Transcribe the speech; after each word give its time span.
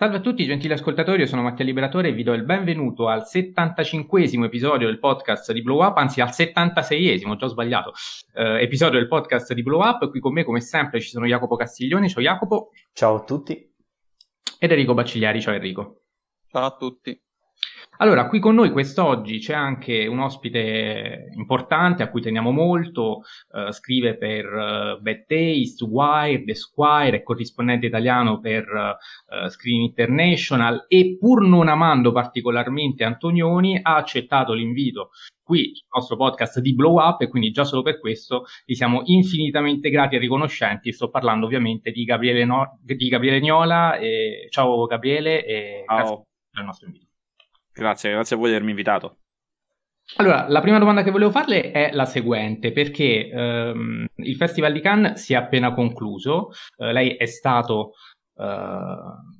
Salve 0.00 0.18
a 0.18 0.20
tutti 0.20 0.44
gentili 0.44 0.72
ascoltatori, 0.72 1.22
io 1.22 1.26
sono 1.26 1.42
Mattia 1.42 1.64
Liberatore 1.64 2.10
e 2.10 2.12
vi 2.12 2.22
do 2.22 2.32
il 2.32 2.44
benvenuto 2.44 3.08
al 3.08 3.22
75esimo 3.22 4.44
episodio 4.44 4.86
del 4.86 5.00
podcast 5.00 5.50
di 5.50 5.60
Blow 5.60 5.84
Up, 5.84 5.96
anzi 5.96 6.20
al 6.20 6.28
76esimo, 6.28 7.30
ho 7.30 7.34
già 7.34 7.48
sbagliato, 7.48 7.92
eh, 8.34 8.62
episodio 8.62 9.00
del 9.00 9.08
podcast 9.08 9.54
di 9.54 9.62
Blow 9.64 9.80
Up. 9.80 10.08
Qui 10.08 10.20
con 10.20 10.34
me 10.34 10.44
come 10.44 10.60
sempre 10.60 11.00
ci 11.00 11.08
sono 11.08 11.26
Jacopo 11.26 11.56
Castiglioni, 11.56 12.08
ciao 12.08 12.22
Jacopo. 12.22 12.70
Ciao 12.92 13.16
a 13.16 13.24
tutti. 13.24 13.74
Ed 14.60 14.70
Enrico 14.70 14.94
Baccigliari, 14.94 15.40
ciao 15.40 15.54
Enrico. 15.54 16.02
Ciao 16.46 16.66
a 16.66 16.76
tutti. 16.76 17.20
Allora, 18.00 18.28
qui 18.28 18.38
con 18.38 18.54
noi 18.54 18.70
quest'oggi 18.70 19.38
c'è 19.40 19.54
anche 19.54 20.06
un 20.06 20.20
ospite 20.20 21.30
importante 21.34 22.04
a 22.04 22.10
cui 22.10 22.20
teniamo 22.20 22.52
molto, 22.52 23.22
uh, 23.50 23.72
scrive 23.72 24.16
per 24.16 24.44
uh, 24.44 25.02
Bad 25.02 25.24
Taste, 25.26 25.84
Wire, 25.84 26.44
The 26.44 26.54
Squire, 26.54 27.16
è 27.16 27.22
corrispondente 27.24 27.86
italiano 27.86 28.38
per 28.38 28.68
uh, 28.68 29.48
Screen 29.48 29.80
International 29.80 30.84
e 30.86 31.16
pur 31.18 31.44
non 31.44 31.66
amando 31.66 32.12
particolarmente 32.12 33.02
Antonioni 33.02 33.80
ha 33.82 33.96
accettato 33.96 34.52
l'invito 34.52 35.10
qui 35.42 35.72
sul 35.74 35.88
nostro 35.90 36.16
podcast 36.16 36.60
di 36.60 36.74
Blow 36.74 37.00
Up 37.00 37.22
e 37.22 37.28
quindi 37.28 37.50
già 37.50 37.64
solo 37.64 37.82
per 37.82 37.98
questo 37.98 38.44
gli 38.64 38.74
siamo 38.74 39.00
infinitamente 39.06 39.90
grati 39.90 40.14
e 40.14 40.18
riconoscenti. 40.18 40.92
Sto 40.92 41.08
parlando 41.08 41.46
ovviamente 41.46 41.90
di 41.90 42.04
Gabriele, 42.04 42.44
no- 42.44 42.78
di 42.80 43.08
Gabriele 43.08 43.40
Niola. 43.40 43.96
E... 43.96 44.46
Ciao 44.50 44.84
Gabriele 44.84 45.44
e 45.44 45.84
Ciao. 45.84 45.96
grazie 45.96 46.16
per 46.50 46.60
il 46.60 46.66
nostro 46.66 46.86
invito. 46.86 47.07
Grazie, 47.78 48.10
grazie 48.10 48.34
a 48.34 48.38
voi 48.38 48.48
di 48.48 48.54
avermi 48.54 48.72
invitato. 48.72 49.18
Allora, 50.16 50.48
la 50.48 50.60
prima 50.60 50.78
domanda 50.78 51.02
che 51.02 51.10
volevo 51.10 51.30
farle 51.30 51.70
è 51.70 51.90
la 51.92 52.06
seguente, 52.06 52.72
perché 52.72 53.28
ehm, 53.28 54.06
il 54.16 54.36
Festival 54.36 54.72
di 54.72 54.80
Cannes 54.80 55.20
si 55.20 55.34
è 55.34 55.36
appena 55.36 55.72
concluso, 55.74 56.50
eh, 56.78 56.92
lei 56.92 57.14
è 57.16 57.26
stato, 57.26 57.92
eh, 58.36 58.94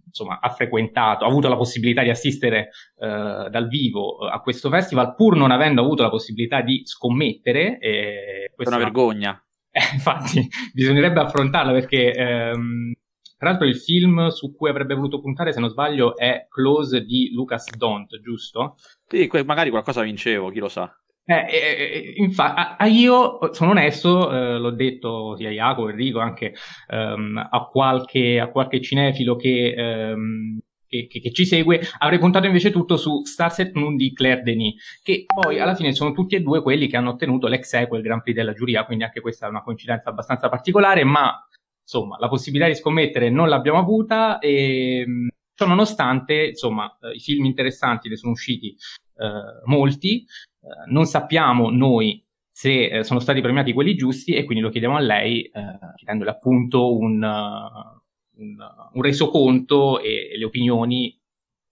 insomma, 0.06 0.38
ha 0.41 0.51
frequentato, 0.51 1.24
ha 1.24 1.28
avuto 1.28 1.48
la 1.48 1.56
possibilità 1.56 2.02
di 2.02 2.11
assistere 2.11 2.69
eh, 2.98 3.48
dal 3.51 3.66
vivo 3.66 4.19
a 4.19 4.41
questo 4.41 4.69
festival, 4.69 5.14
pur 5.14 5.36
non 5.36 5.50
avendo 5.50 5.81
avuto 5.81 6.03
la 6.03 6.11
possibilità 6.11 6.61
di 6.61 6.83
scommettere. 6.84 7.78
È 7.78 8.53
una 8.56 8.78
vergogna. 8.78 9.42
Eh, 9.70 9.83
infatti, 9.92 10.48
bisognerebbe 10.72 11.20
affrontarla 11.20 11.72
perché 11.72 12.11
ehm, 12.11 12.94
tra 13.39 13.50
l'altro 13.50 13.67
il 13.67 13.77
film 13.77 14.28
su 14.28 14.55
cui 14.55 14.69
avrebbe 14.69 14.94
voluto 14.94 15.20
puntare, 15.20 15.53
se 15.53 15.61
non 15.61 15.70
sbaglio, 15.70 16.17
è 16.17 16.47
Close 16.48 17.05
di 17.05 17.31
Lucas 17.33 17.75
Dont, 17.77 18.20
giusto? 18.20 18.75
Sì, 19.06 19.31
magari 19.44 19.70
qualcosa 19.70 20.03
vincevo, 20.03 20.50
chi 20.50 20.58
lo 20.58 20.69
sa. 20.69 20.92
Eh, 21.31 21.47
eh, 21.47 22.14
infatti, 22.16 22.84
io 22.91 23.53
sono 23.53 23.72
onesto, 23.72 24.33
eh, 24.33 24.59
l'ho 24.59 24.70
detto 24.70 25.36
sia 25.36 25.50
a 25.50 25.53
Jacopo, 25.53 25.91
Enrico, 25.91 26.20
anche 26.20 26.55
ehm, 26.89 27.48
a, 27.50 27.64
qualche, 27.70 28.41
a 28.41 28.48
qualche 28.48 28.81
cinefilo 28.81 29.36
che, 29.36 29.75
ehm, 29.77 30.59
che, 30.89 31.06
che, 31.06 31.20
che, 31.20 31.31
ci 31.31 31.44
segue, 31.44 31.83
avrei 31.98 32.19
puntato 32.19 32.47
invece 32.47 32.70
tutto 32.70 32.97
su 32.97 33.25
Starset 33.25 33.75
Moon 33.75 33.97
di 33.97 34.14
Claire 34.14 34.41
Denis, 34.41 35.00
che 35.03 35.27
poi 35.27 35.61
alla 35.61 35.75
fine 35.75 35.92
sono 35.92 36.12
tutti 36.12 36.34
e 36.34 36.41
due 36.41 36.62
quelli 36.62 36.89
che 36.89 36.97
hanno 36.97 37.11
ottenuto 37.11 37.47
l'ex 37.47 37.75
equo 37.75 37.98
il 37.98 38.03
Grand 38.03 38.22
Prix 38.22 38.34
della 38.34 38.55
giuria, 38.55 38.86
quindi 38.86 39.05
anche 39.05 39.20
questa 39.20 39.47
è 39.47 39.50
una 39.50 39.62
coincidenza 39.62 40.09
abbastanza 40.09 40.48
particolare, 40.48 41.05
ma 41.05 41.47
insomma, 41.89 42.19
la 42.19 42.28
possibilità 42.28 42.69
di 42.69 42.75
scommettere 42.75 43.31
non 43.31 43.48
l'abbiamo 43.48 43.78
avuta 43.78 44.39
e 44.41 45.06
ciò 45.55 45.67
nonostante, 45.67 46.48
insomma, 46.48 46.98
eh, 47.00 47.14
i 47.14 47.19
film 47.19 47.47
interessanti 47.47 48.11
ne 48.11 48.17
sono 48.17 48.33
usciti 48.33 48.77
eh, 49.17 49.62
molti, 49.64 50.19
eh, 50.22 50.91
non 50.91 51.06
sappiamo 51.06 51.70
noi 51.70 52.22
se 52.50 52.89
eh, 52.89 53.05
sono 53.05 53.20
stati 53.20 53.41
premiati 53.41 53.72
quelli 53.72 53.94
giusti 53.94 54.34
e 54.34 54.44
quindi 54.44 54.62
lo 54.62 54.69
chiediamo 54.69 54.97
a 54.97 55.00
lei, 55.00 55.44
eh, 55.44 55.78
chiedendole 55.97 56.31
appunto 56.31 56.94
un, 56.94 57.22
uh, 57.22 58.41
un, 58.42 58.56
un 58.92 59.03
resoconto 59.03 60.00
e, 60.00 60.31
e, 60.33 60.39
le 60.39 60.44
opinioni 60.44 61.19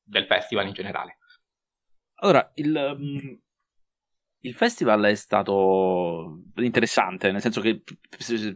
del 0.03 0.25
festival 0.25 0.67
in 0.67 0.73
generale. 0.73 1.19
Allora, 2.21 2.51
il, 2.55 2.97
um 2.99 3.39
il 4.47 4.55
festival 4.55 5.03
è 5.05 5.15
stato 5.17 6.43
interessante, 6.57 7.33
nel 7.33 7.41
senso 7.41 7.61
che 7.61 7.83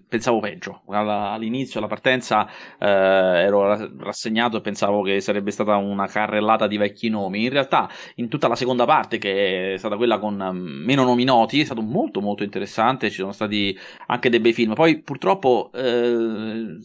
pensavo 0.09 0.38
peggio. 0.38 0.82
All'inizio, 0.87 1.81
alla 1.81 1.88
partenza, 1.88 2.48
eh, 2.78 2.87
ero 2.87 3.91
rassegnato 3.98 4.59
e 4.59 4.60
pensavo 4.60 5.03
che 5.03 5.20
sarebbe 5.20 5.50
stata 5.50 5.76
una 5.76 6.06
carrellata 6.06 6.69
di 6.69 6.76
vecchi 6.76 7.09
nomi. 7.09 7.42
In 7.44 7.50
realtà, 7.50 7.91
in 8.16 8.28
tutta 8.28 8.47
la 8.47 8.54
seconda 8.54 8.84
parte, 8.84 9.19
che 9.19 9.75
è 9.75 9.76
stata 9.78 9.97
quella 9.97 10.20
con 10.20 10.37
mm, 10.37 10.84
meno 10.84 11.03
nomi 11.03 11.25
noti, 11.25 11.60
è 11.60 11.65
stato 11.65 11.82
molto 11.82 12.20
molto 12.20 12.44
interessante. 12.44 13.10
Ci 13.10 13.16
sono 13.16 13.32
stati 13.32 13.76
anche 14.06 14.31
dei 14.31 14.41
bei 14.41 14.53
film. 14.53 14.75
Poi, 14.75 15.03
purtroppo, 15.03 15.70
eh, 15.75 16.78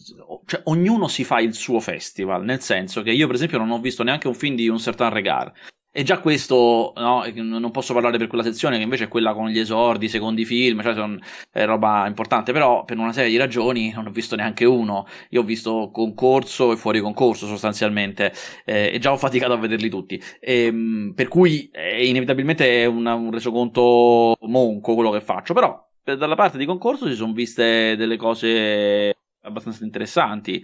cioè, 0.46 0.60
ognuno 0.64 1.06
si 1.06 1.22
fa 1.22 1.38
il 1.38 1.54
suo 1.54 1.78
festival, 1.78 2.42
nel 2.42 2.60
senso 2.60 3.02
che 3.02 3.12
io, 3.12 3.26
per 3.26 3.36
esempio, 3.36 3.58
non 3.58 3.70
ho 3.70 3.78
visto 3.78 4.02
neanche 4.02 4.26
un 4.26 4.34
film 4.34 4.56
di 4.56 4.68
un 4.68 4.78
certain 4.78 5.12
regard. 5.12 5.52
E 5.98 6.02
già 6.02 6.20
questo, 6.20 6.92
no, 6.94 7.24
non 7.36 7.70
posso 7.70 7.94
parlare 7.94 8.18
per 8.18 8.26
quella 8.26 8.44
sezione 8.44 8.76
che 8.76 8.82
invece 8.82 9.04
è 9.04 9.08
quella 9.08 9.32
con 9.32 9.48
gli 9.48 9.58
esordi, 9.58 10.04
i 10.04 10.08
secondi 10.10 10.44
film, 10.44 10.82
cioè 10.82 10.92
sono, 10.92 11.16
roba 11.52 12.06
importante, 12.06 12.52
però 12.52 12.84
per 12.84 12.98
una 12.98 13.14
serie 13.14 13.30
di 13.30 13.38
ragioni 13.38 13.92
non 13.94 14.06
ho 14.06 14.10
visto 14.10 14.36
neanche 14.36 14.66
uno. 14.66 15.06
Io 15.30 15.40
ho 15.40 15.42
visto 15.42 15.88
concorso 15.90 16.72
e 16.72 16.76
fuori 16.76 17.00
concorso 17.00 17.46
sostanzialmente 17.46 18.30
eh, 18.66 18.90
e 18.92 18.98
già 18.98 19.10
ho 19.10 19.16
faticato 19.16 19.54
a 19.54 19.56
vederli 19.56 19.88
tutti. 19.88 20.22
E, 20.38 20.64
ehm, 20.66 21.12
per 21.16 21.28
cui 21.28 21.70
eh, 21.72 22.06
inevitabilmente 22.06 22.82
è 22.82 22.84
un 22.84 23.30
resoconto 23.32 24.36
monco 24.38 24.94
quello 24.94 25.10
che 25.12 25.22
faccio, 25.22 25.54
però 25.54 25.82
dalla 26.02 26.34
parte 26.34 26.58
di 26.58 26.66
concorso 26.66 27.08
si 27.08 27.14
sono 27.14 27.32
viste 27.32 27.96
delle 27.96 28.18
cose 28.18 29.16
abbastanza 29.40 29.82
interessanti. 29.82 30.62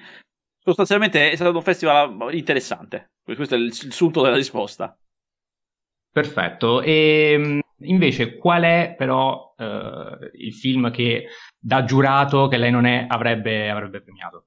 Sostanzialmente 0.63 1.31
è 1.31 1.37
stato 1.37 1.57
un 1.57 1.63
festival 1.63 2.35
interessante. 2.35 3.13
Questo 3.25 3.55
è 3.55 3.57
il, 3.57 3.65
il 3.65 3.93
sunto 3.95 4.21
della 4.21 4.37
risposta. 4.37 4.95
Perfetto. 6.13 6.83
E 6.83 7.33
ehm, 7.33 7.61
invece 7.85 8.37
qual 8.37 8.63
è 8.63 8.95
però 8.97 9.55
eh, 9.57 10.31
il 10.35 10.53
film 10.53 10.91
che 10.91 11.29
da 11.59 11.85
giurato 11.85 12.49
che 12.49 12.59
lei 12.59 12.71
non 12.71 12.85
è 12.85 13.07
avrebbe, 13.09 13.71
avrebbe 13.71 14.03
premiato? 14.03 14.47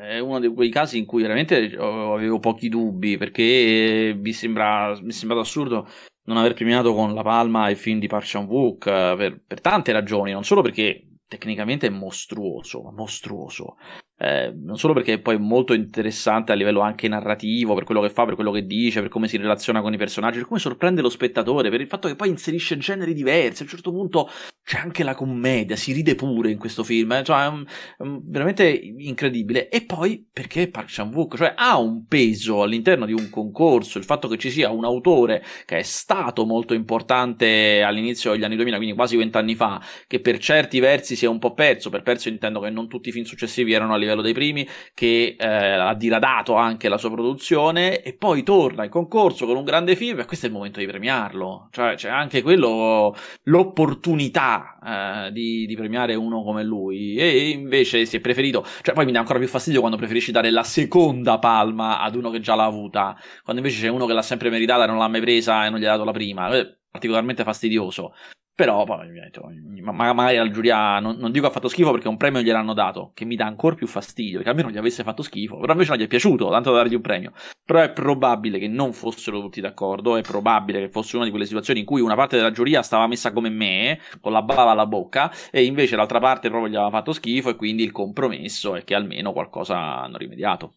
È 0.00 0.18
uno 0.18 0.40
di 0.40 0.48
quei 0.48 0.70
casi 0.70 0.96
in 0.96 1.04
cui 1.04 1.20
veramente 1.20 1.76
avevo 1.76 2.38
pochi 2.38 2.70
dubbi 2.70 3.18
perché 3.18 4.16
mi, 4.18 4.32
sembra, 4.32 4.98
mi 5.02 5.08
è 5.08 5.12
sembrato 5.12 5.42
assurdo 5.42 5.86
non 6.28 6.36
aver 6.36 6.54
premiato 6.54 6.94
con 6.94 7.14
La 7.14 7.22
Palma 7.22 7.70
il 7.70 7.76
film 7.76 7.98
di 7.98 8.06
Park 8.06 8.26
Chan-wook 8.26 8.84
per, 8.84 9.42
per 9.46 9.60
tante 9.60 9.92
ragioni, 9.92 10.32
non 10.32 10.44
solo 10.44 10.62
perché 10.62 11.16
tecnicamente 11.26 11.86
è 11.86 11.90
mostruoso, 11.90 12.90
mostruoso. 12.94 13.76
Eh, 14.20 14.52
non 14.52 14.76
solo 14.76 14.94
perché 14.94 15.14
è 15.14 15.18
poi 15.20 15.38
molto 15.38 15.74
interessante 15.74 16.50
a 16.50 16.56
livello 16.56 16.80
anche 16.80 17.06
narrativo, 17.06 17.74
per 17.74 17.84
quello 17.84 18.00
che 18.00 18.10
fa, 18.10 18.24
per 18.24 18.34
quello 18.34 18.50
che 18.50 18.66
dice, 18.66 19.00
per 19.00 19.08
come 19.08 19.28
si 19.28 19.36
relaziona 19.36 19.80
con 19.80 19.92
i 19.92 19.96
personaggi, 19.96 20.38
per 20.38 20.48
come 20.48 20.58
sorprende 20.58 21.02
lo 21.02 21.08
spettatore, 21.08 21.70
per 21.70 21.80
il 21.80 21.86
fatto 21.86 22.08
che 22.08 22.16
poi 22.16 22.28
inserisce 22.28 22.76
generi 22.78 23.14
diversi. 23.14 23.62
A 23.62 23.64
un 23.64 23.70
certo 23.70 23.92
punto 23.92 24.28
c'è 24.64 24.78
anche 24.78 25.04
la 25.04 25.14
commedia, 25.14 25.76
si 25.76 25.92
ride 25.92 26.16
pure 26.16 26.50
in 26.50 26.58
questo 26.58 26.82
film, 26.82 27.12
eh? 27.12 27.22
cioè, 27.22 27.44
è, 27.44 27.46
un, 27.46 27.64
è 27.64 28.02
veramente 28.26 28.68
incredibile. 28.68 29.68
E 29.68 29.84
poi 29.84 30.26
perché 30.30 30.68
Park 30.68 30.88
Chan-wook, 30.90 31.36
cioè 31.36 31.54
ha 31.56 31.78
un 31.78 32.04
peso 32.06 32.62
all'interno 32.62 33.06
di 33.06 33.12
un 33.12 33.30
concorso, 33.30 33.98
il 33.98 34.04
fatto 34.04 34.26
che 34.26 34.36
ci 34.36 34.50
sia 34.50 34.70
un 34.70 34.84
autore 34.84 35.44
che 35.64 35.78
è 35.78 35.82
stato 35.82 36.44
molto 36.44 36.74
importante 36.74 37.82
all'inizio 37.82 38.32
degli 38.32 38.44
anni 38.44 38.56
2000, 38.56 38.76
quindi 38.76 38.94
quasi 38.94 39.16
vent'anni 39.16 39.54
fa, 39.54 39.80
che 40.06 40.20
per 40.20 40.38
certi 40.38 40.80
versi 40.80 41.14
si 41.14 41.24
è 41.24 41.28
un 41.28 41.38
po' 41.38 41.54
perso, 41.54 41.88
per 41.88 42.02
perso 42.02 42.28
intendo 42.28 42.60
che 42.60 42.70
non 42.70 42.88
tutti 42.88 43.10
i 43.10 43.12
film 43.12 43.24
successivi 43.24 43.72
erano 43.72 43.94
a 43.94 43.96
livello 43.96 44.07
livello 44.08 44.22
dei 44.22 44.32
primi, 44.32 44.68
che 44.94 45.36
eh, 45.38 45.46
ha 45.46 45.94
diradato 45.94 46.54
anche 46.54 46.88
la 46.88 46.98
sua 46.98 47.10
produzione 47.10 48.02
e 48.02 48.14
poi 48.14 48.42
torna 48.42 48.84
in 48.84 48.90
concorso 48.90 49.46
con 49.46 49.56
un 49.56 49.64
grande 49.64 49.96
film 49.96 50.20
e 50.20 50.24
questo 50.24 50.46
è 50.46 50.48
il 50.48 50.54
momento 50.54 50.80
di 50.80 50.86
premiarlo. 50.86 51.68
Cioè 51.70 51.94
c'è 51.94 52.08
anche 52.08 52.42
quello, 52.42 53.14
l'opportunità 53.44 55.26
eh, 55.28 55.32
di, 55.32 55.66
di, 55.66 55.76
premiare 55.76 56.14
uno 56.14 56.42
come 56.42 56.64
lui 56.64 57.16
e 57.16 57.50
invece 57.50 58.04
si 58.04 58.16
è 58.16 58.20
preferito, 58.20 58.64
cioè 58.82 58.94
poi 58.94 59.04
mi 59.04 59.12
dà 59.12 59.20
ancora 59.20 59.38
più 59.38 59.48
fastidio 59.48 59.80
quando 59.80 59.96
preferisci 59.98 60.32
dare 60.32 60.50
la 60.50 60.62
seconda 60.62 61.38
palma 61.38 62.00
ad 62.00 62.14
uno 62.14 62.30
che 62.30 62.40
già 62.40 62.54
l'ha 62.54 62.64
avuta, 62.64 63.16
quando 63.44 63.62
invece 63.62 63.82
c'è 63.82 63.88
uno 63.88 64.06
che 64.06 64.12
l'ha 64.12 64.22
sempre 64.22 64.50
meritata 64.50 64.84
e 64.84 64.86
non 64.86 64.98
l'ha 64.98 65.08
mai 65.08 65.20
presa 65.20 65.66
e 65.66 65.70
non 65.70 65.78
gli 65.78 65.84
ha 65.84 65.90
dato 65.90 66.04
la 66.04 66.12
prima. 66.12 66.48
È 66.48 66.76
particolarmente 66.90 67.44
fastidioso. 67.44 68.12
Però, 68.58 68.84
ma, 68.84 70.12
magari 70.12 70.36
la 70.36 70.50
giuria 70.50 70.98
non, 70.98 71.16
non, 71.18 71.30
dico 71.30 71.46
ha 71.46 71.50
fatto 71.50 71.68
schifo 71.68 71.92
perché 71.92 72.08
un 72.08 72.16
premio 72.16 72.40
gliel'hanno 72.40 72.74
dato, 72.74 73.12
che 73.14 73.24
mi 73.24 73.36
dà 73.36 73.46
ancora 73.46 73.76
più 73.76 73.86
fastidio, 73.86 74.42
che 74.42 74.48
almeno 74.48 74.68
gli 74.68 74.76
avesse 74.76 75.04
fatto 75.04 75.22
schifo, 75.22 75.58
però 75.58 75.74
invece 75.74 75.90
non 75.90 76.00
gli 76.00 76.02
è 76.02 76.08
piaciuto, 76.08 76.50
tanto 76.50 76.72
da 76.72 76.78
dargli 76.78 76.96
un 76.96 77.00
premio. 77.00 77.32
Però 77.64 77.78
è 77.78 77.92
probabile 77.92 78.58
che 78.58 78.66
non 78.66 78.92
fossero 78.92 79.40
tutti 79.40 79.60
d'accordo, 79.60 80.16
è 80.16 80.22
probabile 80.22 80.80
che 80.80 80.88
fosse 80.88 81.14
una 81.14 81.26
di 81.26 81.30
quelle 81.30 81.46
situazioni 81.46 81.78
in 81.78 81.86
cui 81.86 82.00
una 82.00 82.16
parte 82.16 82.34
della 82.34 82.50
giuria 82.50 82.82
stava 82.82 83.06
messa 83.06 83.32
come 83.32 83.48
me, 83.48 84.00
con 84.20 84.32
la 84.32 84.42
bava 84.42 84.72
alla 84.72 84.86
bocca, 84.86 85.30
e 85.52 85.62
invece 85.62 85.94
l'altra 85.94 86.18
parte 86.18 86.48
proprio 86.48 86.68
gli 86.68 86.74
aveva 86.74 86.90
fatto 86.90 87.12
schifo, 87.12 87.50
e 87.50 87.54
quindi 87.54 87.84
il 87.84 87.92
compromesso 87.92 88.74
è 88.74 88.82
che 88.82 88.96
almeno 88.96 89.32
qualcosa 89.32 90.00
hanno 90.02 90.16
rimediato. 90.16 90.72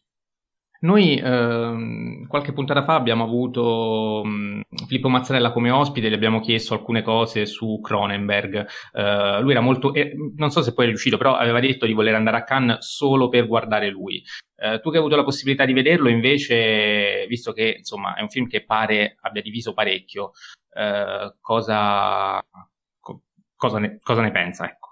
Noi 0.84 1.16
ehm, 1.24 2.26
qualche 2.26 2.54
puntata 2.54 2.84
fa 2.84 2.96
abbiamo 2.96 3.24
avuto 3.24 4.24
mh, 4.26 4.62
Filippo 4.88 5.10
Mazzarella 5.10 5.52
come 5.52 5.70
ospite, 5.70 6.10
gli 6.10 6.14
abbiamo 6.14 6.40
chiesto 6.40 6.74
alcune 6.74 7.04
cose 7.04 7.46
su 7.46 7.80
Cronenberg. 7.82 8.68
Eh, 8.94 9.42
lui 9.42 9.52
era 9.52 9.62
molto, 9.62 9.94
eh, 9.94 10.14
non 10.38 10.50
so 10.50 10.64
se 10.64 10.74
poi 10.74 10.86
è 10.86 10.88
riuscito, 10.88 11.18
però 11.18 11.36
aveva 11.36 11.60
detto 11.60 11.86
di 11.86 11.94
voler 11.94 12.16
andare 12.16 12.38
a 12.38 12.44
Cannes 12.44 12.80
solo 12.84 13.30
per 13.30 13.46
guardare 13.46 13.90
lui. 13.90 14.24
Eh, 14.56 14.80
tu 14.82 14.90
che 14.90 14.96
hai 14.96 15.02
avuto 15.02 15.16
la 15.16 15.24
possibilità 15.24 15.66
di 15.66 15.74
vederlo, 15.74 16.10
invece, 16.10 17.26
visto 17.28 17.52
che 17.54 17.76
insomma 17.78 18.16
è 18.16 18.22
un 18.22 18.30
film 18.30 18.48
che 18.48 18.66
pare 18.66 19.18
abbia 19.22 19.42
diviso 19.44 19.74
parecchio, 19.74 20.32
eh, 20.74 21.36
cosa, 21.40 22.44
co- 23.00 23.22
cosa, 23.56 23.78
ne, 23.80 24.00
cosa 24.02 24.22
ne 24.22 24.32
pensa? 24.32 24.66
Ecco. 24.66 24.91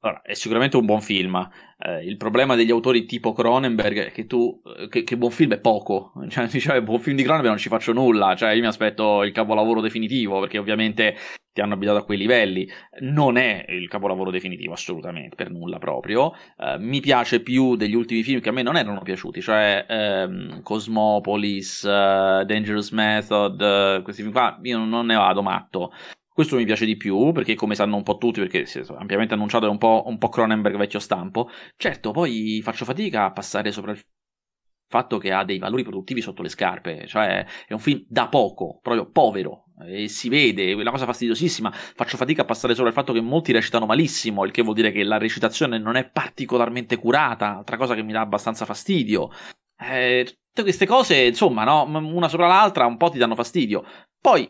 Allora, 0.00 0.22
è 0.22 0.34
sicuramente 0.34 0.76
un 0.76 0.86
buon 0.86 1.00
film. 1.00 1.48
Eh, 1.76 2.04
il 2.04 2.16
problema 2.16 2.54
degli 2.54 2.70
autori 2.70 3.04
tipo 3.04 3.32
Cronenberg 3.32 4.06
è 4.06 4.12
che 4.12 4.26
tu, 4.26 4.62
eh, 4.78 4.88
che, 4.88 5.02
che 5.02 5.16
buon 5.16 5.32
film 5.32 5.54
è 5.54 5.58
poco. 5.58 6.12
Cioè, 6.28 6.46
diciamo, 6.46 6.82
buon 6.82 7.00
film 7.00 7.16
di 7.16 7.22
Cronenberg 7.24 7.50
non 7.54 7.62
ci 7.62 7.68
faccio 7.68 7.92
nulla. 7.92 8.36
Cioè, 8.36 8.52
io 8.52 8.60
mi 8.60 8.68
aspetto 8.68 9.24
il 9.24 9.32
capolavoro 9.32 9.80
definitivo, 9.80 10.38
perché 10.38 10.58
ovviamente 10.58 11.16
ti 11.52 11.60
hanno 11.60 11.74
abitato 11.74 11.98
a 11.98 12.04
quei 12.04 12.16
livelli. 12.16 12.68
Non 13.00 13.36
è 13.36 13.64
il 13.70 13.88
capolavoro 13.88 14.30
definitivo, 14.30 14.72
assolutamente, 14.72 15.34
per 15.34 15.50
nulla 15.50 15.78
proprio. 15.78 16.32
Eh, 16.56 16.78
mi 16.78 17.00
piace 17.00 17.40
più 17.40 17.74
degli 17.74 17.94
ultimi 17.94 18.22
film 18.22 18.40
che 18.40 18.50
a 18.50 18.52
me 18.52 18.62
non 18.62 18.76
erano 18.76 19.02
piaciuti, 19.02 19.40
cioè 19.40 19.84
ehm, 19.88 20.62
Cosmopolis, 20.62 21.82
uh, 21.82 22.44
Dangerous 22.44 22.92
Method, 22.92 23.60
uh, 23.60 24.02
questi 24.02 24.22
film 24.22 24.32
qua, 24.32 24.60
io 24.62 24.78
non 24.78 25.06
ne 25.06 25.16
vado 25.16 25.42
matto. 25.42 25.90
Questo 26.38 26.54
mi 26.54 26.64
piace 26.64 26.86
di 26.86 26.96
più, 26.96 27.32
perché 27.32 27.56
come 27.56 27.74
sanno 27.74 27.96
un 27.96 28.04
po' 28.04 28.16
tutti, 28.16 28.38
perché 28.38 28.64
si 28.64 28.78
è 28.78 28.84
ampiamente 28.96 29.34
annunciato, 29.34 29.66
è 29.66 29.68
un 29.68 29.76
po', 29.76 30.04
un 30.06 30.18
po' 30.18 30.28
Cronenberg 30.28 30.76
vecchio 30.76 31.00
stampo. 31.00 31.50
Certo, 31.76 32.12
poi 32.12 32.60
faccio 32.62 32.84
fatica 32.84 33.24
a 33.24 33.32
passare 33.32 33.72
sopra 33.72 33.90
il 33.90 34.00
fatto 34.86 35.18
che 35.18 35.32
ha 35.32 35.42
dei 35.42 35.58
valori 35.58 35.82
produttivi 35.82 36.20
sotto 36.20 36.42
le 36.42 36.48
scarpe, 36.48 37.08
cioè 37.08 37.44
è 37.66 37.72
un 37.72 37.80
film 37.80 38.04
da 38.06 38.28
poco, 38.28 38.78
proprio 38.80 39.10
povero, 39.10 39.64
e 39.84 40.06
si 40.06 40.28
vede, 40.28 40.70
è 40.70 40.74
una 40.74 40.92
cosa 40.92 41.06
fastidiosissima, 41.06 41.72
faccio 41.72 42.16
fatica 42.16 42.42
a 42.42 42.44
passare 42.44 42.72
sopra 42.74 42.90
il 42.90 42.94
fatto 42.94 43.12
che 43.12 43.20
molti 43.20 43.50
recitano 43.50 43.86
malissimo, 43.86 44.44
il 44.44 44.52
che 44.52 44.62
vuol 44.62 44.76
dire 44.76 44.92
che 44.92 45.02
la 45.02 45.18
recitazione 45.18 45.76
non 45.78 45.96
è 45.96 46.08
particolarmente 46.08 46.98
curata, 46.98 47.56
altra 47.56 47.76
cosa 47.76 47.96
che 47.96 48.04
mi 48.04 48.12
dà 48.12 48.20
abbastanza 48.20 48.64
fastidio. 48.64 49.30
Eh, 49.76 50.24
tutte 50.24 50.62
queste 50.62 50.86
cose, 50.86 51.20
insomma, 51.20 51.64
no? 51.64 51.82
una 51.82 52.28
sopra 52.28 52.46
l'altra 52.46 52.86
un 52.86 52.96
po' 52.96 53.08
ti 53.08 53.18
danno 53.18 53.34
fastidio. 53.34 53.84
Poi 54.20 54.48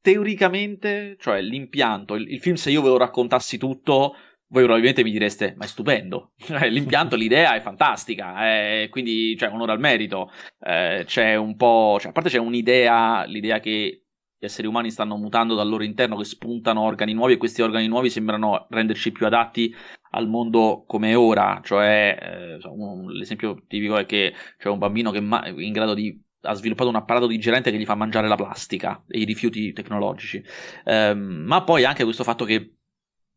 teoricamente, 0.00 1.16
cioè 1.18 1.40
l'impianto, 1.40 2.14
il, 2.14 2.30
il, 2.30 2.40
film 2.40 2.56
se 2.56 2.70
io 2.70 2.82
ve 2.82 2.88
lo 2.88 2.96
raccontassi 2.96 3.58
tutto, 3.58 4.14
voi 4.48 4.62
probabilmente 4.62 5.04
mi 5.04 5.10
direste, 5.10 5.54
ma 5.56 5.64
è 5.64 5.68
stupendo, 5.68 6.32
cioè, 6.38 6.68
l'impianto, 6.68 7.16
l'idea 7.16 7.54
è 7.54 7.60
fantastica, 7.60 8.52
eh, 8.52 8.88
quindi 8.90 9.36
cioè, 9.36 9.52
onore 9.52 9.72
al 9.72 9.80
merito, 9.80 10.30
eh, 10.60 11.04
c'è 11.06 11.36
un 11.36 11.56
po', 11.56 11.98
cioè, 12.00 12.10
a 12.10 12.12
parte 12.12 12.30
c'è 12.30 12.38
un'idea, 12.38 13.24
l'idea 13.24 13.60
che 13.60 14.04
gli 14.40 14.46
esseri 14.46 14.66
umani 14.66 14.90
stanno 14.90 15.16
mutando 15.18 15.54
dal 15.54 15.68
loro 15.68 15.84
interno, 15.84 16.16
che 16.16 16.24
spuntano 16.24 16.80
organi 16.80 17.12
nuovi 17.12 17.34
e 17.34 17.36
questi 17.36 17.60
organi 17.60 17.86
nuovi 17.88 18.08
sembrano 18.08 18.66
renderci 18.70 19.12
più 19.12 19.26
adatti 19.26 19.74
al 20.12 20.28
mondo 20.28 20.84
come 20.86 21.10
è 21.10 21.18
ora, 21.18 21.60
cioè 21.62 22.58
eh, 22.58 22.68
un, 22.68 23.12
l'esempio 23.12 23.62
tipico 23.68 23.98
è 23.98 24.06
che 24.06 24.32
c'è 24.56 24.70
un 24.70 24.78
bambino 24.78 25.10
che 25.10 25.18
è 25.18 25.48
in 25.60 25.72
grado 25.72 25.92
di 25.92 26.18
ha 26.42 26.54
sviluppato 26.54 26.88
un 26.88 26.96
apparato 26.96 27.26
digerente 27.26 27.70
che 27.70 27.78
gli 27.78 27.84
fa 27.84 27.94
mangiare 27.94 28.28
la 28.28 28.36
plastica 28.36 29.02
e 29.08 29.20
i 29.20 29.24
rifiuti 29.24 29.72
tecnologici. 29.72 30.42
Um, 30.84 31.44
ma 31.46 31.62
poi 31.62 31.84
anche 31.84 32.04
questo 32.04 32.24
fatto 32.24 32.44
che 32.44 32.74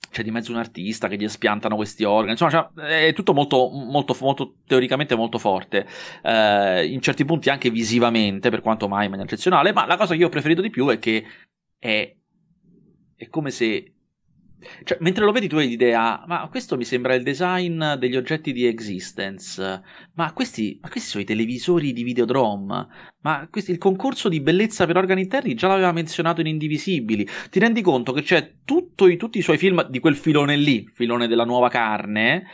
c'è 0.10 0.24
di 0.24 0.32
mezzo 0.32 0.52
un 0.52 0.58
artista 0.58 1.08
che 1.08 1.18
gli 1.18 1.24
espiantano 1.24 1.76
questi 1.76 2.04
organi, 2.04 2.32
insomma, 2.32 2.52
cioè, 2.52 3.08
è 3.08 3.14
tutto 3.14 3.34
molto, 3.34 3.70
molto, 3.70 4.16
molto 4.22 4.58
teoricamente 4.68 5.16
molto 5.16 5.40
forte, 5.40 5.88
uh, 6.24 6.86
in 6.86 7.00
certi 7.02 7.26
punti 7.26 7.50
anche 7.50 7.72
visivamente, 7.72 8.50
per 8.50 8.62
quanto 8.62 8.88
mai 8.88 9.06
in 9.06 9.10
maniera 9.10 9.32
eccezionale, 9.32 9.74
ma 9.74 9.86
la 9.88 9.98
cosa 9.98 10.14
che 10.14 10.20
io 10.20 10.28
ho 10.28 10.30
preferito 10.30 10.62
di 10.62 10.70
più 10.70 10.88
è 10.90 11.00
che 11.00 11.26
è, 11.80 12.16
è 13.16 13.28
come 13.28 13.50
se 13.50 13.93
cioè, 14.84 14.98
mentre 15.02 15.26
lo 15.26 15.32
vedi 15.32 15.48
tu 15.48 15.58
hai 15.58 15.68
l'idea, 15.68 16.24
ma 16.28 16.48
questo 16.50 16.78
mi 16.78 16.84
sembra 16.84 17.14
il 17.16 17.24
design 17.24 17.94
degli 17.94 18.16
oggetti 18.16 18.52
di 18.52 18.66
Existence, 18.66 19.82
ma 20.14 20.34
questi, 20.34 20.80
ma 20.82 20.90
questi 20.90 21.10
sono 21.10 21.24
i 21.24 21.26
televisori 21.26 21.94
di 21.94 22.04
Videodrome, 22.04 22.88
ma 23.22 23.48
questi, 23.50 23.72
il 23.72 23.78
concorso 23.78 24.30
di 24.30 24.42
bellezza 24.42 24.86
per 24.86 24.98
organi 24.98 25.22
interni 25.22 25.54
già 25.56 25.68
l'aveva 25.68 25.92
menzionato 25.92 26.42
in 26.42 26.48
Indivisibili. 26.48 27.28
Ti 27.50 27.60
rendi 27.60 27.82
conto 27.82 28.12
che 28.12 28.22
c'è 28.22 28.56
tutto, 28.66 29.14
tutti 29.16 29.38
i 29.38 29.42
suoi 29.42 29.58
film 29.58 29.88
di 29.90 30.00
quel 30.00 30.16
filone 30.16 30.56
lì, 30.56 30.88
filone 30.92 31.28
della 31.28 31.46
nuova 31.46 31.70
carne, 31.70 32.46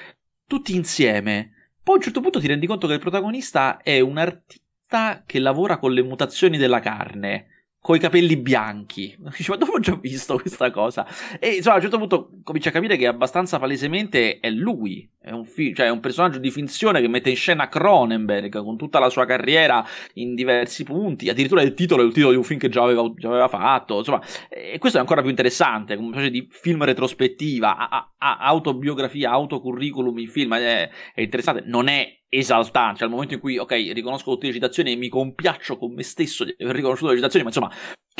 tutti 0.48 0.76
insieme. 0.76 1.74
Poi 1.84 1.96
a 1.96 1.98
un 1.98 2.04
certo 2.04 2.22
punto 2.22 2.40
ti 2.40 2.48
rendi 2.48 2.68
conto 2.68 2.88
che 2.88 2.94
il 2.94 3.00
protagonista 3.00 3.82
è 3.82 4.00
un 4.00 4.18
artista 4.18 5.24
che 5.26 5.40
lavora 5.40 5.78
con 5.78 5.94
le 5.94 6.04
mutazioni 6.04 6.58
della 6.58 6.80
carne 6.80 7.59
con 7.81 7.96
i 7.96 8.00
capelli 8.00 8.36
bianchi. 8.38 9.16
Dice, 9.36 9.52
ma 9.52 9.58
dove 9.58 9.72
ho 9.74 9.80
già 9.80 9.96
visto 9.96 10.38
questa 10.38 10.70
cosa? 10.70 11.08
E 11.40 11.56
insomma, 11.56 11.76
a 11.76 11.78
un 11.78 11.81
certo 11.84 11.98
punto 11.98 12.30
comincia 12.44 12.70
a 12.70 12.72
capire 12.72 12.98
che 12.98 13.08
abbastanza 13.08 13.58
palesemente 13.58 14.40
è 14.40 14.50
lui. 14.50 15.10
È 15.22 15.31
un, 15.31 15.46
fi- 15.46 15.74
cioè, 15.74 15.88
è 15.88 15.90
un 15.90 16.00
personaggio 16.00 16.40
di 16.40 16.52
finzione 16.52 17.02
che 17.02 17.08
mette 17.08 17.30
in 17.30 17.36
scena 17.36 17.68
Cronenberg 17.70 18.62
con 18.64 18.78
tutta 18.78 19.00
la 19.00 19.10
sua 19.10 19.26
carriera 19.26 19.86
in 20.14 20.36
diversi 20.36 20.84
punti. 20.84 21.30
Addirittura 21.30 21.62
il 21.62 21.74
titolo 21.74 22.02
è 22.02 22.06
il 22.06 22.12
titolo 22.14 22.31
di 22.31 22.38
un 22.38 22.44
film 22.44 22.60
che 22.60 22.70
già 22.70 22.84
aveva, 22.84 23.12
già 23.16 23.30
aveva 23.30 23.48
fatto. 23.48 23.98
Insomma, 23.98 24.22
e 24.50 24.78
questo 24.78 24.98
è 24.98 25.02
ancora 25.02 25.22
più 25.22 25.30
interessante. 25.30 25.96
Come 25.96 26.08
una 26.08 26.18
specie 26.18 26.31
di 26.31 26.48
film 26.52 26.84
retrospettiva, 26.84 27.90
a- 27.90 28.14
a- 28.18 28.38
autobiografia, 28.40 29.31
autocurriculum 29.31 30.18
in 30.20 30.28
film. 30.28 30.54
È, 30.56 30.90
è 31.14 31.22
interessante. 31.22 31.64
Non 31.66 31.88
è 31.88 32.19
esaltante, 32.30 33.00
cioè 33.00 33.08
al 33.08 33.14
momento 33.14 33.34
in 33.34 33.40
cui, 33.40 33.58
ok, 33.58 33.72
riconosco 33.94 34.31
tutte 34.31 34.48
le 34.48 34.54
citazioni 34.54 34.92
e 34.92 34.96
mi 34.96 35.10
compiaccio 35.10 35.78
con 35.78 35.94
me 35.94 36.04
stesso 36.04 36.44
di 36.44 36.56
aver 36.60 36.76
riconosciuto 36.76 37.10
le 37.10 37.18
citazioni, 37.18 37.44
ma 37.44 37.52
insomma, 37.52 37.72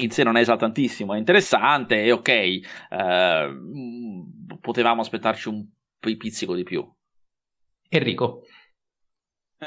in 0.02 0.12
sé 0.12 0.24
non 0.24 0.36
è 0.36 0.42
esaltantissimo, 0.42 1.14
è 1.14 1.18
interessante 1.18 2.04
e 2.04 2.12
ok, 2.12 2.28
eh, 2.30 2.62
potevamo 4.60 5.02
aspettarci 5.02 5.48
un 5.50 5.66
pizzico 6.00 6.56
di 6.56 6.64
più. 6.64 6.86
Enrico. 7.90 8.42
Eh, 9.58 9.66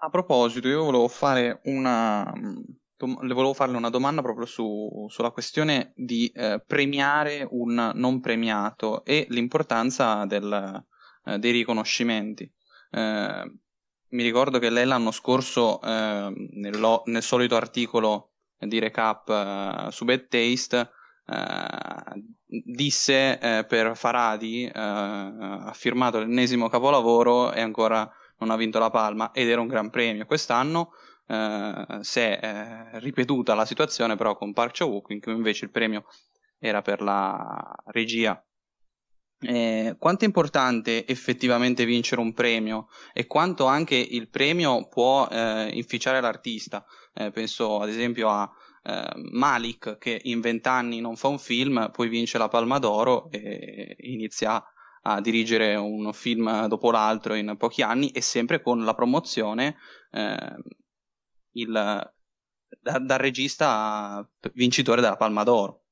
a 0.00 0.08
proposito, 0.10 0.68
io 0.68 0.84
volevo 0.84 1.08
fare 1.08 1.60
una... 1.64 2.32
le 2.34 3.34
volevo 3.34 3.54
farle 3.54 3.76
una 3.76 3.90
domanda 3.90 4.22
proprio 4.22 4.46
su, 4.46 5.06
sulla 5.08 5.30
questione 5.30 5.92
di 5.94 6.28
eh, 6.28 6.62
premiare 6.66 7.46
un 7.48 7.92
non 7.94 8.20
premiato 8.20 9.04
e 9.04 9.26
l'importanza 9.28 10.24
del, 10.24 10.84
eh, 11.24 11.38
dei 11.38 11.52
riconoscimenti. 11.52 12.50
Eh, 12.90 13.52
mi 14.10 14.22
ricordo 14.22 14.58
che 14.58 14.70
lei 14.70 14.86
l'anno 14.86 15.10
scorso, 15.10 15.80
eh, 15.82 16.32
nello, 16.52 17.02
nel 17.06 17.22
solito 17.22 17.56
articolo 17.56 18.32
di 18.58 18.78
recap 18.78 19.28
eh, 19.28 19.90
su 19.90 20.04
Bad 20.04 20.28
Taste, 20.28 20.90
eh, 21.26 22.22
disse 22.46 23.38
eh, 23.38 23.64
per 23.64 23.96
Faradi, 23.96 24.64
eh, 24.64 24.70
ha 24.74 25.72
firmato 25.74 26.18
l'ennesimo 26.18 26.68
capolavoro 26.68 27.52
e 27.52 27.60
ancora 27.60 28.10
non 28.38 28.50
ha 28.50 28.56
vinto 28.56 28.78
la 28.78 28.90
palma 28.90 29.32
ed 29.32 29.48
era 29.48 29.60
un 29.60 29.66
gran 29.66 29.90
premio. 29.90 30.24
Quest'anno 30.26 30.92
si 31.30 32.20
è 32.20 32.88
ripetuta 32.92 33.54
la 33.54 33.66
situazione 33.66 34.16
però 34.16 34.34
con 34.34 34.54
Park 34.54 34.78
Chan-wook 34.78 35.10
in 35.10 35.20
cui 35.20 35.32
invece 35.34 35.66
il 35.66 35.70
premio 35.70 36.06
era 36.58 36.80
per 36.80 37.02
la 37.02 37.70
regia 37.88 38.42
eh, 39.40 39.94
quanto 39.98 40.24
è 40.24 40.26
importante 40.26 41.06
effettivamente 41.06 41.84
vincere 41.84 42.20
un 42.20 42.32
premio 42.32 42.88
e 43.12 43.26
quanto 43.26 43.66
anche 43.66 43.94
il 43.94 44.28
premio 44.28 44.88
può 44.88 45.28
eh, 45.30 45.70
inficiare 45.72 46.20
l'artista. 46.20 46.84
Eh, 47.14 47.30
penso 47.30 47.80
ad 47.80 47.88
esempio 47.88 48.28
a 48.28 48.50
eh, 48.82 49.12
Malik 49.32 49.98
che 49.98 50.20
in 50.24 50.40
vent'anni 50.40 51.00
non 51.00 51.16
fa 51.16 51.28
un 51.28 51.38
film, 51.38 51.90
poi 51.92 52.08
vince 52.08 52.38
la 52.38 52.48
Palma 52.48 52.78
d'Oro 52.78 53.30
e 53.30 53.96
inizia 54.00 54.62
a 55.02 55.20
dirigere 55.20 55.76
un 55.76 56.12
film 56.12 56.66
dopo 56.66 56.90
l'altro 56.90 57.34
in 57.34 57.56
pochi 57.56 57.82
anni 57.82 58.10
e 58.10 58.20
sempre 58.20 58.60
con 58.60 58.84
la 58.84 58.94
promozione 58.94 59.76
ehm, 60.10 60.62
il, 61.52 61.72
da, 62.80 62.98
dal 62.98 63.18
regista 63.18 64.28
vincitore 64.52 65.00
della 65.00 65.16
Palma 65.16 65.44
d'Oro. 65.44 65.84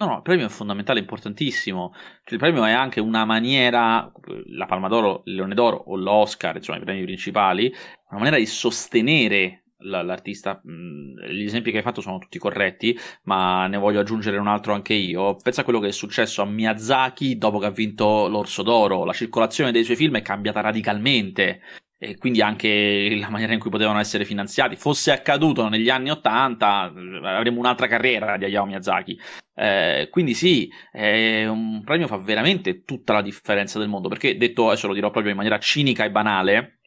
No, 0.00 0.06
no, 0.06 0.16
il 0.16 0.22
premio 0.22 0.46
è 0.46 0.48
fondamentale, 0.48 0.98
importantissimo. 0.98 1.92
Cioè, 1.92 2.32
il 2.32 2.38
premio 2.38 2.64
è 2.64 2.72
anche 2.72 3.00
una 3.00 3.26
maniera, 3.26 4.10
la 4.46 4.64
Palma 4.64 4.88
d'Oro, 4.88 5.20
il 5.26 5.34
Leone 5.34 5.54
d'Oro 5.54 5.76
o 5.76 5.94
l'Oscar, 5.94 6.56
insomma 6.56 6.78
i 6.78 6.80
premi 6.80 7.02
principali, 7.04 7.66
una 8.08 8.18
maniera 8.18 8.38
di 8.38 8.46
sostenere 8.46 9.64
l'artista. 9.80 10.58
Gli 10.64 11.44
esempi 11.44 11.70
che 11.70 11.78
hai 11.78 11.82
fatto 11.82 12.00
sono 12.00 12.16
tutti 12.16 12.38
corretti, 12.38 12.98
ma 13.24 13.66
ne 13.66 13.76
voglio 13.76 14.00
aggiungere 14.00 14.38
un 14.38 14.46
altro 14.46 14.72
anche 14.72 14.94
io. 14.94 15.36
Pensa 15.36 15.60
a 15.60 15.64
quello 15.64 15.80
che 15.80 15.88
è 15.88 15.92
successo 15.92 16.40
a 16.40 16.46
Miyazaki 16.46 17.36
dopo 17.36 17.58
che 17.58 17.66
ha 17.66 17.70
vinto 17.70 18.26
l'Orso 18.26 18.62
d'Oro. 18.62 19.04
La 19.04 19.12
circolazione 19.12 19.70
dei 19.70 19.84
suoi 19.84 19.96
film 19.96 20.16
è 20.16 20.22
cambiata 20.22 20.62
radicalmente 20.62 21.60
e 22.02 22.16
quindi 22.16 22.40
anche 22.40 23.14
la 23.20 23.28
maniera 23.28 23.52
in 23.52 23.60
cui 23.60 23.68
potevano 23.68 23.98
essere 23.98 24.24
finanziati. 24.24 24.74
Fosse 24.74 25.12
accaduto 25.12 25.68
negli 25.68 25.90
anni 25.90 26.10
Ottanta, 26.10 26.90
avremmo 27.22 27.58
un'altra 27.58 27.86
carriera 27.86 28.38
di 28.38 28.46
Hayao 28.46 28.64
Miyazaki. 28.64 29.20
Eh, 29.54 30.08
quindi 30.10 30.32
sì, 30.32 30.72
eh, 30.92 31.46
un 31.46 31.82
premio 31.84 32.06
fa 32.06 32.16
veramente 32.16 32.84
tutta 32.84 33.12
la 33.12 33.20
differenza 33.20 33.78
del 33.78 33.88
mondo, 33.88 34.08
perché 34.08 34.38
detto, 34.38 34.68
adesso 34.68 34.86
lo 34.86 34.94
dirò 34.94 35.10
proprio 35.10 35.32
in 35.32 35.36
maniera 35.36 35.58
cinica 35.58 36.04
e 36.04 36.10
banale, 36.10 36.79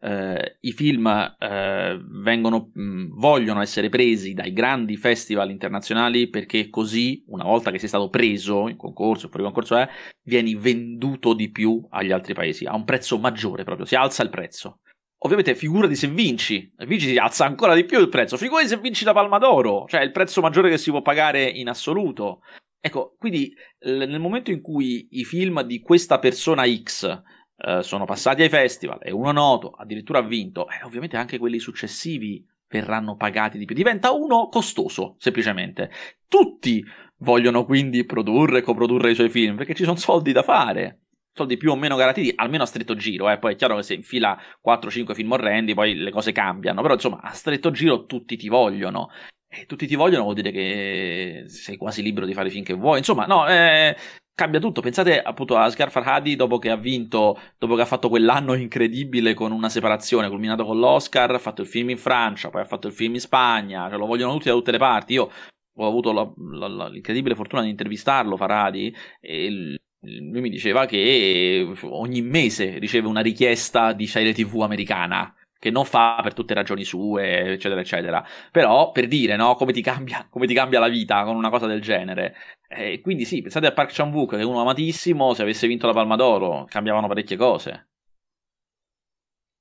eh, 0.00 0.58
i 0.60 0.72
film 0.72 1.06
eh, 1.06 2.00
vengono, 2.22 2.70
mh, 2.72 3.18
vogliono 3.18 3.60
essere 3.60 3.88
presi 3.88 4.34
dai 4.34 4.52
grandi 4.52 4.96
festival 4.96 5.50
internazionali 5.50 6.28
perché 6.28 6.68
così, 6.68 7.24
una 7.28 7.44
volta 7.44 7.70
che 7.70 7.78
sei 7.78 7.88
stato 7.88 8.08
preso 8.08 8.68
in 8.68 8.76
concorso, 8.76 9.28
fuori 9.28 9.44
concorso 9.44 9.76
è, 9.76 9.88
vieni 10.22 10.54
venduto 10.54 11.34
di 11.34 11.50
più 11.50 11.84
agli 11.90 12.12
altri 12.12 12.34
paesi, 12.34 12.64
a 12.64 12.74
un 12.74 12.84
prezzo 12.84 13.18
maggiore 13.18 13.64
proprio, 13.64 13.86
si 13.86 13.94
alza 13.94 14.22
il 14.22 14.30
prezzo. 14.30 14.80
Ovviamente 15.22 15.56
figurati 15.56 15.96
se 15.96 16.06
vinci, 16.06 16.72
vinci 16.86 17.08
si 17.08 17.16
alza 17.16 17.44
ancora 17.44 17.74
di 17.74 17.84
più 17.84 17.98
il 17.98 18.08
prezzo, 18.08 18.36
figurati 18.36 18.68
se 18.68 18.78
vinci 18.78 19.04
la 19.04 19.12
Palma 19.12 19.38
d'Oro, 19.38 19.84
cioè 19.88 20.02
il 20.02 20.12
prezzo 20.12 20.40
maggiore 20.40 20.70
che 20.70 20.78
si 20.78 20.90
può 20.90 21.02
pagare 21.02 21.42
in 21.42 21.68
assoluto. 21.68 22.40
Ecco, 22.80 23.16
quindi 23.18 23.52
nel 23.80 24.20
momento 24.20 24.52
in 24.52 24.60
cui 24.60 25.08
i 25.10 25.24
film 25.24 25.62
di 25.62 25.80
questa 25.80 26.20
persona 26.20 26.62
X 26.64 27.22
eh, 27.60 27.82
sono 27.82 28.04
passati 28.04 28.42
ai 28.42 28.48
festival 28.48 28.98
e 29.02 29.10
uno 29.10 29.32
noto 29.32 29.70
addirittura 29.70 30.20
ha 30.20 30.22
vinto, 30.22 30.68
eh, 30.68 30.84
ovviamente 30.84 31.16
anche 31.16 31.38
quelli 31.38 31.58
successivi 31.58 32.46
verranno 32.68 33.16
pagati 33.16 33.58
di 33.58 33.64
più. 33.64 33.74
Diventa 33.74 34.12
uno 34.12 34.48
costoso, 34.48 35.16
semplicemente. 35.18 35.90
Tutti 36.28 36.84
vogliono 37.18 37.64
quindi 37.64 38.04
produrre 38.04 38.58
e 38.58 38.62
coprodurre 38.62 39.10
i 39.10 39.14
suoi 39.14 39.30
film 39.30 39.56
perché 39.56 39.74
ci 39.74 39.84
sono 39.84 39.96
soldi 39.96 40.32
da 40.32 40.42
fare. 40.42 41.00
Soldi 41.32 41.56
più 41.56 41.70
o 41.70 41.76
meno 41.76 41.96
garantiti, 41.96 42.32
almeno 42.34 42.64
a 42.64 42.66
stretto 42.66 42.94
giro. 42.94 43.30
Eh. 43.30 43.38
Poi 43.38 43.54
è 43.54 43.56
chiaro 43.56 43.76
che 43.76 43.82
se 43.82 43.94
infila 43.94 44.38
4-5 44.60 45.14
film 45.14 45.32
orrendi, 45.32 45.74
poi 45.74 45.94
le 45.94 46.10
cose 46.10 46.32
cambiano. 46.32 46.82
Però 46.82 46.94
insomma, 46.94 47.20
a 47.20 47.30
stretto 47.32 47.70
giro 47.70 48.06
tutti 48.06 48.36
ti 48.36 48.48
vogliono. 48.48 49.10
E 49.50 49.64
tutti 49.64 49.86
ti 49.86 49.94
vogliono 49.94 50.24
vuol 50.24 50.34
dire 50.34 50.50
che 50.50 51.44
sei 51.46 51.76
quasi 51.76 52.02
libero 52.02 52.26
di 52.26 52.34
fare 52.34 52.50
finché 52.50 52.74
vuoi. 52.74 52.98
Insomma, 52.98 53.24
no, 53.26 53.48
eh, 53.48 53.96
cambia 54.38 54.60
tutto. 54.60 54.80
Pensate 54.80 55.20
appunto 55.20 55.56
a 55.56 55.64
Asghar 55.64 55.90
Farhadi 55.90 56.36
dopo 56.36 56.58
che 56.58 56.70
ha 56.70 56.76
vinto, 56.76 57.36
dopo 57.58 57.74
che 57.74 57.82
ha 57.82 57.86
fatto 57.86 58.08
quell'anno 58.08 58.54
incredibile 58.54 59.34
con 59.34 59.50
una 59.50 59.68
separazione, 59.68 60.28
culminato 60.28 60.64
con 60.64 60.78
l'Oscar, 60.78 61.32
ha 61.32 61.38
fatto 61.40 61.62
il 61.62 61.66
film 61.66 61.90
in 61.90 61.98
Francia, 61.98 62.48
poi 62.48 62.60
ha 62.60 62.64
fatto 62.64 62.86
il 62.86 62.92
film 62.92 63.14
in 63.14 63.20
Spagna, 63.20 63.88
cioè 63.88 63.98
lo 63.98 64.06
vogliono 64.06 64.34
tutti 64.34 64.46
da 64.46 64.54
tutte 64.54 64.70
le 64.70 64.78
parti. 64.78 65.14
Io 65.14 65.28
ho 65.74 65.86
avuto 65.88 66.12
la, 66.12 66.32
la, 66.52 66.68
la, 66.68 66.88
l'incredibile 66.88 67.34
fortuna 67.34 67.62
di 67.62 67.70
intervistarlo, 67.70 68.36
Farhadi, 68.36 68.94
e 69.20 69.76
lui 70.00 70.40
mi 70.40 70.50
diceva 70.50 70.86
che 70.86 71.68
ogni 71.82 72.22
mese 72.22 72.78
riceve 72.78 73.08
una 73.08 73.20
richiesta 73.20 73.92
di 73.92 74.06
serie 74.06 74.32
TV 74.32 74.60
americana 74.60 75.34
che 75.58 75.70
non 75.70 75.84
fa 75.84 76.20
per 76.22 76.34
tutte 76.34 76.54
ragioni 76.54 76.84
sue, 76.84 77.52
eccetera, 77.52 77.80
eccetera. 77.80 78.24
Però 78.50 78.92
per 78.92 79.08
dire, 79.08 79.36
no, 79.36 79.54
come 79.54 79.72
ti 79.72 79.82
cambia, 79.82 80.26
come 80.30 80.46
ti 80.46 80.54
cambia 80.54 80.80
la 80.80 80.88
vita 80.88 81.24
con 81.24 81.36
una 81.36 81.50
cosa 81.50 81.66
del 81.66 81.80
genere. 81.80 82.34
E 82.68 83.00
quindi 83.00 83.24
sì, 83.24 83.42
pensate 83.42 83.66
a 83.66 83.72
Park 83.72 83.92
Chan-wook, 83.92 84.36
che 84.36 84.40
è 84.40 84.44
uno 84.44 84.60
amatissimo, 84.60 85.34
se 85.34 85.42
avesse 85.42 85.66
vinto 85.66 85.86
la 85.86 85.92
Palma 85.92 86.16
d'Oro, 86.16 86.64
cambiavano 86.68 87.08
parecchie 87.08 87.36
cose. 87.36 87.88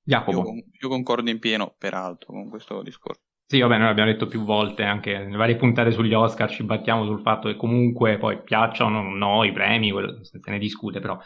Jacopo. 0.04 0.54
Io, 0.54 0.63
io 0.80 0.89
concordo 0.89 1.30
in 1.30 1.39
pieno, 1.39 1.75
peraltro, 1.77 2.34
con 2.34 2.50
questo 2.50 2.82
discorso. 2.82 3.22
Sì, 3.50 3.62
vabbè, 3.62 3.77
noi 3.77 3.88
l'abbiamo 3.88 4.12
detto 4.12 4.27
più 4.27 4.44
volte, 4.44 4.84
anche 4.84 5.18
nelle 5.18 5.38
varie 5.38 5.56
puntate 5.56 5.92
sugli 5.92 6.13
Oscar 6.13 6.50
ci 6.50 6.63
battiamo 6.63 7.06
sul 7.06 7.22
fatto 7.22 7.48
che 7.48 7.56
comunque 7.56 8.18
poi 8.18 8.42
piacciono 8.44 9.00
o 9.00 9.04
no 9.04 9.46
i 9.46 9.54
premi, 9.54 9.92
quello 9.92 10.22
se 10.22 10.39
ne 10.46 10.60
discute, 10.60 11.00
però 11.00 11.18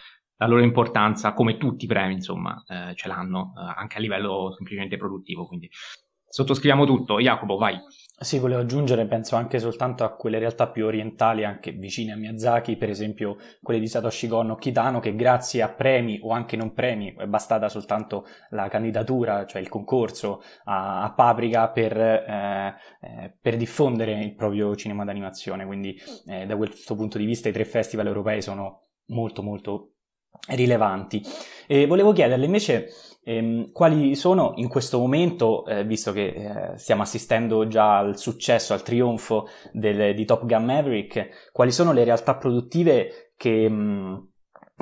la 0.41 0.47
loro 0.47 0.63
importanza, 0.63 1.33
come 1.33 1.57
tutti 1.57 1.85
i 1.85 1.87
premi, 1.87 2.15
insomma, 2.15 2.63
eh, 2.67 2.95
ce 2.95 3.07
l'hanno 3.07 3.53
eh, 3.55 3.73
anche 3.77 3.97
a 3.97 3.99
livello 3.99 4.51
semplicemente 4.55 4.97
produttivo. 4.97 5.45
Quindi 5.45 5.69
sottoscriviamo 6.27 6.83
tutto. 6.83 7.19
Jacopo, 7.19 7.57
vai. 7.57 7.77
Sì, 8.19 8.39
volevo 8.39 8.61
aggiungere, 8.61 9.05
penso 9.05 9.35
anche 9.35 9.59
soltanto 9.59 10.03
a 10.03 10.15
quelle 10.15 10.39
realtà 10.39 10.67
più 10.67 10.85
orientali, 10.85 11.43
anche 11.43 11.71
vicine 11.73 12.13
a 12.13 12.15
Miyazaki, 12.15 12.75
per 12.75 12.89
esempio 12.89 13.37
quelle 13.61 13.79
di 13.79 13.87
Satoshi 13.87 14.27
Kon 14.27 14.49
o 14.49 14.55
Kitano, 14.55 14.99
che 14.99 15.15
grazie 15.15 15.61
a 15.61 15.69
premi 15.69 16.19
o 16.23 16.31
anche 16.31 16.57
non 16.57 16.73
premi, 16.73 17.13
è 17.15 17.27
bastata 17.27 17.69
soltanto 17.69 18.25
la 18.49 18.67
candidatura, 18.67 19.45
cioè 19.45 19.61
il 19.61 19.69
concorso 19.69 20.41
a, 20.63 21.03
a 21.03 21.13
Paprika 21.13 21.69
per, 21.69 21.95
eh, 21.95 22.75
eh, 23.01 23.37
per, 23.39 23.57
diffondere 23.57 24.19
il 24.19 24.33
proprio 24.33 24.75
cinema 24.75 25.03
d'animazione. 25.05 25.67
Quindi 25.67 25.95
eh, 26.25 26.47
da 26.47 26.55
questo 26.55 26.95
punto 26.95 27.19
di 27.19 27.25
vista 27.25 27.47
i 27.47 27.53
tre 27.53 27.65
festival 27.65 28.07
europei 28.07 28.41
sono 28.41 28.87
molto 29.11 29.43
molto 29.43 29.90
rilevanti. 30.47 31.21
E 31.67 31.87
volevo 31.87 32.11
chiederle 32.11 32.45
invece 32.45 32.89
ehm, 33.23 33.71
quali 33.71 34.15
sono 34.15 34.53
in 34.55 34.67
questo 34.67 34.99
momento, 34.99 35.65
eh, 35.65 35.83
visto 35.85 36.11
che 36.11 36.27
eh, 36.27 36.77
stiamo 36.77 37.03
assistendo 37.03 37.67
già 37.67 37.97
al 37.97 38.17
successo, 38.17 38.73
al 38.73 38.83
trionfo 38.83 39.47
del, 39.71 40.13
di 40.15 40.25
Top 40.25 40.45
Gun 40.45 40.65
Maverick, 40.65 41.51
quali 41.51 41.71
sono 41.71 41.91
le 41.93 42.03
realtà 42.03 42.35
produttive 42.35 43.33
che... 43.37 43.69
Mh, 43.69 43.73
mm, 43.73 44.15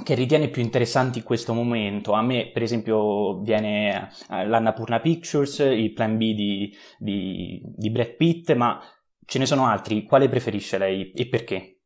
che 0.01 0.15
ritiene 0.15 0.47
più 0.47 0.61
interessanti 0.61 1.17
in 1.17 1.25
questo 1.25 1.53
momento. 1.53 2.13
A 2.13 2.21
me, 2.21 2.51
per 2.53 2.63
esempio, 2.63 3.41
viene 3.41 4.09
eh, 4.29 4.47
l'Annapurna 4.47 5.01
Pictures, 5.01 5.59
il 5.59 5.91
plan 5.91 6.15
B 6.15 6.33
di, 6.33 6.73
di, 6.97 7.61
di 7.65 7.89
Brad 7.89 8.15
Pitt, 8.15 8.53
ma 8.53 8.81
ce 9.25 9.39
ne 9.39 9.45
sono 9.45 9.65
altri. 9.65 10.03
Quale 10.03 10.29
preferisce 10.29 10.77
lei 10.77 11.11
e 11.11 11.27
perché? 11.27 11.78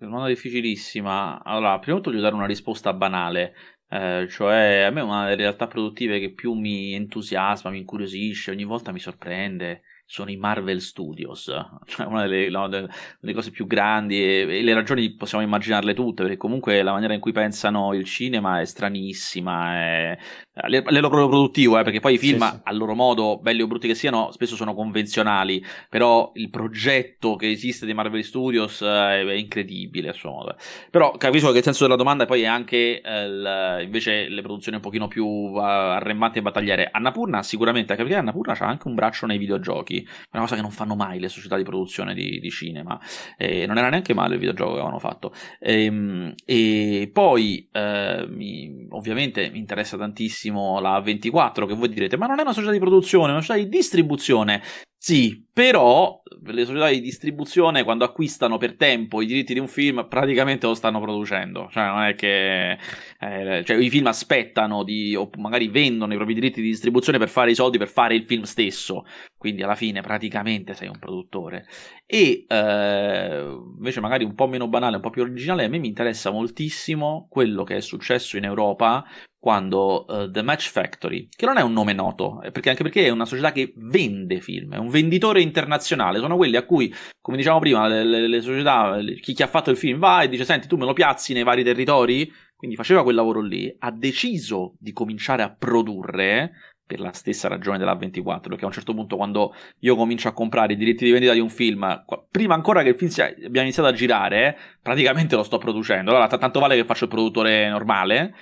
È 0.00 0.04
una 0.04 0.12
domanda 0.14 0.32
difficilissima. 0.32 1.44
Allora, 1.44 1.78
prima 1.78 1.98
di 1.98 2.02
tutto 2.02 2.10
voglio 2.10 2.22
dare 2.22 2.34
una 2.34 2.46
risposta 2.46 2.94
banale, 2.94 3.54
eh, 3.86 4.26
cioè 4.30 4.84
a 4.86 4.90
me 4.90 5.02
una 5.02 5.24
delle 5.24 5.42
realtà 5.42 5.66
produttive 5.66 6.18
che 6.18 6.32
più 6.32 6.54
mi 6.54 6.94
entusiasma, 6.94 7.68
mi 7.68 7.80
incuriosisce, 7.80 8.50
ogni 8.50 8.64
volta 8.64 8.92
mi 8.92 8.98
sorprende 8.98 9.82
sono 10.10 10.30
i 10.30 10.36
Marvel 10.36 10.80
Studios, 10.80 11.52
cioè 11.86 12.06
una 12.06 12.22
delle, 12.26 12.48
no, 12.48 12.66
delle 12.66 13.32
cose 13.32 13.52
più 13.52 13.66
grandi 13.68 14.20
e, 14.20 14.58
e, 14.58 14.62
le 14.62 14.74
ragioni 14.74 15.14
possiamo 15.14 15.44
immaginarle 15.44 15.94
tutte, 15.94 16.22
perché 16.22 16.36
comunque 16.36 16.82
la 16.82 16.90
maniera 16.90 17.14
in 17.14 17.20
cui 17.20 17.30
pensano 17.30 17.94
il 17.94 18.04
cinema 18.04 18.60
è 18.60 18.64
stranissima, 18.64 19.74
è, 19.74 20.18
a 20.60 20.68
livello 20.68 21.08
proprio 21.08 21.28
produttivo, 21.28 21.78
eh, 21.78 21.82
perché 21.82 22.00
poi 22.00 22.14
i 22.14 22.18
film, 22.18 22.42
sì, 22.42 22.50
sì. 22.50 22.60
a 22.64 22.72
loro 22.72 22.94
modo, 22.94 23.38
belli 23.38 23.62
o 23.62 23.66
brutti 23.66 23.86
che 23.86 23.94
siano, 23.94 24.30
spesso 24.32 24.56
sono 24.56 24.74
convenzionali, 24.74 25.64
però 25.88 26.30
il 26.34 26.50
progetto 26.50 27.36
che 27.36 27.50
esiste 27.50 27.86
dei 27.86 27.94
Marvel 27.94 28.22
Studios 28.22 28.82
è, 28.82 29.24
è 29.24 29.32
incredibile 29.32 30.10
a 30.10 30.12
suo 30.12 30.30
modo. 30.30 30.56
Però 30.90 31.12
capisco 31.12 31.50
che 31.52 31.58
il 31.58 31.64
senso 31.64 31.84
della 31.84 31.96
domanda 31.96 32.26
poi 32.26 32.42
è 32.42 32.46
anche 32.46 33.00
eh, 33.00 33.24
il, 33.24 33.80
invece 33.84 34.28
le 34.28 34.42
produzioni 34.42 34.76
un 34.76 34.82
pochino 34.82 35.08
più 35.08 35.24
uh, 35.26 35.58
arremmanti 35.58 36.38
e 36.38 36.42
battagliere. 36.42 36.88
Annapurna 36.92 37.42
sicuramente, 37.42 37.92
anche 37.92 38.04
perché 38.04 38.18
Annapurna 38.18 38.56
ha 38.58 38.66
anche 38.66 38.88
un 38.88 38.94
braccio 38.94 39.26
nei 39.26 39.38
videogiochi, 39.38 40.06
una 40.32 40.42
cosa 40.42 40.56
che 40.56 40.62
non 40.62 40.70
fanno 40.70 40.94
mai 40.94 41.18
le 41.18 41.28
società 41.28 41.56
di 41.56 41.62
produzione 41.62 42.14
di, 42.14 42.38
di 42.38 42.50
cinema. 42.50 43.00
E 43.36 43.66
non 43.66 43.78
era 43.78 43.88
neanche 43.88 44.14
male 44.14 44.34
il 44.34 44.40
videogioco 44.40 44.72
che 44.72 44.78
avevano 44.78 44.98
fatto. 44.98 45.32
E, 45.58 45.84
ehm, 45.84 46.34
e 46.44 47.10
poi, 47.12 47.68
eh, 47.72 48.26
mi, 48.28 48.86
ovviamente, 48.90 49.48
mi 49.50 49.58
interessa 49.58 49.96
tantissimo 49.96 50.49
la 50.54 51.00
24, 51.00 51.66
che 51.66 51.74
voi 51.74 51.88
direte, 51.88 52.16
ma 52.16 52.26
non 52.26 52.38
è 52.38 52.42
una 52.42 52.52
società 52.52 52.72
di 52.72 52.78
produzione, 52.78 53.28
è 53.28 53.32
una 53.32 53.40
società 53.40 53.62
di 53.62 53.68
distribuzione. 53.68 54.62
Sì, 55.02 55.46
però 55.50 56.20
le 56.42 56.64
società 56.66 56.88
di 56.90 57.00
distribuzione 57.00 57.84
quando 57.84 58.04
acquistano 58.04 58.58
per 58.58 58.76
tempo 58.76 59.22
i 59.22 59.26
diritti 59.26 59.54
di 59.54 59.58
un 59.58 59.66
film 59.66 60.06
praticamente 60.08 60.66
lo 60.66 60.74
stanno 60.74 61.00
producendo, 61.00 61.68
cioè 61.70 61.86
non 61.86 62.02
è 62.02 62.14
che 62.14 62.72
eh, 62.72 63.64
cioè, 63.64 63.76
i 63.78 63.88
film 63.88 64.08
aspettano 64.08 64.84
di, 64.84 65.16
o 65.16 65.30
magari 65.38 65.68
vendono 65.68 66.12
i 66.12 66.16
propri 66.16 66.34
diritti 66.34 66.60
di 66.60 66.68
distribuzione 66.68 67.16
per 67.16 67.30
fare 67.30 67.50
i 67.50 67.54
soldi 67.54 67.78
per 67.78 67.88
fare 67.88 68.14
il 68.14 68.24
film 68.24 68.42
stesso, 68.42 69.06
quindi 69.40 69.62
alla 69.62 69.74
fine 69.74 70.02
praticamente 70.02 70.74
sei 70.74 70.88
un 70.88 70.98
produttore. 70.98 71.66
E 72.04 72.44
eh, 72.46 73.58
invece 73.78 74.00
magari 74.00 74.22
un 74.22 74.34
po' 74.34 74.46
meno 74.46 74.68
banale, 74.68 74.96
un 74.96 75.02
po' 75.02 75.08
più 75.08 75.22
originale, 75.22 75.64
a 75.64 75.68
me 75.68 75.78
mi 75.78 75.88
interessa 75.88 76.30
moltissimo 76.30 77.26
quello 77.30 77.64
che 77.64 77.76
è 77.76 77.80
successo 77.80 78.36
in 78.36 78.44
Europa 78.44 79.02
quando 79.38 80.04
uh, 80.06 80.30
The 80.30 80.42
Match 80.42 80.68
Factory, 80.68 81.28
che 81.34 81.46
non 81.46 81.56
è 81.56 81.62
un 81.62 81.72
nome 81.72 81.94
noto, 81.94 82.42
eh, 82.42 82.50
perché 82.50 82.68
anche 82.68 82.82
perché 82.82 83.06
è 83.06 83.08
una 83.08 83.24
società 83.24 83.50
che 83.50 83.72
vende 83.76 84.42
film, 84.42 84.74
è 84.74 84.76
un 84.76 84.90
venditore 84.90 85.40
internazionale, 85.40 86.18
sono 86.18 86.36
quelli 86.36 86.56
a 86.56 86.66
cui, 86.66 86.94
come 87.22 87.38
diciamo 87.38 87.60
prima, 87.60 87.88
le, 87.88 88.04
le, 88.04 88.28
le 88.28 88.40
società, 88.42 88.98
chi, 89.22 89.32
chi 89.32 89.42
ha 89.42 89.46
fatto 89.46 89.70
il 89.70 89.78
film 89.78 89.98
va 89.98 90.20
e 90.20 90.28
dice 90.28 90.44
senti 90.44 90.68
tu 90.68 90.76
me 90.76 90.84
lo 90.84 90.92
piazzi 90.92 91.32
nei 91.32 91.44
vari 91.44 91.64
territori, 91.64 92.30
quindi 92.54 92.76
faceva 92.76 93.02
quel 93.02 93.14
lavoro 93.14 93.40
lì, 93.40 93.74
ha 93.78 93.90
deciso 93.90 94.74
di 94.78 94.92
cominciare 94.92 95.42
a 95.42 95.50
produrre 95.50 96.52
per 96.90 96.98
la 96.98 97.12
stessa 97.12 97.46
ragione 97.46 97.78
della 97.78 97.94
24, 97.94 98.48
perché 98.48 98.64
a 98.64 98.66
un 98.66 98.72
certo 98.72 98.94
punto 98.94 99.14
quando 99.14 99.54
io 99.78 99.94
comincio 99.94 100.26
a 100.26 100.32
comprare 100.32 100.72
i 100.72 100.76
diritti 100.76 101.04
di 101.04 101.12
vendita 101.12 101.32
di 101.32 101.38
un 101.38 101.48
film, 101.48 102.04
prima 102.28 102.54
ancora 102.54 102.82
che 102.82 102.88
il 102.88 102.94
film 102.96 103.10
sia, 103.12 103.32
abbia 103.46 103.62
iniziato 103.62 103.88
a 103.88 103.92
girare, 103.92 104.58
praticamente 104.82 105.36
lo 105.36 105.44
sto 105.44 105.58
producendo, 105.58 106.10
allora 106.10 106.26
t- 106.26 106.36
tanto 106.36 106.58
vale 106.58 106.74
che 106.74 106.84
faccio 106.84 107.04
il 107.04 107.10
produttore 107.10 107.68
normale, 107.68 108.34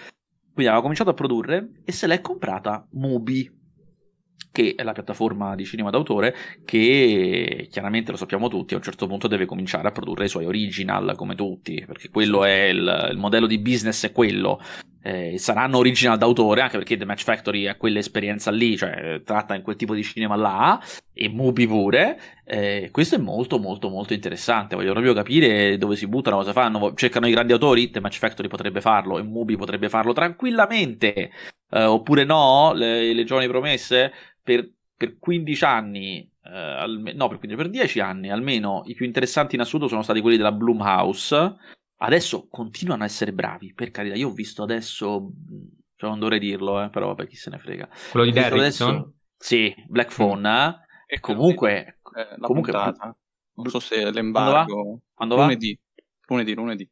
quindi 0.55 0.67
aveva 0.67 0.81
cominciato 0.81 1.11
a 1.11 1.15
produrre 1.15 1.69
e 1.85 1.93
se 1.93 2.07
l'è 2.07 2.23
comprata 2.23 2.89
Mubi, 2.93 3.55
che 4.51 4.73
è 4.75 4.83
la 4.83 4.93
piattaforma 4.93 5.55
di 5.55 5.67
cinema 5.67 5.91
d'autore 5.91 6.35
che 6.65 7.69
chiaramente 7.71 8.13
lo 8.13 8.17
sappiamo 8.17 8.49
tutti, 8.49 8.73
a 8.73 8.79
un 8.79 8.83
certo 8.83 9.07
punto 9.07 9.29
deve 9.29 9.45
cominciare 9.45 9.89
a 9.89 9.93
produrre 9.93 10.25
i 10.25 10.29
suoi 10.31 10.47
original 10.47 11.15
come 11.17 11.35
tutti, 11.35 11.85
perché 11.87 12.09
quello 12.09 12.47
è 12.47 12.69
il, 12.69 13.09
il 13.11 13.19
modello 13.19 13.47
di 13.47 13.59
business 13.59 14.07
è 14.07 14.11
quello. 14.13 14.59
Eh, 15.03 15.39
saranno 15.39 15.79
original 15.79 16.19
d'autore, 16.19 16.61
anche 16.61 16.77
perché 16.77 16.97
The 16.97 17.05
Match 17.05 17.23
Factory 17.23 17.67
ha 17.67 17.77
quell'esperienza 17.77 18.51
lì, 18.51 18.77
cioè 18.77 19.23
tratta 19.25 19.55
in 19.55 19.63
quel 19.63 19.77
tipo 19.77 19.95
di 19.95 20.03
cinema 20.03 20.37
là, 20.37 20.81
e 21.13 21.29
Mubi 21.29 21.67
pure. 21.67 22.21
Eh, 22.45 22.89
questo 22.91 23.15
è 23.15 23.19
molto, 23.19 23.59
molto, 23.59 23.89
molto 23.89 24.13
interessante. 24.13 24.75
Voglio 24.75 24.93
proprio 24.93 25.15
capire 25.15 25.79
dove 25.79 25.97
si 25.97 26.07
buttano, 26.07 26.37
cosa 26.37 26.53
fanno. 26.53 26.95
Cercano 26.95 27.27
i 27.27 27.31
grandi 27.31 27.53
autori. 27.53 27.91
The 27.91 28.01
Match 28.01 28.19
Factory 28.19 28.49
potrebbe 28.49 28.81
farlo, 28.81 29.19
e 29.19 29.23
Mubi 29.23 29.57
potrebbe 29.57 29.89
farlo 29.89 30.13
tranquillamente. 30.13 31.31
Eh, 31.71 31.85
oppure 31.85 32.25
no, 32.25 32.73
le, 32.73 33.13
le 33.13 33.25
giovani 33.25 33.47
promesse 33.47 34.13
per, 34.43 34.69
per 34.97 35.19
15 35.19 35.65
anni. 35.65 36.31
Uh, 36.43 36.51
alme- 36.51 37.13
no, 37.13 37.29
per, 37.29 37.39
per 37.39 37.69
10 37.69 38.01
anni 38.01 38.31
almeno 38.31 38.83
i 38.87 38.95
più 38.95 39.05
interessanti 39.05 39.55
in 39.55 39.61
assoluto 39.61 39.87
sono 39.87 40.01
stati 40.01 40.23
quelli 40.23 40.39
della 40.39 40.51
Bloomhouse 40.51 41.57
Adesso 42.01 42.47
continuano 42.49 43.03
a 43.03 43.07
essere 43.07 43.33
bravi, 43.33 43.75
per 43.75 43.91
carità. 43.91 44.15
Io 44.15 44.29
ho 44.29 44.33
visto 44.33 44.63
adesso, 44.63 45.33
cioè 45.97 46.09
non 46.11 46.21
dovrei 46.21 46.39
dirlo, 46.39 46.83
eh, 46.83 46.91
però 46.91 47.09
vabbè, 47.09 47.27
chi 47.27 47.35
se 47.35 47.51
ne 47.51 47.59
frega. 47.59 47.89
Quello 48.11 48.25
di 48.25 48.33
Derrickson? 48.33 49.15
Sì, 49.37 49.75
Black 49.89 50.15
Phone. 50.15 50.49
Mm. 50.49 50.53
Eh? 50.55 50.77
E 51.07 51.21
comunque... 51.21 52.01
Eh, 52.15 52.41
comunque 52.41 52.73
non 52.73 53.67
so 53.67 53.81
se 53.81 54.11
l'embargo... 54.13 55.01
Quando 55.13 55.35
va? 55.35 55.43
Lunedì. 55.43 55.77
Lunedì, 56.29 56.55
lunedì. 56.55 56.89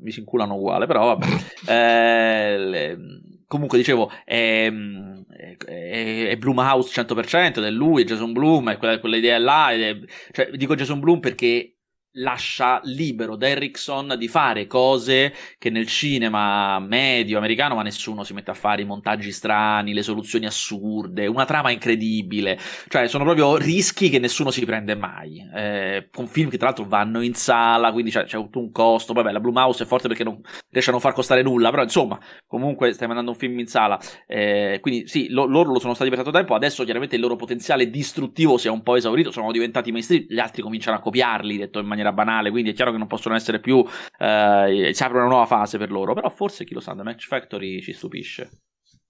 Mi 0.00 0.10
si 0.10 0.20
inculano 0.20 0.56
uguale, 0.56 0.86
però 0.86 1.16
vabbè. 1.16 1.26
eh, 1.66 2.58
le... 2.58 2.98
Comunque 3.46 3.78
dicevo, 3.78 4.10
è, 4.24 4.70
è, 4.70 6.28
è 6.28 6.36
Bloomhouse 6.36 7.02
100%, 7.02 7.58
ed 7.58 7.64
è 7.64 7.70
lui, 7.70 8.02
è 8.02 8.04
Jason 8.04 8.32
Bloom, 8.32 8.70
è 8.70 8.76
quella, 8.76 9.00
quella 9.00 9.16
idea 9.16 9.38
là. 9.38 9.72
È, 9.72 9.98
cioè, 10.30 10.50
dico 10.50 10.76
Jason 10.76 11.00
Bloom 11.00 11.18
perché 11.18 11.78
lascia 12.14 12.80
libero 12.84 13.36
Derrickson 13.36 14.16
di 14.18 14.26
fare 14.26 14.66
cose 14.66 15.32
che 15.58 15.70
nel 15.70 15.86
cinema 15.86 16.80
medio 16.80 17.38
americano 17.38 17.76
ma 17.76 17.82
nessuno 17.82 18.24
si 18.24 18.32
mette 18.32 18.50
a 18.50 18.54
fare 18.54 18.82
i 18.82 18.84
montaggi 18.84 19.30
strani, 19.30 19.92
le 19.92 20.02
soluzioni 20.02 20.46
assurde, 20.46 21.26
una 21.26 21.44
trama 21.44 21.70
incredibile, 21.70 22.58
cioè 22.88 23.06
sono 23.06 23.24
proprio 23.24 23.56
rischi 23.56 24.08
che 24.08 24.18
nessuno 24.18 24.50
si 24.50 24.64
prende 24.64 24.96
mai, 24.96 25.48
eh, 25.54 26.08
con 26.10 26.26
film 26.26 26.50
che 26.50 26.56
tra 26.56 26.66
l'altro 26.66 26.84
vanno 26.84 27.20
in 27.20 27.34
sala, 27.34 27.92
quindi 27.92 28.10
c'è, 28.10 28.24
c'è 28.24 28.36
un 28.36 28.70
costo, 28.72 29.12
vabbè 29.12 29.30
la 29.30 29.40
Blue 29.40 29.52
Mouse 29.52 29.84
è 29.84 29.86
forte 29.86 30.08
perché 30.08 30.24
non 30.24 30.40
riesce 30.70 30.90
a 30.90 30.92
non 30.92 31.00
far 31.00 31.12
costare 31.12 31.42
nulla, 31.42 31.70
però 31.70 31.82
insomma 31.82 32.18
comunque 32.46 32.92
stai 32.92 33.06
mandando 33.06 33.30
un 33.30 33.36
film 33.36 33.58
in 33.60 33.66
sala, 33.66 33.98
eh, 34.26 34.78
quindi 34.80 35.06
sì, 35.06 35.28
lo, 35.28 35.44
loro 35.44 35.72
lo 35.72 35.78
sono 35.78 35.94
stati 35.94 36.10
per 36.10 36.18
tanto 36.18 36.36
tempo, 36.36 36.54
adesso 36.54 36.82
chiaramente 36.82 37.14
il 37.14 37.22
loro 37.22 37.36
potenziale 37.36 37.88
distruttivo 37.88 38.56
si 38.56 38.66
è 38.66 38.70
un 38.70 38.82
po' 38.82 38.96
esaurito, 38.96 39.30
sono 39.30 39.52
diventati 39.52 39.92
mainstream, 39.92 40.24
gli 40.28 40.38
altri 40.38 40.62
cominciano 40.62 40.96
a 40.96 41.00
copiarli, 41.00 41.56
detto 41.56 41.78
in 41.78 41.86
maniera 41.86 41.99
maniera 42.00 42.12
banale, 42.12 42.50
quindi 42.50 42.70
è 42.70 42.74
chiaro 42.74 42.90
che 42.92 42.98
non 42.98 43.06
possono 43.06 43.34
essere 43.34 43.60
più. 43.60 43.84
Eh, 44.18 44.90
si 44.92 45.02
apre 45.02 45.18
una 45.18 45.28
nuova 45.28 45.46
fase 45.46 45.78
per 45.78 45.90
loro. 45.90 46.14
Però 46.14 46.28
forse 46.30 46.64
chi 46.64 46.74
lo 46.74 46.80
sa, 46.80 46.94
The 46.94 47.02
Match 47.02 47.26
Factory 47.26 47.80
ci 47.80 47.92
stupisce. 47.92 48.50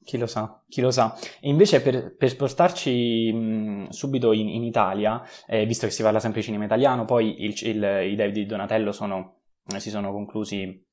Chi 0.02 0.18
lo 0.18 0.26
sa, 0.26 0.62
chi 0.68 0.80
lo 0.80 0.90
sa. 0.90 1.14
E 1.40 1.48
invece 1.48 1.82
per, 1.82 2.16
per 2.16 2.30
spostarci 2.30 3.32
mh, 3.32 3.88
subito 3.90 4.32
in, 4.32 4.48
in 4.48 4.64
Italia, 4.64 5.22
eh, 5.46 5.66
visto 5.66 5.86
che 5.86 5.92
si 5.92 6.02
parla 6.02 6.18
sempre 6.18 6.40
di 6.40 6.46
cinema 6.46 6.64
italiano, 6.64 7.04
poi 7.04 7.44
il, 7.44 7.54
il, 7.62 8.10
i 8.10 8.16
David 8.16 8.32
di 8.32 8.46
Donatello 8.46 8.92
sono, 8.92 9.40
si 9.76 9.90
sono 9.90 10.10
conclusi 10.10 10.84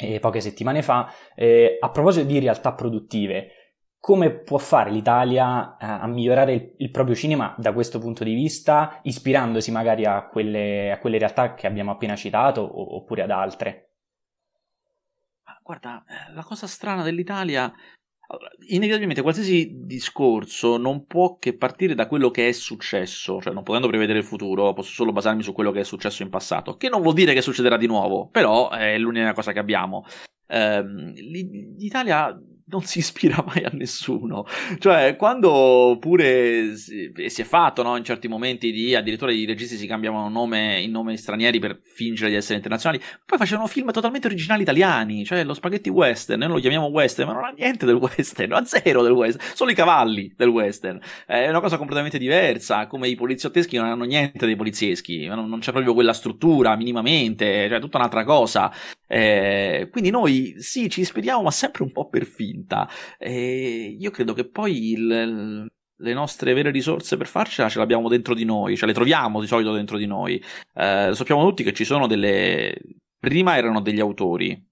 eh, 0.00 0.18
poche 0.18 0.40
settimane 0.40 0.82
fa. 0.82 1.10
Eh, 1.34 1.78
a 1.80 1.90
proposito 1.90 2.26
di 2.26 2.38
realtà 2.38 2.74
produttive, 2.74 3.55
come 4.06 4.30
può 4.30 4.58
fare 4.58 4.92
l'Italia 4.92 5.76
a, 5.76 5.98
a 5.98 6.06
migliorare 6.06 6.54
il, 6.54 6.74
il, 6.76 6.90
proprio 6.92 7.16
cinema 7.16 7.56
da 7.58 7.72
questo 7.72 7.98
punto 7.98 8.22
di 8.22 8.34
vista, 8.34 9.00
ispirandosi 9.02 9.72
magari 9.72 10.04
a 10.04 10.28
quelle, 10.28 10.92
a 10.92 11.00
quelle 11.00 11.18
realtà 11.18 11.54
che 11.54 11.66
abbiamo 11.66 11.90
appena 11.90 12.14
citato 12.14 12.60
o, 12.60 12.94
oppure 12.98 13.22
ad 13.22 13.32
altre? 13.32 13.94
Guarda, 15.60 16.04
eh, 16.06 16.32
la 16.34 16.44
cosa 16.44 16.68
strana 16.68 17.02
dell'Italia, 17.02 17.72
inevitabilmente 18.68 19.22
qualsiasi 19.22 19.72
discorso 19.74 20.76
non 20.76 21.06
può 21.06 21.38
che 21.38 21.56
partire 21.56 21.96
da 21.96 22.06
quello 22.06 22.30
che 22.30 22.46
è 22.46 22.52
successo, 22.52 23.40
cioè 23.40 23.52
non 23.52 23.64
potendo 23.64 23.88
prevedere 23.88 24.20
il 24.20 24.24
futuro, 24.24 24.72
posso 24.72 24.92
solo 24.92 25.10
basarmi 25.10 25.42
su 25.42 25.52
quello 25.52 25.72
che 25.72 25.80
è 25.80 25.84
successo 25.84 26.22
in 26.22 26.30
passato, 26.30 26.76
che 26.76 26.88
non 26.88 27.02
vuol 27.02 27.14
dire 27.14 27.34
che 27.34 27.42
succederà 27.42 27.76
di 27.76 27.88
nuovo, 27.88 28.28
però 28.28 28.70
è 28.70 28.96
l'unica 28.98 29.32
cosa 29.32 29.50
che 29.50 29.58
abbiamo. 29.58 30.04
Eh, 30.46 30.80
l'Italia 30.84 32.40
non 32.68 32.82
si 32.82 32.98
ispira 32.98 33.44
mai 33.46 33.64
a 33.64 33.70
nessuno. 33.72 34.44
Cioè, 34.78 35.16
quando 35.16 35.96
pure 36.00 36.76
si, 36.76 37.12
è 37.12 37.44
fatto, 37.44 37.82
no, 37.82 37.96
in 37.96 38.04
certi 38.04 38.26
momenti 38.28 38.72
di 38.72 38.94
addirittura 38.94 39.30
i 39.30 39.44
registi 39.44 39.76
si 39.76 39.86
cambiavano 39.86 40.28
nome 40.28 40.80
in 40.80 40.90
nomi 40.90 41.16
stranieri 41.16 41.58
per 41.58 41.78
fingere 41.82 42.30
di 42.30 42.36
essere 42.36 42.56
internazionali, 42.56 43.02
poi 43.24 43.38
facevano 43.38 43.68
film 43.68 43.92
totalmente 43.92 44.26
originali 44.26 44.62
italiani, 44.62 45.24
cioè 45.24 45.44
lo 45.44 45.54
spaghetti 45.54 45.90
western, 45.90 46.40
noi 46.40 46.48
lo 46.48 46.58
chiamiamo 46.58 46.86
western, 46.86 47.28
ma 47.28 47.34
non 47.34 47.44
ha 47.44 47.54
niente 47.56 47.86
del 47.86 47.96
western, 47.96 48.52
ha 48.52 48.64
zero 48.64 49.02
del 49.02 49.12
western, 49.12 49.44
solo 49.54 49.70
i 49.70 49.74
cavalli 49.74 50.32
del 50.36 50.48
western. 50.48 51.00
È 51.24 51.48
una 51.48 51.60
cosa 51.60 51.76
completamente 51.76 52.18
diversa, 52.18 52.86
come 52.86 53.08
i 53.08 53.14
poliziotteschi 53.14 53.76
non 53.76 53.86
hanno 53.86 54.04
niente 54.04 54.44
dei 54.44 54.56
polizieschi, 54.56 55.26
non, 55.26 55.48
non 55.48 55.60
c'è 55.60 55.70
proprio 55.70 55.94
quella 55.94 56.12
struttura 56.12 56.74
minimamente, 56.74 57.68
cioè 57.68 57.78
tutta 57.78 57.98
un'altra 57.98 58.24
cosa. 58.24 58.72
Eh, 59.06 59.88
quindi 59.90 60.10
noi 60.10 60.54
sì, 60.58 60.88
ci 60.88 61.00
ispiriamo, 61.00 61.42
ma 61.42 61.50
sempre 61.50 61.82
un 61.82 61.92
po' 61.92 62.08
per 62.08 62.24
finta. 62.24 62.88
Eh, 63.18 63.96
io 63.98 64.10
credo 64.10 64.32
che 64.32 64.48
poi 64.48 64.92
il, 64.92 65.66
le 65.98 66.12
nostre 66.12 66.52
vere 66.52 66.70
risorse 66.70 67.16
per 67.16 67.26
farcela 67.26 67.68
ce 67.68 67.78
le 67.78 67.84
abbiamo 67.84 68.08
dentro 68.08 68.34
di 68.34 68.44
noi, 68.44 68.76
ce 68.76 68.86
le 68.86 68.92
troviamo 68.92 69.40
di 69.40 69.46
solito 69.46 69.72
dentro 69.72 69.96
di 69.96 70.06
noi. 70.06 70.42
Eh, 70.74 71.10
sappiamo 71.14 71.46
tutti 71.46 71.62
che 71.62 71.72
ci 71.72 71.84
sono 71.84 72.06
delle. 72.06 72.76
Prima 73.18 73.56
erano 73.56 73.80
degli 73.80 74.00
autori, 74.00 74.62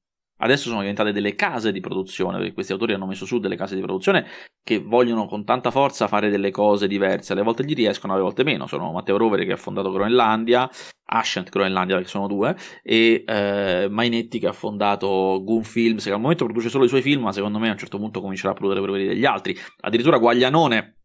Adesso 0.44 0.68
sono 0.68 0.80
diventate 0.80 1.10
delle 1.12 1.34
case 1.34 1.72
di 1.72 1.80
produzione, 1.80 2.36
perché 2.36 2.52
questi 2.52 2.72
autori 2.72 2.92
hanno 2.92 3.06
messo 3.06 3.24
su 3.24 3.38
delle 3.38 3.56
case 3.56 3.74
di 3.74 3.80
produzione 3.80 4.26
che 4.62 4.78
vogliono 4.78 5.24
con 5.24 5.42
tanta 5.42 5.70
forza 5.70 6.06
fare 6.06 6.28
delle 6.28 6.50
cose 6.50 6.86
diverse. 6.86 7.32
Alle 7.32 7.42
volte 7.42 7.64
gli 7.64 7.72
riescono, 7.72 8.12
alle 8.12 8.22
volte 8.22 8.44
meno. 8.44 8.66
Sono 8.66 8.92
Matteo 8.92 9.16
Rovere 9.16 9.46
che 9.46 9.52
ha 9.52 9.56
fondato 9.56 9.90
Groenlandia, 9.90 10.68
Ascent 11.06 11.48
Groenlandia, 11.48 11.98
che 11.98 12.04
sono 12.04 12.26
due, 12.26 12.54
e 12.82 13.24
eh, 13.26 13.88
Mainetti 13.88 14.38
che 14.38 14.48
ha 14.48 14.52
fondato 14.52 15.40
Goon 15.42 15.64
Films, 15.64 16.04
che 16.04 16.12
al 16.12 16.20
momento 16.20 16.44
produce 16.44 16.68
solo 16.68 16.84
i 16.84 16.88
suoi 16.88 17.00
film, 17.00 17.22
ma 17.22 17.32
secondo 17.32 17.58
me 17.58 17.68
a 17.68 17.72
un 17.72 17.78
certo 17.78 17.96
punto 17.96 18.20
comincerà 18.20 18.52
a 18.52 18.54
produrre 18.54 18.80
quelli 18.80 19.06
degli 19.06 19.24
altri. 19.24 19.56
Addirittura 19.80 20.18
Guaglianone 20.18 21.03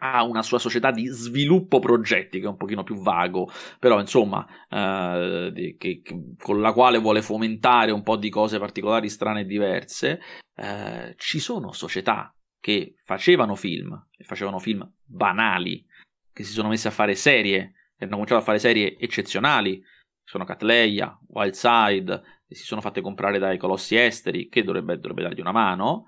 ha 0.00 0.22
una 0.24 0.42
sua 0.42 0.58
società 0.58 0.90
di 0.90 1.06
sviluppo 1.06 1.78
progetti 1.78 2.40
che 2.40 2.46
è 2.46 2.48
un 2.48 2.56
pochino 2.56 2.82
più 2.82 2.96
vago, 3.00 3.50
però 3.78 4.00
insomma, 4.00 4.46
eh, 4.68 5.76
che, 5.78 6.00
che, 6.02 6.34
con 6.38 6.60
la 6.60 6.72
quale 6.72 6.98
vuole 6.98 7.22
fomentare 7.22 7.92
un 7.92 8.02
po' 8.02 8.16
di 8.16 8.30
cose 8.30 8.58
particolari, 8.58 9.08
strane 9.08 9.40
e 9.40 9.46
diverse. 9.46 10.20
Eh, 10.54 11.14
ci 11.16 11.38
sono 11.38 11.72
società 11.72 12.34
che 12.58 12.94
facevano 13.04 13.54
film, 13.54 14.08
e 14.16 14.24
facevano 14.24 14.58
film 14.58 14.90
banali, 15.04 15.84
che 16.32 16.44
si 16.44 16.52
sono 16.52 16.68
messe 16.68 16.88
a 16.88 16.92
fare 16.92 17.14
serie, 17.14 17.72
e 17.96 18.04
hanno 18.04 18.12
cominciato 18.12 18.40
a 18.40 18.44
fare 18.44 18.58
serie 18.58 18.96
eccezionali. 18.98 19.82
Sono 20.24 20.44
Catleia, 20.44 21.18
Wildside, 21.28 22.22
e 22.46 22.54
si 22.54 22.64
sono 22.64 22.80
fatte 22.80 23.00
comprare 23.00 23.38
dai 23.38 23.58
colossi 23.58 23.96
esteri, 23.96 24.48
che 24.48 24.62
dovrebbe, 24.62 24.96
dovrebbe 24.98 25.22
dargli 25.22 25.40
una 25.40 25.52
mano 25.52 26.04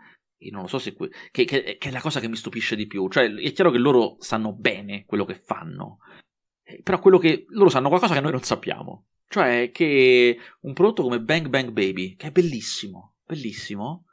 e 0.47 0.51
non 0.51 0.63
lo 0.63 0.69
so 0.69 0.79
se. 0.79 0.95
Que- 0.95 1.11
che, 1.31 1.45
che, 1.45 1.77
che, 1.79 1.89
è 1.89 1.91
la 1.91 2.01
cosa 2.01 2.21
che 2.21 2.29
mi 2.29 2.37
stupisce 2.37 2.77
di 2.77 2.87
più. 2.87 3.09
Cioè, 3.09 3.33
è 3.33 3.53
chiaro 3.53 3.71
che 3.71 3.79
loro 3.79 4.17
sanno 4.19 4.53
bene 4.53 5.05
quello 5.05 5.25
che 5.25 5.35
fanno. 5.35 5.99
Eh, 6.63 6.81
però 6.83 6.99
quello 6.99 7.19
che. 7.19 7.47
loro 7.49 7.71
sanno 7.71 7.89
qualcosa 7.89 8.15
che 8.15 8.21
noi 8.21 8.33
non 8.33 8.43
sappiamo. 8.43 9.07
Cioè, 9.29 9.71
che 9.73 10.39
un 10.61 10.73
prodotto 10.73 11.03
come 11.03 11.21
Bang 11.21 11.49
Bang 11.49 11.71
Baby, 11.71 12.17
che 12.17 12.29
è 12.29 12.31
bellissimo, 12.31 13.15
bellissimo, 13.25 14.05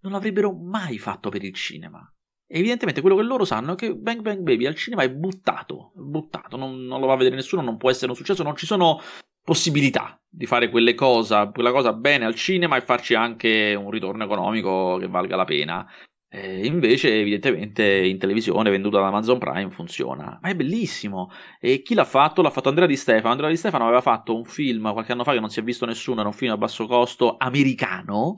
non 0.00 0.12
l'avrebbero 0.12 0.52
mai 0.52 0.98
fatto 0.98 1.28
per 1.28 1.44
il 1.44 1.54
cinema. 1.54 2.08
E 2.46 2.58
evidentemente 2.58 3.00
quello 3.00 3.16
che 3.16 3.22
loro 3.22 3.44
sanno 3.44 3.72
è 3.72 3.76
che 3.76 3.94
Bang 3.94 4.20
Bang 4.20 4.40
Baby 4.40 4.66
al 4.66 4.74
cinema 4.74 5.02
è 5.02 5.10
buttato, 5.10 5.92
buttato, 5.94 6.56
non, 6.56 6.84
non, 6.84 7.00
lo 7.00 7.06
va 7.06 7.14
a 7.14 7.16
vedere 7.16 7.36
nessuno, 7.36 7.62
non 7.62 7.76
può 7.76 7.90
essere 7.90 8.10
un 8.10 8.16
successo, 8.16 8.42
non 8.42 8.56
ci 8.56 8.66
sono 8.66 9.00
possibilità 9.44 10.18
di 10.28 10.46
fare 10.46 10.70
quelle 10.70 10.94
cosa, 10.94 11.48
quella 11.50 11.70
cosa 11.70 11.92
bene 11.92 12.24
al 12.24 12.34
cinema 12.34 12.76
e 12.76 12.80
farci 12.80 13.14
anche 13.14 13.74
un 13.78 13.90
ritorno 13.90 14.24
economico 14.24 14.96
che 14.96 15.06
valga 15.06 15.36
la 15.36 15.44
pena. 15.44 15.86
E 16.28 16.66
invece, 16.66 17.20
evidentemente, 17.20 17.84
in 17.84 18.18
televisione 18.18 18.68
venduta 18.68 18.98
da 18.98 19.06
Amazon 19.06 19.38
Prime 19.38 19.70
funziona. 19.70 20.36
Ma 20.42 20.48
è 20.48 20.56
bellissimo. 20.56 21.30
E 21.60 21.82
chi 21.82 21.94
l'ha 21.94 22.04
fatto? 22.04 22.42
L'ha 22.42 22.50
fatto 22.50 22.68
Andrea 22.68 22.88
Di 22.88 22.96
Stefano. 22.96 23.30
Andrea 23.30 23.48
Di 23.50 23.56
Stefano 23.56 23.84
aveva 23.84 24.00
fatto 24.00 24.34
un 24.34 24.44
film 24.44 24.92
qualche 24.92 25.12
anno 25.12 25.22
fa 25.22 25.32
che 25.32 25.38
non 25.38 25.50
si 25.50 25.60
è 25.60 25.62
visto 25.62 25.86
nessuno, 25.86 26.18
era 26.18 26.28
un 26.28 26.34
film 26.34 26.50
a 26.50 26.56
basso 26.56 26.86
costo 26.86 27.36
americano. 27.38 28.34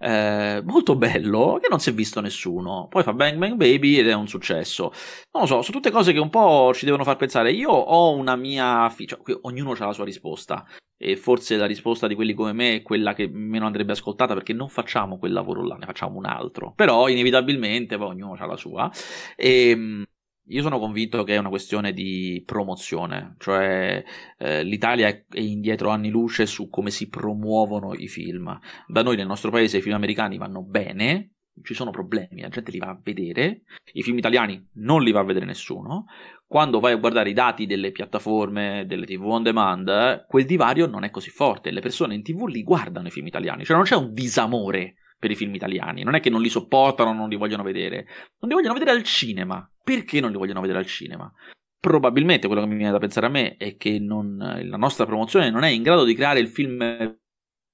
Eh, 0.00 0.62
molto 0.64 0.94
bello 0.94 1.58
che 1.60 1.66
non 1.68 1.80
si 1.80 1.90
è 1.90 1.92
visto 1.92 2.20
nessuno. 2.20 2.86
Poi 2.88 3.02
fa 3.02 3.12
Bang 3.12 3.36
Bang 3.36 3.54
Baby 3.54 3.96
ed 3.98 4.08
è 4.08 4.14
un 4.14 4.28
successo. 4.28 4.92
Non 5.32 5.42
lo 5.42 5.46
so, 5.46 5.62
sono 5.62 5.76
tutte 5.76 5.90
cose 5.90 6.12
che 6.12 6.20
un 6.20 6.30
po' 6.30 6.72
ci 6.74 6.84
devono 6.84 7.04
far 7.04 7.16
pensare. 7.16 7.52
Io 7.52 7.70
ho 7.70 8.12
una 8.14 8.36
mia. 8.36 8.92
Cioè, 8.96 9.18
ognuno 9.42 9.72
ha 9.72 9.86
la 9.86 9.92
sua 9.92 10.04
risposta. 10.04 10.64
E 11.00 11.16
forse 11.16 11.56
la 11.56 11.66
risposta 11.66 12.08
di 12.08 12.16
quelli 12.16 12.34
come 12.34 12.52
me 12.52 12.74
è 12.76 12.82
quella 12.82 13.14
che 13.14 13.28
meno 13.28 13.66
andrebbe 13.66 13.92
ascoltata 13.92 14.34
perché 14.34 14.52
non 14.52 14.68
facciamo 14.68 15.16
quel 15.18 15.32
lavoro 15.32 15.64
là, 15.64 15.76
ne 15.76 15.86
facciamo 15.86 16.18
un 16.18 16.26
altro. 16.26 16.72
Però 16.74 17.08
inevitabilmente 17.08 17.96
poi 17.96 18.08
ognuno 18.08 18.34
ha 18.36 18.46
la 18.46 18.56
sua. 18.56 18.90
Ehm, 19.36 20.04
io 20.48 20.62
sono 20.62 20.78
convinto 20.78 21.24
che 21.24 21.34
è 21.34 21.38
una 21.38 21.48
questione 21.48 21.92
di 21.92 22.42
promozione, 22.44 23.34
cioè 23.38 24.02
eh, 24.38 24.62
l'Italia 24.62 25.08
è 25.08 25.24
indietro 25.34 25.90
anni 25.90 26.10
luce 26.10 26.46
su 26.46 26.68
come 26.68 26.90
si 26.90 27.08
promuovono 27.08 27.94
i 27.94 28.08
film. 28.08 28.58
Da 28.86 29.02
noi 29.02 29.16
nel 29.16 29.26
nostro 29.26 29.50
paese 29.50 29.78
i 29.78 29.82
film 29.82 29.94
americani 29.94 30.38
vanno 30.38 30.62
bene, 30.62 31.32
ci 31.62 31.74
sono 31.74 31.90
problemi, 31.90 32.40
la 32.40 32.48
gente 32.48 32.70
li 32.70 32.78
va 32.78 32.88
a 32.88 33.00
vedere, 33.02 33.62
i 33.92 34.02
film 34.02 34.18
italiani 34.18 34.68
non 34.74 35.02
li 35.02 35.10
va 35.10 35.20
a 35.20 35.24
vedere 35.24 35.44
nessuno. 35.44 36.06
Quando 36.46 36.80
vai 36.80 36.92
a 36.92 36.96
guardare 36.96 37.30
i 37.30 37.34
dati 37.34 37.66
delle 37.66 37.90
piattaforme, 37.90 38.84
delle 38.86 39.04
TV 39.04 39.24
on 39.24 39.42
demand, 39.42 40.24
quel 40.26 40.46
divario 40.46 40.86
non 40.86 41.04
è 41.04 41.10
così 41.10 41.28
forte, 41.30 41.70
le 41.70 41.80
persone 41.80 42.14
in 42.14 42.22
TV 42.22 42.46
li 42.46 42.62
guardano 42.62 43.08
i 43.08 43.10
film 43.10 43.26
italiani, 43.26 43.64
cioè 43.64 43.76
non 43.76 43.84
c'è 43.84 43.96
un 43.96 44.12
disamore 44.12 44.94
per 45.18 45.30
i 45.30 45.36
film 45.36 45.54
italiani, 45.54 46.02
non 46.04 46.14
è 46.14 46.20
che 46.20 46.30
non 46.30 46.40
li 46.40 46.48
sopportano, 46.48 47.12
non 47.12 47.28
li 47.28 47.36
vogliono 47.36 47.62
vedere, 47.62 48.06
non 48.40 48.50
li 48.50 48.54
vogliono 48.54 48.74
vedere 48.74 48.92
al 48.92 49.02
cinema. 49.02 49.68
Perché 49.82 50.20
non 50.20 50.30
li 50.30 50.36
vogliono 50.36 50.60
vedere 50.60 50.78
al 50.78 50.86
cinema? 50.86 51.32
Probabilmente 51.80 52.46
quello 52.46 52.62
che 52.62 52.68
mi 52.68 52.76
viene 52.76 52.92
da 52.92 52.98
pensare 52.98 53.26
a 53.26 53.30
me 53.30 53.56
è 53.56 53.76
che 53.76 53.98
non, 53.98 54.36
la 54.36 54.76
nostra 54.76 55.06
promozione 55.06 55.50
non 55.50 55.64
è 55.64 55.68
in 55.68 55.82
grado 55.82 56.04
di 56.04 56.14
creare 56.14 56.40
il 56.40 56.48
film 56.48 56.82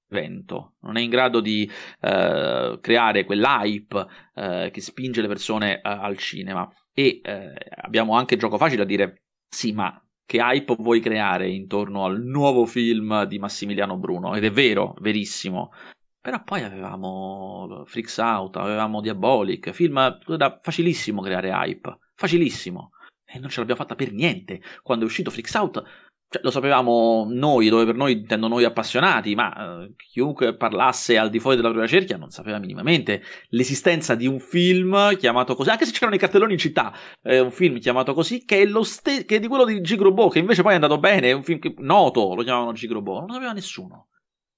evento, 0.09 0.75
non 0.81 0.95
è 0.95 1.01
in 1.01 1.09
grado 1.09 1.41
di 1.41 1.69
eh, 1.99 2.77
creare 2.79 3.25
quell'hype 3.25 4.07
eh, 4.33 4.69
che 4.71 4.79
spinge 4.79 5.21
le 5.21 5.27
persone 5.27 5.75
eh, 5.75 5.81
al 5.83 6.17
cinema. 6.17 6.71
E 6.93 7.19
eh, 7.21 7.53
abbiamo 7.81 8.15
anche 8.15 8.37
gioco 8.37 8.57
facile 8.57 8.83
a 8.83 8.85
dire: 8.85 9.23
sì, 9.49 9.73
ma 9.73 9.99
che 10.25 10.37
hype 10.37 10.75
vuoi 10.79 11.01
creare 11.01 11.49
intorno 11.49 12.05
al 12.05 12.23
nuovo 12.23 12.65
film 12.65 13.25
di 13.25 13.39
Massimiliano 13.39 13.97
Bruno? 13.97 14.35
Ed 14.35 14.45
è 14.45 14.51
vero, 14.51 14.95
verissimo. 15.01 15.71
Però 16.25 16.41
poi 16.43 16.63
avevamo 16.63 17.83
Freaks 17.85 18.17
Out, 18.17 18.55
avevamo 18.55 18.99
Diabolic, 18.99 19.69
film 19.69 20.17
era 20.27 20.59
facilissimo 20.59 21.21
creare 21.21 21.51
hype, 21.51 21.99
facilissimo. 22.15 22.93
E 23.23 23.37
non 23.37 23.51
ce 23.51 23.59
l'abbiamo 23.59 23.79
fatta 23.79 23.93
per 23.93 24.11
niente. 24.11 24.59
Quando 24.81 25.05
è 25.05 25.07
uscito 25.07 25.29
Freaks 25.29 25.53
Out, 25.53 25.83
cioè, 26.27 26.41
lo 26.41 26.49
sapevamo 26.49 27.27
noi, 27.29 27.69
dove 27.69 27.85
per 27.85 27.93
noi 27.93 28.13
intendo 28.13 28.47
noi 28.47 28.63
appassionati, 28.63 29.35
ma 29.35 29.83
eh, 29.83 29.93
chiunque 29.95 30.55
parlasse 30.55 31.19
al 31.19 31.29
di 31.29 31.39
fuori 31.39 31.57
della 31.57 31.69
propria 31.69 31.87
cerchia 31.87 32.17
non 32.17 32.31
sapeva 32.31 32.57
minimamente 32.57 33.21
l'esistenza 33.49 34.15
di 34.15 34.25
un 34.25 34.39
film 34.39 35.15
chiamato 35.17 35.53
così, 35.53 35.69
anche 35.69 35.85
se 35.85 35.91
c'erano 35.91 36.15
i 36.15 36.19
cartelloni 36.19 36.53
in 36.53 36.57
città, 36.57 36.91
eh, 37.21 37.39
un 37.39 37.51
film 37.51 37.77
chiamato 37.77 38.15
così, 38.15 38.45
che 38.45 38.63
è, 38.63 38.83
ste- 38.83 39.25
che 39.25 39.35
è 39.35 39.39
di 39.39 39.47
quello 39.47 39.63
di 39.63 39.79
Gigrobo, 39.79 40.29
che 40.29 40.39
invece 40.39 40.63
poi 40.63 40.71
è 40.71 40.75
andato 40.75 40.97
bene, 40.97 41.29
è 41.29 41.33
un 41.33 41.43
film 41.43 41.59
che, 41.59 41.75
noto, 41.77 42.33
lo 42.33 42.41
chiamavano 42.41 42.73
Gigrobo, 42.73 43.19
non 43.19 43.27
lo 43.27 43.33
sapeva 43.33 43.51
nessuno. 43.51 44.07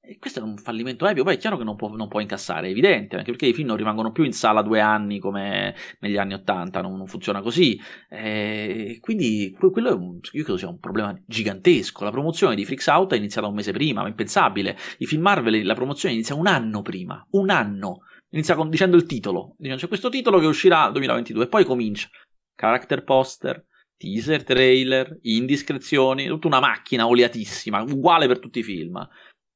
E 0.10 0.20
questo 0.20 0.40
è 0.40 0.42
un 0.42 0.58
fallimento 0.58 1.06
epico. 1.06 1.26
Poi 1.26 1.36
è 1.36 1.38
chiaro 1.38 1.58
che 1.58 1.66
non 1.66 1.76
può, 1.76 1.90
non 1.90 2.08
può, 2.08 2.22
incassare, 2.22 2.68
è 2.68 2.70
evidente, 2.70 3.18
anche 3.18 3.32
perché 3.32 3.48
i 3.48 3.54
film 3.54 3.68
non 3.68 3.76
rimangono 3.76 4.14
più 4.14 4.24
in 4.24 4.32
sala 4.32 4.62
due 4.62 4.80
anni 4.80 5.20
come 5.20 5.76
negli 6.00 6.16
anni 6.16 6.34
Ottanta, 6.34 6.80
non, 6.80 6.96
non, 6.96 7.08
funziona 7.08 7.42
così. 7.42 7.78
E 8.10 9.00
quindi 9.02 9.54
quello 9.60 9.90
è 9.90 9.94
un, 9.94 10.20
io 10.32 10.44
credo 10.44 10.58
sia 10.58 10.70
un 10.70 10.80
problema 10.80 11.14
gigantesco. 11.26 12.06
La 12.06 12.12
promozione 12.12 12.56
di 12.56 12.64
Freaks 12.64 12.88
Out 12.88 13.14
è 13.14 13.18
iniziata 13.18 13.48
un 13.48 13.56
mese 13.56 13.74
prima, 13.74 14.06
è 14.06 14.08
impensabile. 14.08 14.78
I 15.00 15.06
film 15.06 15.24
Marvel, 15.24 15.66
la 15.66 15.76
promozione 15.76 16.16
inizia 16.16 16.36
un 16.36 16.48
anno 16.48 16.82
prima, 16.82 17.26
un 17.32 17.50
anno. 17.50 18.04
Inizia 18.30 18.56
con, 18.56 18.70
dicendo 18.70 18.96
il 18.96 19.06
titolo. 19.06 19.58
C'è 19.62 19.90
questo 19.90 20.08
titolo 20.08 20.40
che 20.40 20.46
uscirà 20.46 20.84
nel 20.84 20.94
2022 20.94 21.44
e 21.44 21.48
poi 21.50 21.66
comincia. 21.66 22.08
Character 22.56 23.04
poster, 23.04 23.66
teaser, 23.98 24.44
trailer, 24.44 25.18
indiscrezioni, 25.24 26.28
tutta 26.28 26.48
una 26.48 26.60
macchina 26.60 27.08
oliatissima, 27.08 27.82
uguale 27.82 28.28
per 28.28 28.40
tutti 28.40 28.60
i 28.60 28.64
film. 28.64 29.06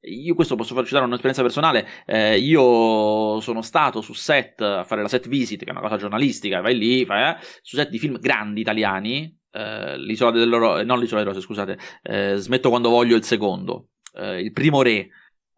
Io 0.03 0.33
questo 0.33 0.55
posso 0.55 0.73
far 0.73 0.85
citare 0.85 1.05
un'esperienza 1.05 1.43
personale. 1.43 1.87
Eh, 2.05 2.39
io 2.39 3.39
sono 3.39 3.61
stato 3.61 4.01
su 4.01 4.13
set 4.13 4.61
a 4.61 4.83
fare 4.83 5.01
la 5.01 5.07
set 5.07 5.27
visit, 5.27 5.59
che 5.63 5.69
è 5.69 5.71
una 5.71 5.81
cosa 5.81 5.97
giornalistica, 5.97 6.61
vai 6.61 6.75
lì, 6.75 7.05
fai, 7.05 7.35
eh, 7.35 7.37
su 7.61 7.75
set 7.75 7.89
di 7.89 7.99
film 7.99 8.19
grandi 8.19 8.61
italiani. 8.61 9.37
Eh, 9.51 9.97
l'isola 9.97 10.31
dell'Oro, 10.31 10.79
eh, 10.79 10.83
non 10.83 10.99
l'isola 10.99 11.21
delle 11.21 11.33
rose, 11.33 11.45
scusate, 11.45 11.77
eh, 12.03 12.35
Smetto 12.37 12.69
quando 12.69 12.89
voglio 12.89 13.15
il 13.15 13.23
secondo, 13.23 13.89
eh, 14.15 14.39
il 14.41 14.51
primo 14.53 14.81
re, 14.81 15.09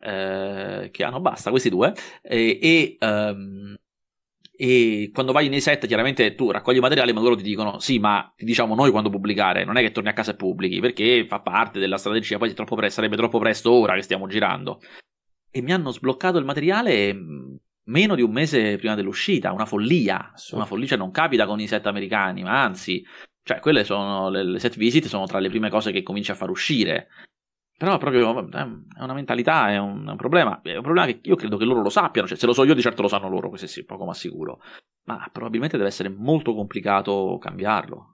che 0.04 1.04
hanno, 1.04 1.22
basta, 1.22 1.50
questi 1.50 1.70
due, 1.70 1.94
e 2.22 2.98
um, 3.00 3.74
e 4.56 5.10
quando 5.12 5.32
vai 5.32 5.50
nei 5.50 5.62
set 5.62 5.88
chiaramente 5.88 6.36
tu 6.36 6.52
raccogli 6.52 6.78
materiale 6.78 7.12
ma 7.12 7.22
loro 7.22 7.36
ti 7.36 7.42
dicono 7.42 7.80
sì 7.80 7.98
ma 7.98 8.32
ti 8.36 8.46
diciamo 8.46 8.76
noi 8.76 8.92
quando 8.92 9.10
pubblicare 9.10 9.66
non 9.66 9.78
è 9.78 9.82
che 9.82 9.92
torni 9.92 10.10
a 10.10 10.14
casa 10.14 10.32
e 10.32 10.36
pubblichi 10.36 10.80
perché 10.80 11.26
fa 11.26 11.42
parte 11.42 11.80
della 11.80 11.98
strategia 11.98 12.38
poi 12.38 12.54
troppo 12.54 12.76
presto, 12.76 12.96
sarebbe 12.96 13.16
troppo 13.16 13.40
presto 13.40 13.72
ora 13.72 13.96
che 13.96 14.04
stiamo 14.04 14.28
girando. 14.28 14.80
E 15.50 15.62
mi 15.62 15.72
hanno 15.72 15.92
sbloccato 15.92 16.38
il 16.38 16.46
materiale 16.46 17.14
mm, 17.14 17.56
meno 17.86 18.16
di 18.16 18.22
un 18.22 18.32
mese 18.32 18.78
prima 18.78 18.96
dell'uscita 18.96 19.52
una 19.52 19.66
follia 19.66 20.32
una 20.52 20.66
follia 20.66 20.88
cioè 20.88 20.98
non 20.98 21.12
capita 21.12 21.46
con 21.46 21.60
i 21.60 21.68
set 21.68 21.86
americani 21.88 22.44
ma 22.44 22.64
anzi 22.64 23.04
cioè 23.44 23.60
quelle 23.60 23.84
sono 23.84 24.30
le, 24.30 24.44
le 24.44 24.60
set 24.60 24.78
visit 24.78 25.06
sono 25.08 25.26
tra 25.26 25.40
le 25.40 25.50
prime 25.50 25.70
cose 25.70 25.92
che 25.92 26.04
cominci 26.04 26.32
a 26.32 26.36
far 26.36 26.50
uscire 26.50 27.08
però 27.78 27.98
proprio 27.98 28.50
è 28.50 29.02
una 29.02 29.14
mentalità, 29.14 29.70
è 29.70 29.78
un, 29.78 30.06
è 30.08 30.12
un, 30.12 30.18
problema. 30.18 30.62
È 30.62 30.76
un 30.76 30.84
problema 30.84 31.08
che 31.08 31.20
io 31.24 31.36
credo 31.36 31.58
che 31.58 31.66
loro 31.66 31.82
lo 31.82 31.90
sappiano. 31.90 32.28
Cioè, 32.28 32.38
se 32.38 32.46
lo 32.46 32.54
so 32.54 32.64
io, 32.64 32.74
di 32.74 32.82
certo 32.82 33.02
lo 33.02 33.08
sanno 33.08 33.30
loro, 33.30 33.50
questo 33.50 33.68
sì, 33.68 33.84
poco 33.84 34.06
ma 34.06 34.14
sicuro. 34.14 34.62
Ma 35.06 35.28
probabilmente 35.32 35.78
deve 35.78 35.90
essere 35.90 36.10
molto 36.10 36.54
complicato 36.54 37.38
cambiarlo. 37.42 38.14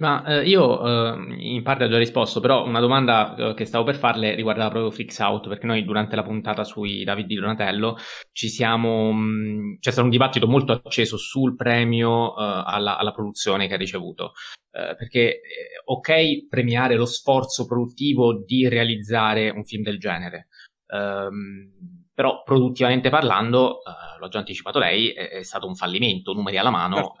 Ma 0.00 0.24
eh, 0.24 0.48
io 0.48 1.14
eh, 1.14 1.36
in 1.36 1.62
parte 1.62 1.84
ho 1.84 1.88
già 1.88 1.98
risposto, 1.98 2.40
però 2.40 2.64
una 2.64 2.80
domanda 2.80 3.34
eh, 3.34 3.54
che 3.54 3.66
stavo 3.66 3.84
per 3.84 3.96
farle 3.96 4.34
riguardava 4.34 4.70
proprio 4.70 4.90
Freaks 4.90 5.18
Out, 5.18 5.48
perché 5.48 5.66
noi 5.66 5.84
durante 5.84 6.16
la 6.16 6.22
puntata 6.22 6.64
sui 6.64 7.04
David 7.04 7.26
di 7.26 7.34
Donatello 7.34 7.98
ci 8.32 8.48
siamo, 8.48 9.12
mh, 9.12 9.18
mm, 9.18 9.74
c'è 9.78 9.90
stato 9.90 10.06
un 10.06 10.10
dibattito 10.10 10.46
molto 10.46 10.72
acceso 10.72 11.18
sul 11.18 11.54
premio 11.54 12.34
eh, 12.34 12.62
alla, 12.64 12.96
alla, 12.96 13.12
produzione 13.12 13.68
che 13.68 13.74
ha 13.74 13.76
ricevuto. 13.76 14.32
Eh, 14.72 14.94
perché 14.96 15.20
eh, 15.20 15.40
ok 15.84 16.46
premiare 16.48 16.94
lo 16.94 17.06
sforzo 17.06 17.66
produttivo 17.66 18.44
di 18.44 18.68
realizzare 18.68 19.50
un 19.50 19.64
film 19.64 19.82
del 19.82 19.98
genere, 19.98 20.46
ehm, 20.86 21.72
però 22.14 22.42
produttivamente 22.44 23.10
parlando, 23.10 23.80
l'ho 24.18 24.28
già 24.28 24.38
anticipato 24.38 24.78
lei, 24.78 25.10
è, 25.10 25.28
è, 25.30 25.42
stato 25.42 25.66
un 25.66 25.74
fallimento, 25.74 26.34
numeri 26.34 26.58
alla 26.58 26.70
mano. 26.70 26.96
Certo. 26.96 27.14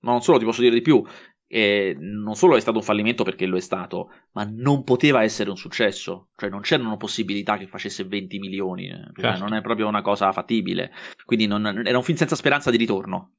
Ma 0.00 0.12
non 0.12 0.22
solo, 0.22 0.38
ti 0.38 0.44
posso 0.44 0.60
dire 0.62 0.74
di 0.74 0.80
più, 0.80 1.04
e 1.50 1.96
non 1.98 2.34
solo 2.34 2.56
è 2.56 2.60
stato 2.60 2.76
un 2.76 2.84
fallimento 2.84 3.24
perché 3.24 3.46
lo 3.46 3.56
è 3.56 3.60
stato, 3.60 4.10
ma 4.32 4.44
non 4.44 4.84
poteva 4.84 5.22
essere 5.22 5.50
un 5.50 5.56
successo, 5.56 6.28
cioè 6.36 6.50
non 6.50 6.60
c'erano 6.60 6.96
possibilità 6.96 7.56
che 7.56 7.66
facesse 7.66 8.04
20 8.04 8.38
milioni, 8.38 8.88
eh. 8.88 9.10
certo. 9.14 9.42
non 9.42 9.54
è 9.54 9.60
proprio 9.60 9.88
una 9.88 10.02
cosa 10.02 10.30
fattibile, 10.30 10.92
quindi 11.24 11.46
non, 11.46 11.66
era 11.66 11.96
un 11.96 12.04
film 12.04 12.18
senza 12.18 12.36
speranza 12.36 12.70
di 12.70 12.76
ritorno. 12.76 13.32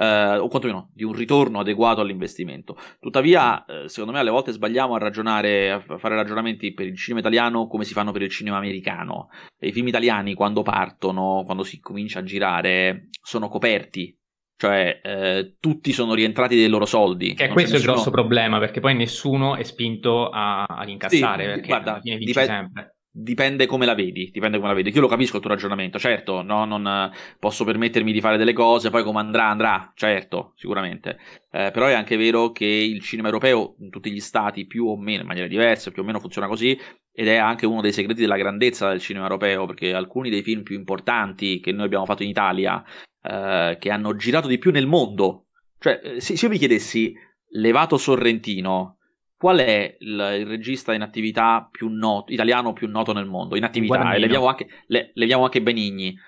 Eh, 0.00 0.36
o 0.36 0.46
quantomeno 0.46 0.90
di 0.94 1.02
un 1.02 1.12
ritorno 1.12 1.58
adeguato 1.58 2.00
all'investimento. 2.00 2.76
Tuttavia, 3.00 3.64
eh, 3.64 3.88
secondo 3.88 4.12
me, 4.12 4.20
alle 4.20 4.30
volte 4.30 4.52
sbagliamo 4.52 4.94
a 4.94 4.98
ragionare, 4.98 5.72
a 5.72 5.80
fare 5.80 6.14
ragionamenti 6.14 6.72
per 6.72 6.86
il 6.86 6.96
cinema 6.96 7.20
italiano 7.20 7.66
come 7.66 7.84
si 7.84 7.94
fanno 7.94 8.12
per 8.12 8.22
il 8.22 8.30
cinema 8.30 8.58
americano. 8.58 9.28
I 9.58 9.72
film 9.72 9.88
italiani, 9.88 10.34
quando 10.34 10.62
partono, 10.62 11.42
quando 11.44 11.64
si 11.64 11.80
comincia 11.80 12.20
a 12.20 12.22
girare, 12.22 13.08
sono 13.22 13.48
coperti 13.48 14.16
cioè 14.60 15.00
eh, 15.04 15.54
tutti 15.60 15.92
sono 15.92 16.14
rientrati 16.14 16.56
dei 16.56 16.68
loro 16.68 16.84
soldi. 16.84 17.34
Che 17.34 17.46
questo 17.46 17.76
è 17.76 17.78
il 17.78 17.84
grosso 17.84 18.10
problema, 18.10 18.58
perché 18.58 18.80
poi 18.80 18.96
nessuno 18.96 19.54
è 19.54 19.62
spinto 19.62 20.28
a, 20.30 20.64
ad 20.64 20.88
incassare, 20.88 21.44
sì, 21.44 21.50
perché 21.50 21.68
guarda, 21.68 21.90
alla 21.92 22.00
fine 22.00 22.16
vince 22.16 22.40
dipende, 22.40 22.52
sempre. 22.52 22.96
Dipende 23.20 23.66
come 23.66 23.84
la 23.84 23.94
vedi, 23.94 24.30
dipende 24.30 24.58
come 24.58 24.68
la 24.68 24.74
vedi. 24.74 24.92
Io 24.94 25.00
lo 25.00 25.08
capisco 25.08 25.36
il 25.36 25.42
tuo 25.42 25.50
ragionamento, 25.50 25.98
certo, 25.98 26.42
no, 26.42 26.64
non 26.64 27.10
posso 27.40 27.64
permettermi 27.64 28.12
di 28.12 28.20
fare 28.20 28.36
delle 28.36 28.52
cose, 28.52 28.90
poi 28.90 29.02
come 29.02 29.18
andrà, 29.18 29.48
andrà, 29.48 29.92
certo, 29.96 30.52
sicuramente. 30.54 31.18
Eh, 31.50 31.72
però 31.72 31.86
è 31.86 31.94
anche 31.94 32.16
vero 32.16 32.52
che 32.52 32.64
il 32.64 33.00
cinema 33.00 33.26
europeo, 33.26 33.74
in 33.80 33.90
tutti 33.90 34.12
gli 34.12 34.20
stati, 34.20 34.66
più 34.66 34.86
o 34.86 34.96
meno, 34.96 35.22
in 35.22 35.26
maniera 35.26 35.48
diversa, 35.48 35.90
più 35.90 36.02
o 36.02 36.04
meno 36.04 36.20
funziona 36.20 36.46
così, 36.46 36.78
ed 37.12 37.26
è 37.26 37.34
anche 37.34 37.66
uno 37.66 37.80
dei 37.80 37.92
segreti 37.92 38.20
della 38.20 38.36
grandezza 38.36 38.88
del 38.88 39.00
cinema 39.00 39.24
europeo, 39.24 39.66
perché 39.66 39.92
alcuni 39.92 40.30
dei 40.30 40.42
film 40.42 40.62
più 40.62 40.76
importanti 40.76 41.58
che 41.58 41.72
noi 41.72 41.86
abbiamo 41.86 42.04
fatto 42.04 42.22
in 42.22 42.28
Italia 42.28 42.84
eh, 43.20 43.78
che 43.80 43.90
hanno 43.90 44.14
girato 44.14 44.46
di 44.46 44.58
più 44.58 44.70
nel 44.70 44.86
mondo. 44.86 45.46
Cioè, 45.80 46.00
eh, 46.04 46.20
se, 46.20 46.34
io 46.34 46.48
vi 46.48 46.58
chiedessi, 46.58 47.12
levato 47.50 47.96
Sorrentino, 47.96 48.97
qual 49.38 49.58
è 49.58 49.96
il, 50.00 50.36
il, 50.40 50.46
regista 50.46 50.92
in 50.92 51.02
attività 51.02 51.66
più 51.70 51.88
noto, 51.88 52.32
italiano 52.32 52.72
più 52.72 52.88
noto 52.88 53.12
nel 53.12 53.24
mondo? 53.24 53.56
In 53.56 53.62
attività, 53.62 54.12
e 54.12 54.18
leviamo 54.18 54.46
anche, 54.46 54.68
le, 54.88 55.12
leviamo 55.14 55.44
anche 55.44 55.62
Benigni. 55.62 56.18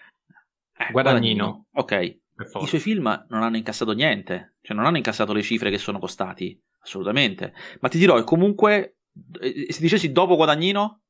Eh, 0.78 0.92
Guadagnino. 0.92 1.66
Ok. 1.72 2.18
I 2.60 2.66
suoi 2.66 2.80
film 2.80 3.26
non 3.28 3.42
hanno 3.42 3.56
incassato 3.56 3.92
niente, 3.92 4.54
cioè 4.62 4.76
non 4.76 4.86
hanno 4.86 4.96
incassato 4.96 5.32
le 5.32 5.42
cifre 5.42 5.70
che 5.70 5.76
sono 5.76 5.98
costati, 5.98 6.58
assolutamente. 6.82 7.52
Ma 7.80 7.88
ti 7.88 7.98
dirò, 7.98 8.16
è 8.16 8.24
comunque, 8.24 8.98
eh, 9.40 9.66
se 9.70 9.80
dicessi 9.80 10.12
dopo 10.12 10.36
Guadagnino? 10.36 11.00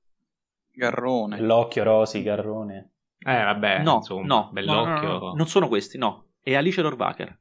Garrone. 0.73 1.39
L'occhio 1.39 1.85
Rosi, 1.85 2.23
Garrone. 2.23 2.93
Eh, 3.19 3.43
vabbè, 3.45 3.83
no, 3.83 3.97
insomma, 3.97 4.27
no, 4.27 4.51
bell'occhio. 4.53 5.09
No, 5.09 5.19
no, 5.19 5.35
non 5.35 5.47
sono 5.47 5.69
questi, 5.69 5.99
no. 5.99 6.29
È 6.41 6.55
Alice 6.55 6.81
Dorvacher. 6.81 7.40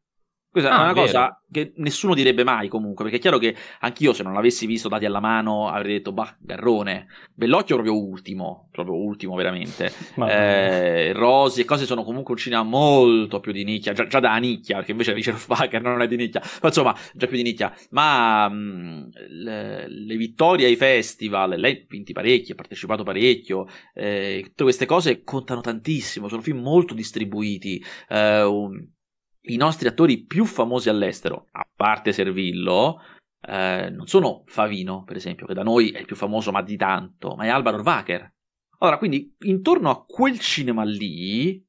Questa 0.51 0.71
ah, 0.71 0.79
è 0.79 0.83
una 0.83 0.93
vero. 0.93 1.05
cosa 1.05 1.41
che 1.51 1.73
nessuno 1.75 2.15
direbbe 2.15 2.43
mai 2.43 2.67
comunque, 2.69 3.03
perché 3.03 3.19
è 3.19 3.21
chiaro 3.21 3.37
che 3.37 3.55
anch'io 3.81 4.13
se 4.13 4.23
non 4.23 4.33
l'avessi 4.33 4.65
visto 4.65 4.87
dati 4.87 5.05
alla 5.05 5.19
mano 5.19 5.69
avrei 5.69 5.93
detto, 5.93 6.11
bah, 6.11 6.35
Garrone. 6.39 7.05
Bellocchio 7.35 7.75
proprio 7.75 7.95
ultimo, 7.95 8.67
proprio 8.71 8.95
ultimo 8.95 9.35
veramente. 9.35 9.91
eh, 10.27 11.13
Rosi 11.13 11.61
e 11.61 11.65
cose 11.65 11.85
sono 11.85 12.03
comunque 12.03 12.33
un 12.33 12.39
cinema 12.39 12.63
molto 12.63 13.39
più 13.39 13.51
di 13.51 13.63
nicchia, 13.63 13.93
già, 13.93 14.07
già 14.07 14.19
da 14.19 14.35
nicchia, 14.37 14.77
perché 14.77 14.91
invece 14.91 15.13
Richard 15.13 15.37
Fager 15.39 15.83
non 15.83 16.01
è 16.01 16.07
di 16.07 16.15
nicchia, 16.15 16.41
ma 16.61 16.67
insomma, 16.67 16.95
già 17.13 17.27
più 17.27 17.37
di 17.37 17.43
nicchia. 17.43 17.71
Ma 17.91 18.49
mh, 18.49 18.55
mm, 18.55 19.03
le, 19.27 19.87
le, 19.87 20.15
vittorie 20.17 20.65
ai 20.65 20.75
festival, 20.75 21.59
lei 21.59 21.73
ha 21.73 21.85
vinti 21.87 22.11
parecchio, 22.11 22.53
ha 22.53 22.57
partecipato 22.57 23.03
parecchio, 23.03 23.67
eh, 23.93 24.41
tutte 24.47 24.63
queste 24.63 24.87
cose 24.87 25.23
contano 25.23 25.61
tantissimo, 25.61 26.27
sono 26.27 26.41
film 26.41 26.59
molto 26.59 26.95
distribuiti. 26.95 27.83
Eh, 28.07 28.43
un, 28.43 28.83
i 29.43 29.55
nostri 29.55 29.87
attori 29.87 30.25
più 30.25 30.45
famosi 30.45 30.89
all'estero, 30.89 31.47
a 31.51 31.67
parte 31.75 32.11
Servillo, 32.11 33.01
eh, 33.41 33.89
non 33.89 34.07
sono 34.07 34.43
Favino, 34.45 35.03
per 35.03 35.15
esempio, 35.15 35.45
che 35.45 35.53
da 35.53 35.63
noi 35.63 35.91
è 35.91 35.99
il 35.99 36.05
più 36.05 36.15
famoso 36.15 36.51
ma 36.51 36.61
di 36.61 36.75
tanto, 36.75 37.35
ma 37.35 37.45
è 37.45 37.49
Alvaro 37.49 37.81
Wacker. 37.81 38.33
Allora, 38.79 38.97
quindi 38.97 39.35
intorno 39.39 39.89
a 39.89 40.03
quel 40.05 40.39
cinema 40.39 40.83
lì 40.83 41.65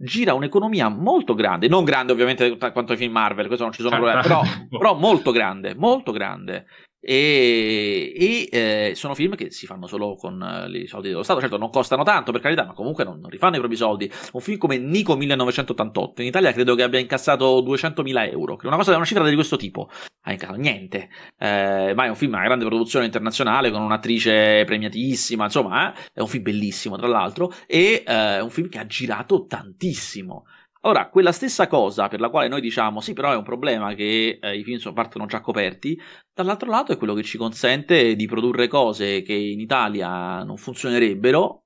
gira 0.00 0.34
un'economia 0.34 0.88
molto 0.88 1.34
grande, 1.34 1.68
non 1.68 1.84
grande 1.84 2.12
ovviamente 2.12 2.56
quanto 2.56 2.92
ai 2.92 2.98
film 2.98 3.12
Marvel, 3.12 3.46
questo 3.46 3.64
non 3.64 3.72
ci 3.72 3.82
sono 3.82 3.96
problemi, 3.96 4.22
però, 4.22 4.42
però 4.70 4.94
molto 4.94 5.32
grande, 5.32 5.74
molto 5.74 6.12
grande. 6.12 6.66
E, 7.00 8.12
e 8.16 8.48
eh, 8.50 8.94
sono 8.94 9.14
film 9.14 9.36
che 9.36 9.50
si 9.52 9.66
fanno 9.66 9.86
solo 9.86 10.16
con 10.16 10.42
eh, 10.42 10.78
i 10.78 10.86
soldi 10.86 11.08
dello 11.08 11.22
Stato. 11.22 11.40
Certo, 11.40 11.56
non 11.56 11.70
costano 11.70 12.02
tanto 12.02 12.32
per 12.32 12.40
carità, 12.40 12.64
ma 12.64 12.72
comunque 12.72 13.04
non, 13.04 13.20
non, 13.20 13.30
rifanno 13.30 13.56
i 13.56 13.58
propri 13.58 13.76
soldi. 13.76 14.10
Un 14.32 14.40
film 14.40 14.58
come 14.58 14.78
Nico 14.78 15.16
1988 15.16 16.22
in 16.22 16.28
Italia 16.28 16.52
credo 16.52 16.74
che 16.74 16.82
abbia 16.82 16.98
incassato 16.98 17.60
200.000 17.62 18.30
euro. 18.30 18.58
Una, 18.62 18.76
cosa, 18.76 18.96
una 18.96 19.04
cifra 19.04 19.28
di 19.28 19.34
questo 19.34 19.56
tipo. 19.56 19.88
Ha 20.22 20.32
incassato 20.32 20.58
niente. 20.58 21.08
Eh, 21.38 21.92
ma 21.94 22.04
è 22.04 22.08
un 22.08 22.16
film 22.16 22.34
a 22.34 22.42
grande 22.42 22.64
produzione 22.64 23.04
internazionale 23.04 23.70
con 23.70 23.80
un'attrice 23.80 24.64
premiatissima. 24.64 25.44
Insomma, 25.44 25.94
eh, 25.94 26.10
è 26.14 26.20
un 26.20 26.26
film 26.26 26.42
bellissimo, 26.42 26.96
tra 26.96 27.06
l'altro. 27.06 27.52
E 27.66 28.02
eh, 28.06 28.36
è 28.36 28.40
un 28.40 28.50
film 28.50 28.68
che 28.68 28.78
ha 28.78 28.86
girato 28.86 29.46
tantissimo. 29.46 30.44
Ora, 30.88 31.10
quella 31.10 31.32
stessa 31.32 31.66
cosa 31.66 32.08
per 32.08 32.18
la 32.18 32.30
quale 32.30 32.48
noi 32.48 32.62
diciamo 32.62 33.02
sì, 33.02 33.12
però 33.12 33.30
è 33.30 33.36
un 33.36 33.42
problema 33.42 33.92
che 33.92 34.38
eh, 34.40 34.56
i 34.56 34.64
film 34.64 34.78
sono, 34.78 34.94
partono 34.94 35.26
già 35.26 35.42
coperti, 35.42 36.00
dall'altro 36.32 36.70
lato 36.70 36.92
è 36.92 36.96
quello 36.96 37.12
che 37.12 37.22
ci 37.22 37.36
consente 37.36 38.16
di 38.16 38.26
produrre 38.26 38.68
cose 38.68 39.20
che 39.20 39.34
in 39.34 39.60
Italia 39.60 40.42
non 40.44 40.56
funzionerebbero, 40.56 41.64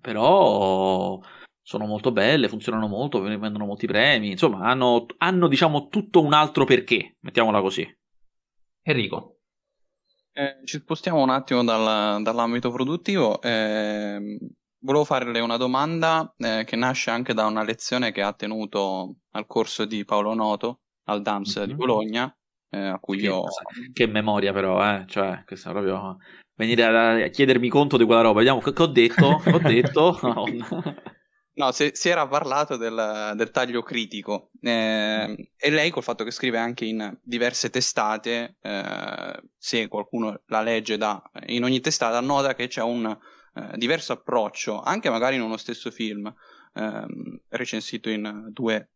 però 0.00 1.18
sono 1.60 1.86
molto 1.86 2.12
belle, 2.12 2.48
funzionano 2.48 2.86
molto, 2.86 3.20
vendono 3.20 3.66
molti 3.66 3.88
premi, 3.88 4.30
insomma, 4.30 4.60
hanno, 4.60 5.04
hanno 5.18 5.48
diciamo 5.48 5.88
tutto 5.88 6.22
un 6.22 6.32
altro 6.32 6.64
perché, 6.64 7.16
mettiamola 7.22 7.60
così. 7.60 7.92
Enrico. 8.82 9.38
Eh, 10.32 10.60
ci 10.64 10.78
spostiamo 10.78 11.20
un 11.20 11.30
attimo 11.30 11.64
dal, 11.64 12.22
dall'ambito 12.22 12.70
produttivo. 12.70 13.42
Eh, 13.42 14.38
Volevo 14.82 15.04
farle 15.04 15.40
una 15.40 15.58
domanda 15.58 16.32
eh, 16.38 16.64
che 16.66 16.74
nasce 16.74 17.10
anche 17.10 17.34
da 17.34 17.46
una 17.46 17.62
lezione 17.62 18.12
che 18.12 18.22
ha 18.22 18.32
tenuto 18.32 19.16
al 19.32 19.46
corso 19.46 19.84
di 19.84 20.04
Paolo 20.06 20.32
Noto 20.32 20.80
al 21.04 21.20
DAMS 21.20 21.58
mm-hmm. 21.58 21.66
di 21.66 21.72
mhm. 21.72 21.78
Bologna, 21.78 22.38
eh, 22.70 22.78
a 22.78 22.98
cui 22.98 23.18
che, 23.18 23.26
io... 23.26 23.44
Che 23.92 24.06
memoria 24.06 24.52
però, 24.52 24.82
eh? 24.82 25.04
Cioè, 25.06 25.42
questo 25.44 25.70
proprio... 25.70 26.16
Venire 26.54 26.84
a, 26.84 27.14
a, 27.24 27.28
chiedermi 27.28 27.68
conto 27.68 27.96
di 27.96 28.04
quella 28.04 28.20
roba. 28.20 28.38
Vediamo 28.38 28.60
che, 28.60 28.72
che 28.72 28.82
ho 28.82 28.86
detto. 28.86 29.42
ho 29.44 29.58
detto... 29.58 30.18
No, 31.52 31.72
si, 31.72 31.90
si, 31.92 32.08
era 32.08 32.26
parlato 32.26 32.78
del, 32.78 33.32
del 33.36 33.50
taglio 33.50 33.82
critico 33.82 34.50
eh, 34.62 35.50
e 35.56 35.70
lei 35.70 35.90
col 35.90 36.02
fatto 36.02 36.24
che 36.24 36.30
scrive 36.30 36.56
anche 36.56 36.86
in 36.86 37.18
diverse 37.22 37.68
testate, 37.68 38.56
eh, 38.62 39.42
se 39.58 39.88
qualcuno 39.88 40.40
la 40.46 40.62
legge 40.62 40.96
da, 40.96 41.20
in 41.48 41.64
ogni 41.64 41.80
testata, 41.80 42.20
nota 42.20 42.54
che 42.54 42.68
c'è 42.68 42.82
un 42.82 43.14
eh, 43.54 43.76
diverso 43.76 44.12
approccio, 44.12 44.80
anche 44.80 45.10
magari 45.10 45.36
in 45.36 45.42
uno 45.42 45.56
stesso 45.56 45.90
film, 45.90 46.32
ehm, 46.74 47.40
recensito 47.48 48.10
in 48.10 48.48
due 48.52 48.90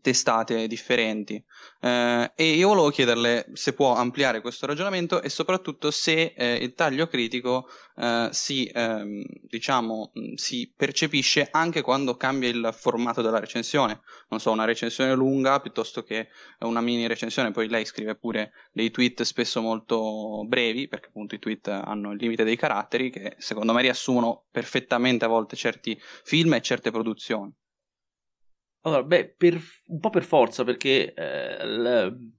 testate 0.00 0.66
differenti. 0.66 1.42
Eh, 1.80 2.32
e 2.34 2.50
io 2.50 2.68
volevo 2.68 2.90
chiederle 2.90 3.46
se 3.52 3.72
può 3.72 3.94
ampliare 3.94 4.40
questo 4.40 4.66
ragionamento 4.66 5.22
e 5.22 5.28
soprattutto 5.28 5.90
se 5.90 6.34
eh, 6.36 6.54
il 6.54 6.74
taglio 6.74 7.06
critico 7.06 7.68
eh, 7.96 8.28
si, 8.30 8.70
ehm, 8.72 9.24
diciamo, 9.42 10.12
si 10.34 10.72
percepisce 10.74 11.48
anche 11.50 11.82
quando 11.82 12.16
cambia 12.16 12.48
il 12.48 12.70
formato 12.72 13.22
della 13.22 13.40
recensione. 13.40 14.00
Non 14.28 14.40
so, 14.40 14.50
una 14.50 14.64
recensione 14.64 15.14
lunga 15.14 15.60
piuttosto 15.60 16.02
che 16.02 16.28
una 16.60 16.80
mini 16.80 17.06
recensione. 17.06 17.50
Poi 17.50 17.68
lei 17.68 17.84
scrive 17.84 18.16
pure 18.16 18.52
dei 18.72 18.90
tweet 18.90 19.22
spesso 19.22 19.60
molto 19.60 20.44
brevi, 20.46 20.88
perché 20.88 21.08
appunto 21.08 21.34
i 21.34 21.38
tweet 21.38 21.68
hanno 21.68 22.12
il 22.12 22.18
limite 22.18 22.44
dei 22.44 22.56
caratteri, 22.56 23.10
che 23.10 23.36
secondo 23.38 23.72
me 23.72 23.82
riassumono 23.82 24.44
perfettamente 24.50 25.24
a 25.24 25.28
volte 25.28 25.56
certi 25.56 25.98
film 26.24 26.54
e 26.54 26.62
certe 26.62 26.90
produzioni. 26.90 27.52
Allora, 28.86 29.02
beh, 29.02 29.34
per, 29.36 29.60
un 29.88 29.98
po' 29.98 30.10
per 30.10 30.22
forza, 30.22 30.62
perché 30.62 31.12
eh, 31.12 31.66
l, 31.66 32.32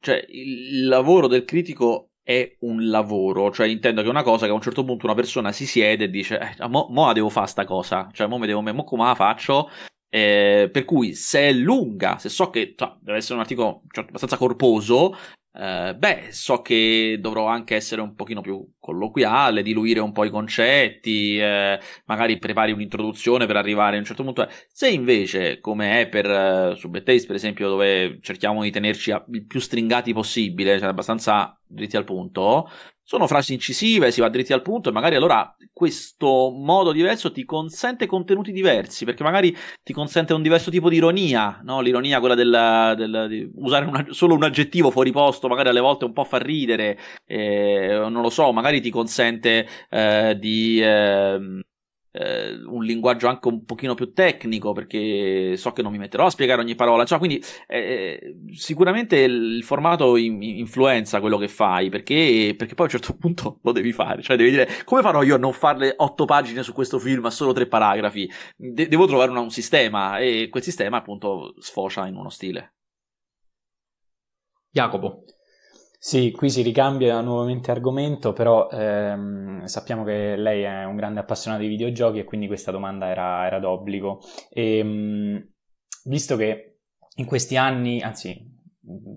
cioè, 0.00 0.24
il 0.28 0.88
lavoro 0.88 1.28
del 1.28 1.44
critico 1.44 2.14
è 2.20 2.56
un 2.62 2.88
lavoro, 2.90 3.52
cioè 3.52 3.68
intendo 3.68 4.00
che 4.00 4.08
è 4.08 4.10
una 4.10 4.24
cosa 4.24 4.46
che 4.46 4.50
a 4.50 4.54
un 4.54 4.60
certo 4.60 4.84
punto 4.84 5.06
una 5.06 5.14
persona 5.14 5.52
si 5.52 5.66
siede 5.66 6.04
e 6.04 6.10
dice, 6.10 6.56
eh, 6.58 6.66
mo, 6.66 6.88
mo 6.90 7.06
la 7.06 7.12
devo 7.12 7.28
fare 7.28 7.46
sta 7.46 7.64
cosa, 7.64 8.08
cioè 8.12 8.26
mo, 8.26 8.38
mi 8.38 8.48
devo, 8.48 8.60
mo 8.60 8.82
come 8.82 9.04
la 9.04 9.14
faccio? 9.14 9.70
Eh, 10.08 10.68
per 10.72 10.84
cui 10.84 11.14
se 11.14 11.48
è 11.48 11.52
lunga, 11.52 12.18
se 12.18 12.28
so 12.28 12.50
che 12.50 12.74
cioè, 12.76 12.96
deve 13.00 13.18
essere 13.18 13.34
un 13.34 13.40
articolo 13.40 13.82
cioè, 13.92 14.04
abbastanza 14.04 14.36
corposo, 14.36 15.16
eh, 15.58 15.94
beh, 15.96 16.28
so 16.30 16.62
che 16.62 17.18
dovrò 17.20 17.46
anche 17.46 17.74
essere 17.74 18.00
un 18.00 18.14
pochino 18.14 18.40
più 18.40 18.64
colloquiale, 18.78 19.62
diluire 19.62 19.98
un 19.98 20.12
po' 20.12 20.24
i 20.24 20.30
concetti, 20.30 21.36
eh, 21.36 21.80
magari 22.06 22.38
prepari 22.38 22.70
un'introduzione 22.70 23.46
per 23.46 23.56
arrivare 23.56 23.96
a 23.96 23.98
un 23.98 24.04
certo 24.04 24.22
punto. 24.22 24.48
Se 24.68 24.88
invece, 24.88 25.58
come 25.60 26.00
è 26.02 26.08
per 26.08 26.26
uh, 26.72 26.74
su 26.74 26.88
Taste, 26.90 27.26
per 27.26 27.34
esempio, 27.34 27.68
dove 27.68 28.18
cerchiamo 28.22 28.62
di 28.62 28.70
tenerci 28.70 29.10
il 29.10 29.46
più 29.46 29.58
stringati 29.58 30.12
possibile, 30.12 30.78
cioè 30.78 30.88
abbastanza 30.88 31.60
dritti 31.66 31.96
al 31.96 32.04
punto, 32.04 32.70
sono 33.08 33.26
frasi 33.26 33.54
incisive, 33.54 34.10
si 34.10 34.20
va 34.20 34.28
dritti 34.28 34.52
al 34.52 34.60
punto 34.60 34.90
e 34.90 34.92
magari 34.92 35.14
allora 35.14 35.56
questo 35.72 36.50
modo 36.50 36.92
diverso 36.92 37.32
ti 37.32 37.46
consente 37.46 38.04
contenuti 38.04 38.52
diversi, 38.52 39.06
perché 39.06 39.22
magari 39.22 39.56
ti 39.82 39.94
consente 39.94 40.34
un 40.34 40.42
diverso 40.42 40.70
tipo 40.70 40.90
di 40.90 40.96
ironia, 40.96 41.58
no? 41.64 41.80
L'ironia, 41.80 42.18
quella 42.20 42.34
del, 42.34 42.94
del 42.98 43.26
di 43.30 43.50
usare 43.54 43.86
una, 43.86 44.04
solo 44.10 44.34
un 44.34 44.42
aggettivo 44.42 44.90
fuori 44.90 45.10
posto, 45.10 45.48
magari 45.48 45.70
alle 45.70 45.80
volte 45.80 46.04
un 46.04 46.12
po' 46.12 46.24
fa 46.24 46.36
ridere, 46.36 46.98
eh, 47.24 47.96
non 48.10 48.20
lo 48.20 48.28
so, 48.28 48.52
magari 48.52 48.82
ti 48.82 48.90
consente 48.90 49.66
eh, 49.88 50.36
di... 50.38 50.78
Eh, 50.82 51.62
eh, 52.18 52.60
un 52.64 52.82
linguaggio 52.82 53.28
anche 53.28 53.46
un 53.48 53.64
pochino 53.64 53.94
più 53.94 54.12
tecnico 54.12 54.72
perché 54.72 55.56
so 55.56 55.72
che 55.72 55.82
non 55.82 55.92
mi 55.92 55.98
metterò 55.98 56.26
a 56.26 56.30
spiegare 56.30 56.60
ogni 56.60 56.74
parola. 56.74 57.04
Cioè, 57.04 57.18
quindi 57.18 57.42
eh, 57.68 58.36
sicuramente 58.52 59.18
il 59.18 59.62
formato 59.62 60.16
in- 60.16 60.42
influenza 60.42 61.20
quello 61.20 61.38
che 61.38 61.48
fai 61.48 61.88
perché, 61.90 62.54
perché, 62.56 62.74
poi 62.74 62.86
a 62.86 62.90
un 62.92 62.98
certo 63.00 63.16
punto 63.18 63.60
lo 63.62 63.72
devi 63.72 63.92
fare. 63.92 64.22
Cioè 64.22 64.36
devi 64.36 64.50
dire 64.50 64.68
come 64.84 65.02
farò 65.02 65.22
io 65.22 65.36
a 65.36 65.38
non 65.38 65.52
farle 65.52 65.94
otto 65.96 66.24
pagine 66.24 66.62
su 66.62 66.72
questo 66.72 66.98
film 66.98 67.24
a 67.26 67.30
solo 67.30 67.52
tre 67.52 67.66
paragrafi? 67.66 68.30
De- 68.56 68.88
devo 68.88 69.06
trovare 69.06 69.30
una, 69.30 69.40
un 69.40 69.50
sistema 69.50 70.18
e 70.18 70.48
quel 70.50 70.62
sistema 70.62 70.98
appunto 70.98 71.54
sfocia 71.58 72.06
in 72.06 72.16
uno 72.16 72.30
stile. 72.30 72.72
Jacopo 74.70 75.24
sì, 76.00 76.30
qui 76.30 76.48
si 76.48 76.62
ricambia 76.62 77.20
nuovamente 77.20 77.72
argomento, 77.72 78.32
però 78.32 78.68
ehm, 78.70 79.64
sappiamo 79.64 80.04
che 80.04 80.36
lei 80.36 80.62
è 80.62 80.84
un 80.84 80.94
grande 80.94 81.18
appassionato 81.20 81.62
di 81.62 81.68
videogiochi 81.68 82.20
e 82.20 82.24
quindi 82.24 82.46
questa 82.46 82.70
domanda 82.70 83.08
era, 83.08 83.44
era 83.44 83.58
d'obbligo. 83.58 84.20
E, 84.48 84.78
ehm, 84.78 85.48
visto 86.04 86.36
che 86.36 86.78
in 87.16 87.26
questi 87.26 87.56
anni, 87.56 88.00
anzi 88.00 88.57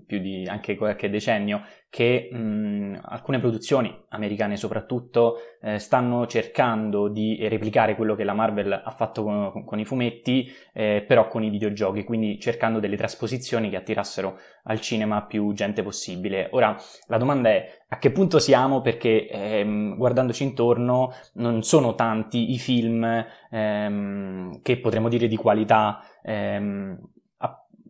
più 0.06 0.18
di 0.18 0.46
anche 0.46 0.76
qualche 0.76 1.10
decennio, 1.10 1.62
che 1.88 2.28
mh, 2.32 3.00
alcune 3.02 3.38
produzioni 3.38 3.94
americane 4.08 4.56
soprattutto 4.56 5.36
eh, 5.60 5.78
stanno 5.78 6.26
cercando 6.26 7.08
di 7.08 7.46
replicare 7.48 7.96
quello 7.96 8.14
che 8.14 8.24
la 8.24 8.32
Marvel 8.32 8.72
ha 8.72 8.90
fatto 8.90 9.22
con, 9.22 9.64
con 9.64 9.78
i 9.78 9.84
fumetti, 9.84 10.50
eh, 10.72 11.04
però 11.06 11.28
con 11.28 11.42
i 11.42 11.50
videogiochi, 11.50 12.04
quindi 12.04 12.38
cercando 12.40 12.80
delle 12.80 12.96
trasposizioni 12.96 13.70
che 13.70 13.76
attirassero 13.76 14.38
al 14.64 14.80
cinema 14.80 15.24
più 15.24 15.52
gente 15.52 15.82
possibile. 15.82 16.48
Ora, 16.52 16.76
la 17.08 17.18
domanda 17.18 17.50
è 17.50 17.80
a 17.88 17.98
che 17.98 18.10
punto 18.10 18.38
siamo? 18.38 18.80
Perché 18.80 19.28
ehm, 19.28 19.96
guardandoci 19.96 20.44
intorno 20.44 21.12
non 21.34 21.62
sono 21.62 21.94
tanti 21.94 22.52
i 22.52 22.58
film 22.58 23.04
ehm, 23.50 24.62
che 24.62 24.78
potremmo 24.78 25.10
dire 25.10 25.28
di 25.28 25.36
qualità 25.36 26.00
ehm, 26.22 26.98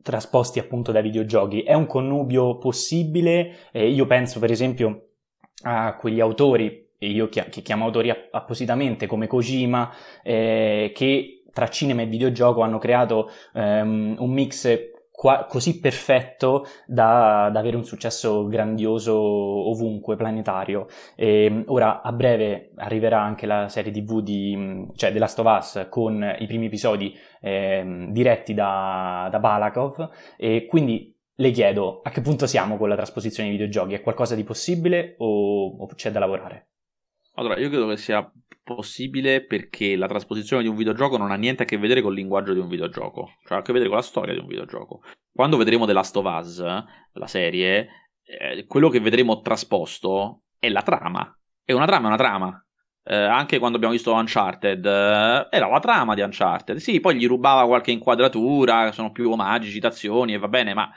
trasposti 0.02 0.58
appunto 0.58 0.92
dai 0.92 1.02
videogiochi. 1.02 1.62
È 1.62 1.74
un 1.74 1.86
connubio 1.86 2.58
possibile? 2.58 3.68
Eh, 3.72 3.88
io 3.88 4.06
penso 4.06 4.38
per 4.40 4.50
esempio 4.50 5.08
a 5.64 5.96
quegli 5.96 6.20
autori, 6.20 6.88
io 6.98 7.28
chi- 7.28 7.44
che 7.50 7.62
chiamo 7.62 7.84
autori 7.84 8.10
app- 8.10 8.34
appositamente 8.34 9.06
come 9.06 9.26
Kojima, 9.26 9.92
eh, 10.22 10.92
che 10.94 11.42
tra 11.52 11.68
cinema 11.68 12.02
e 12.02 12.06
videogioco 12.06 12.62
hanno 12.62 12.78
creato 12.78 13.30
ehm, 13.54 14.16
un 14.18 14.30
mix 14.30 14.91
qua- 15.22 15.44
così 15.48 15.78
perfetto 15.78 16.66
da, 16.84 17.48
da, 17.52 17.60
avere 17.60 17.76
un 17.76 17.84
successo 17.84 18.48
grandioso 18.48 19.14
ovunque, 19.14 20.16
planetario. 20.16 20.88
E 21.14 21.62
ora 21.68 22.02
a 22.02 22.10
breve 22.10 22.72
arriverà 22.74 23.20
anche 23.20 23.46
la 23.46 23.68
serie 23.68 23.92
TV 23.92 24.20
di, 24.20 24.84
cioè 24.96 25.12
The 25.12 25.20
Last 25.20 25.38
of 25.38 25.46
Us 25.46 25.86
con 25.88 26.34
i 26.40 26.46
primi 26.48 26.66
episodi 26.66 27.16
eh, 27.40 28.08
diretti 28.10 28.52
da, 28.52 29.28
da 29.30 29.38
Balakov 29.38 30.10
e 30.36 30.66
quindi 30.66 31.16
le 31.36 31.50
chiedo 31.52 32.00
a 32.02 32.10
che 32.10 32.20
punto 32.20 32.48
siamo 32.48 32.76
con 32.76 32.88
la 32.88 32.96
trasposizione 32.96 33.48
dei 33.48 33.56
videogiochi? 33.56 33.94
È 33.94 34.00
qualcosa 34.00 34.34
di 34.34 34.42
possibile 34.42 35.14
o, 35.18 35.68
o 35.68 35.86
c'è 35.94 36.10
da 36.10 36.18
lavorare? 36.18 36.70
Allora, 37.34 37.56
io 37.60 37.68
credo 37.68 37.86
che 37.86 37.96
sia 37.96 38.28
possibile 38.62 39.44
perché 39.44 39.96
la 39.96 40.06
trasposizione 40.06 40.62
di 40.62 40.68
un 40.68 40.76
videogioco 40.76 41.16
non 41.16 41.30
ha 41.30 41.36
niente 41.36 41.62
a 41.64 41.66
che 41.66 41.78
vedere 41.78 42.00
con 42.00 42.12
il 42.12 42.18
linguaggio 42.18 42.52
di 42.52 42.60
un 42.60 42.68
videogioco, 42.68 43.36
cioè 43.44 43.58
ha 43.58 43.60
a 43.60 43.62
che 43.62 43.72
vedere 43.72 43.90
con 43.90 43.98
la 43.98 44.04
storia 44.04 44.34
di 44.34 44.40
un 44.40 44.46
videogioco. 44.46 45.02
Quando 45.32 45.56
vedremo 45.56 45.86
The 45.86 45.92
Last 45.92 46.16
of 46.16 46.24
Us, 46.24 46.58
la 46.60 47.26
serie, 47.26 47.88
eh, 48.22 48.66
quello 48.66 48.88
che 48.88 49.00
vedremo 49.00 49.40
trasposto 49.40 50.42
è 50.58 50.68
la 50.68 50.82
trama. 50.82 51.36
E 51.64 51.72
una 51.72 51.86
trama 51.86 52.04
è 52.04 52.08
una 52.08 52.16
trama. 52.16 52.66
Eh, 53.04 53.16
anche 53.16 53.58
quando 53.58 53.76
abbiamo 53.76 53.94
visto 53.94 54.12
Uncharted, 54.12 54.84
eh, 54.84 55.48
era 55.50 55.66
la 55.68 55.80
trama 55.80 56.14
di 56.14 56.20
Uncharted. 56.20 56.76
Sì, 56.76 57.00
poi 57.00 57.16
gli 57.16 57.26
rubava 57.26 57.66
qualche 57.66 57.90
inquadratura, 57.90 58.92
sono 58.92 59.10
più 59.10 59.30
omaggi, 59.30 59.70
citazioni, 59.70 60.34
e 60.34 60.38
va 60.38 60.48
bene, 60.48 60.74
ma 60.74 60.90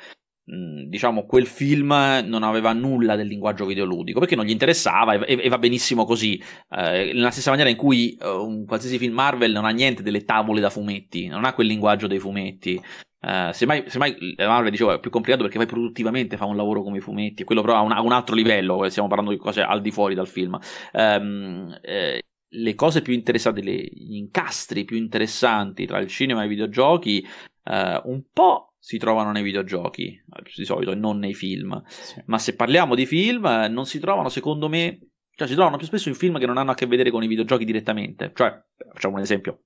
diciamo 0.46 1.26
quel 1.26 1.48
film 1.48 1.88
non 1.88 2.44
aveva 2.44 2.72
nulla 2.72 3.16
del 3.16 3.26
linguaggio 3.26 3.66
videoludico 3.66 4.20
perché 4.20 4.36
non 4.36 4.46
gli 4.46 4.52
interessava 4.52 5.14
e, 5.26 5.40
e 5.42 5.50
va 5.50 5.58
benissimo 5.58 6.06
così. 6.06 6.40
Eh, 6.70 7.12
nella 7.14 7.32
stessa 7.32 7.50
maniera 7.50 7.70
in 7.70 7.76
cui 7.76 8.16
uh, 8.22 8.28
un 8.28 8.66
qualsiasi 8.66 9.00
film 9.00 9.14
Marvel 9.14 9.52
non 9.52 9.66
ha 9.66 9.72
niente 9.72 10.04
delle 10.04 10.24
tavole 10.24 10.62
da 10.62 10.70
fumetti 10.70 11.28
non 11.28 11.46
ha 11.46 11.54
quel 11.54 11.68
linguaggio 11.68 12.08
dei 12.08 12.20
fumetti. 12.20 12.80
Uh, 13.22 13.52
semmai, 13.54 13.86
semmai 13.88 14.16
Marvel 14.38 14.70
dicevo 14.70 14.94
è 14.94 15.00
più 15.00 15.10
complicato 15.10 15.42
perché 15.42 15.58
poi 15.58 15.66
produttivamente 15.66 16.38
fa 16.38 16.46
un 16.46 16.56
lavoro 16.56 16.84
come 16.84 16.98
i 16.98 17.02
fumetti 17.02 17.44
quello 17.44 17.62
però 17.62 17.78
ha 17.78 17.82
un, 17.82 17.92
un 17.92 18.12
altro 18.12 18.36
livello 18.36 18.88
stiamo 18.90 19.08
parlando 19.08 19.34
di 19.34 19.40
cose 19.40 19.64
al 19.64 19.82
di 19.82 19.90
fuori 19.90 20.14
dal 20.14 20.28
film. 20.28 20.60
Um, 20.94 21.76
eh, 21.82 22.22
le 22.48 22.76
cose 22.76 23.02
più 23.02 23.14
interessanti 23.14 23.64
gli 23.64 24.16
incastri 24.16 24.86
più 24.86 24.96
interessanti 24.98 25.88
tra 25.88 25.98
il 25.98 26.08
cinema 26.08 26.44
e 26.44 26.46
i 26.46 26.50
videogiochi 26.50 27.26
uh, 27.64 28.10
un 28.10 28.22
po' 28.32 28.75
si 28.86 29.00
trovano 29.00 29.32
nei 29.32 29.42
videogiochi 29.42 30.24
di 30.56 30.64
solito 30.64 30.92
e 30.92 30.96
non 30.96 31.18
nei 31.18 31.34
film. 31.34 31.82
Sì. 31.88 32.22
Ma 32.28 32.38
se 32.38 32.54
parliamo 32.54 32.94
di 32.94 33.08
film, 33.08 33.66
non 33.72 33.88
si 33.88 33.98
trovano, 33.98 34.30
secondo 34.30 34.70
me, 34.70 35.00
cioè 35.36 35.48
si 35.48 35.56
trovano 35.56 35.78
più 35.78 35.88
spesso 35.88 36.08
in 36.08 36.14
film 36.14 36.38
che 36.38 36.46
non 36.46 36.60
hanno 36.60 36.70
a 36.70 36.76
che 36.76 36.86
vedere 36.86 37.10
con 37.10 37.24
i 37.24 37.28
videogiochi 37.28 37.66
direttamente. 37.66 38.32
Cioè, 38.36 38.64
facciamo 38.94 39.16
un 39.16 39.22
esempio. 39.22 39.64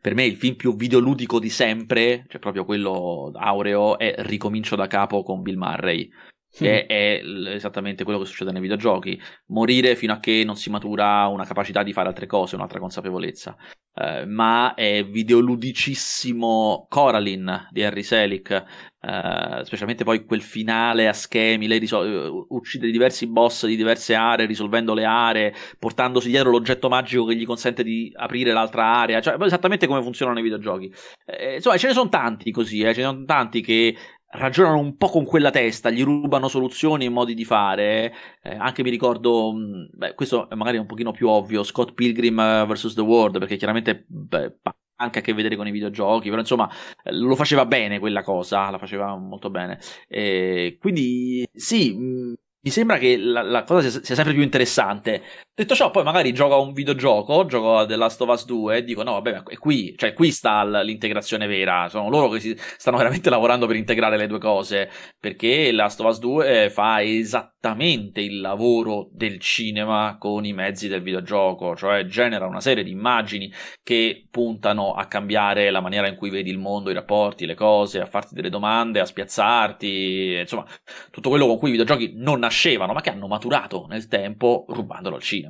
Per 0.00 0.14
me 0.16 0.24
il 0.24 0.34
film 0.34 0.56
più 0.56 0.74
videoludico 0.74 1.38
di 1.38 1.50
sempre, 1.50 2.24
cioè 2.26 2.40
proprio 2.40 2.64
quello 2.64 3.30
aureo, 3.32 3.96
è 3.96 4.16
Ricomincio 4.18 4.74
da 4.74 4.88
capo 4.88 5.22
con 5.22 5.42
Bill 5.42 5.56
Murray 5.56 6.10
che 6.56 6.86
è 6.86 7.20
esattamente 7.48 8.04
quello 8.04 8.18
che 8.18 8.24
succede 8.24 8.52
nei 8.52 8.62
videogiochi. 8.62 9.20
Morire 9.46 9.94
fino 9.94 10.12
a 10.12 10.18
che 10.18 10.42
non 10.44 10.56
si 10.56 10.70
matura 10.70 11.26
una 11.26 11.44
capacità 11.44 11.82
di 11.82 11.92
fare 11.92 12.08
altre 12.08 12.26
cose, 12.26 12.54
un'altra 12.54 12.80
consapevolezza. 12.80 13.56
Uh, 13.96 14.28
ma 14.28 14.74
è 14.74 15.06
videoludicissimo 15.06 16.86
Coraline 16.86 17.68
di 17.70 17.82
Harry 17.82 18.02
Selick, 18.02 18.64
uh, 19.00 19.62
specialmente 19.62 20.04
poi 20.04 20.26
quel 20.26 20.42
finale 20.42 21.08
a 21.08 21.14
schemi, 21.14 21.66
lei 21.66 21.78
risol- 21.78 22.44
uccide 22.50 22.90
diversi 22.90 23.26
boss 23.26 23.64
di 23.64 23.74
diverse 23.74 24.14
aree, 24.14 24.44
risolvendo 24.44 24.92
le 24.92 25.06
aree, 25.06 25.54
portandosi 25.78 26.28
dietro 26.28 26.50
l'oggetto 26.50 26.90
magico 26.90 27.24
che 27.24 27.36
gli 27.36 27.46
consente 27.46 27.82
di 27.82 28.12
aprire 28.14 28.52
l'altra 28.52 28.84
area, 28.84 29.22
cioè 29.22 29.42
esattamente 29.42 29.86
come 29.86 30.02
funzionano 30.02 30.40
i 30.40 30.42
videogiochi. 30.42 30.92
Eh, 31.24 31.54
insomma, 31.54 31.78
ce 31.78 31.86
ne 31.86 31.94
sono 31.94 32.10
tanti 32.10 32.50
così, 32.50 32.80
eh, 32.80 32.92
ce 32.92 33.00
ne 33.00 33.06
sono 33.06 33.24
tanti 33.24 33.62
che 33.62 33.96
ragionano 34.36 34.78
un 34.78 34.96
po' 34.96 35.08
con 35.08 35.24
quella 35.24 35.50
testa, 35.50 35.90
gli 35.90 36.02
rubano 36.02 36.48
soluzioni 36.48 37.04
e 37.06 37.08
modi 37.08 37.34
di 37.34 37.44
fare. 37.44 38.14
Eh, 38.42 38.54
anche 38.54 38.82
mi 38.82 38.90
ricordo, 38.90 39.52
mm, 39.52 39.84
beh, 39.92 40.14
questo 40.14 40.48
è 40.48 40.54
magari 40.54 40.78
un 40.78 40.86
pochino 40.86 41.12
più 41.12 41.28
ovvio, 41.28 41.62
Scott 41.62 41.92
Pilgrim 41.94 42.38
eh, 42.38 42.66
vs. 42.66 42.94
The 42.94 43.00
World, 43.00 43.38
perché 43.38 43.56
chiaramente 43.56 44.04
beh, 44.06 44.58
anche 44.96 45.18
a 45.18 45.22
che 45.22 45.34
vedere 45.34 45.56
con 45.56 45.66
i 45.66 45.70
videogiochi, 45.70 46.28
però 46.28 46.40
insomma 46.40 46.68
eh, 47.02 47.12
lo 47.12 47.34
faceva 47.36 47.66
bene 47.66 47.98
quella 47.98 48.22
cosa, 48.22 48.70
la 48.70 48.78
faceva 48.78 49.16
molto 49.16 49.50
bene. 49.50 49.78
E 50.08 50.76
quindi 50.80 51.46
sì, 51.52 51.94
mm, 51.94 52.32
mi 52.60 52.70
sembra 52.70 52.98
che 52.98 53.16
la, 53.16 53.42
la 53.42 53.64
cosa 53.64 53.88
sia, 53.88 54.02
sia, 54.02 54.14
sempre 54.14 54.34
più 54.34 54.42
interessante. 54.42 55.22
Detto 55.58 55.74
ciò, 55.74 55.90
poi 55.90 56.02
magari 56.04 56.34
gioco 56.34 56.52
a 56.52 56.58
un 56.58 56.74
videogioco, 56.74 57.46
gioco 57.46 57.78
a 57.78 57.86
The 57.86 57.96
Last 57.96 58.20
of 58.20 58.28
Us 58.28 58.44
2 58.44 58.76
e 58.76 58.84
dico 58.84 59.02
no, 59.02 59.12
vabbè, 59.12 59.44
è 59.44 59.56
qui, 59.56 59.94
cioè 59.96 60.12
qui 60.12 60.30
sta 60.30 60.62
l'integrazione 60.82 61.46
vera, 61.46 61.88
sono 61.88 62.10
loro 62.10 62.28
che 62.28 62.40
si, 62.40 62.54
stanno 62.76 62.98
veramente 62.98 63.30
lavorando 63.30 63.66
per 63.66 63.76
integrare 63.76 64.18
le 64.18 64.26
due 64.26 64.38
cose, 64.38 64.90
perché 65.18 65.72
Last 65.72 65.98
of 66.00 66.08
Us 66.08 66.18
2 66.18 66.68
fa 66.68 67.02
esattamente 67.02 68.20
il 68.20 68.40
lavoro 68.40 69.08
del 69.12 69.40
cinema 69.40 70.18
con 70.18 70.44
i 70.44 70.52
mezzi 70.52 70.88
del 70.88 71.00
videogioco, 71.00 71.74
cioè 71.74 72.04
genera 72.04 72.46
una 72.46 72.60
serie 72.60 72.84
di 72.84 72.90
immagini 72.90 73.50
che 73.82 74.26
puntano 74.30 74.92
a 74.92 75.06
cambiare 75.06 75.70
la 75.70 75.80
maniera 75.80 76.06
in 76.06 76.16
cui 76.16 76.28
vedi 76.28 76.50
il 76.50 76.58
mondo, 76.58 76.90
i 76.90 76.94
rapporti, 76.94 77.46
le 77.46 77.54
cose, 77.54 78.02
a 78.02 78.06
farti 78.06 78.34
delle 78.34 78.50
domande, 78.50 79.00
a 79.00 79.06
spiazzarti, 79.06 80.36
insomma, 80.38 80.66
tutto 81.10 81.30
quello 81.30 81.46
con 81.46 81.56
cui 81.56 81.70
i 81.70 81.72
videogiochi 81.78 82.12
non 82.14 82.40
nascevano, 82.40 82.92
ma 82.92 83.00
che 83.00 83.08
hanno 83.08 83.26
maturato 83.26 83.86
nel 83.88 84.06
tempo 84.06 84.66
rubandolo 84.68 85.16
al 85.16 85.22
cinema. 85.22 85.44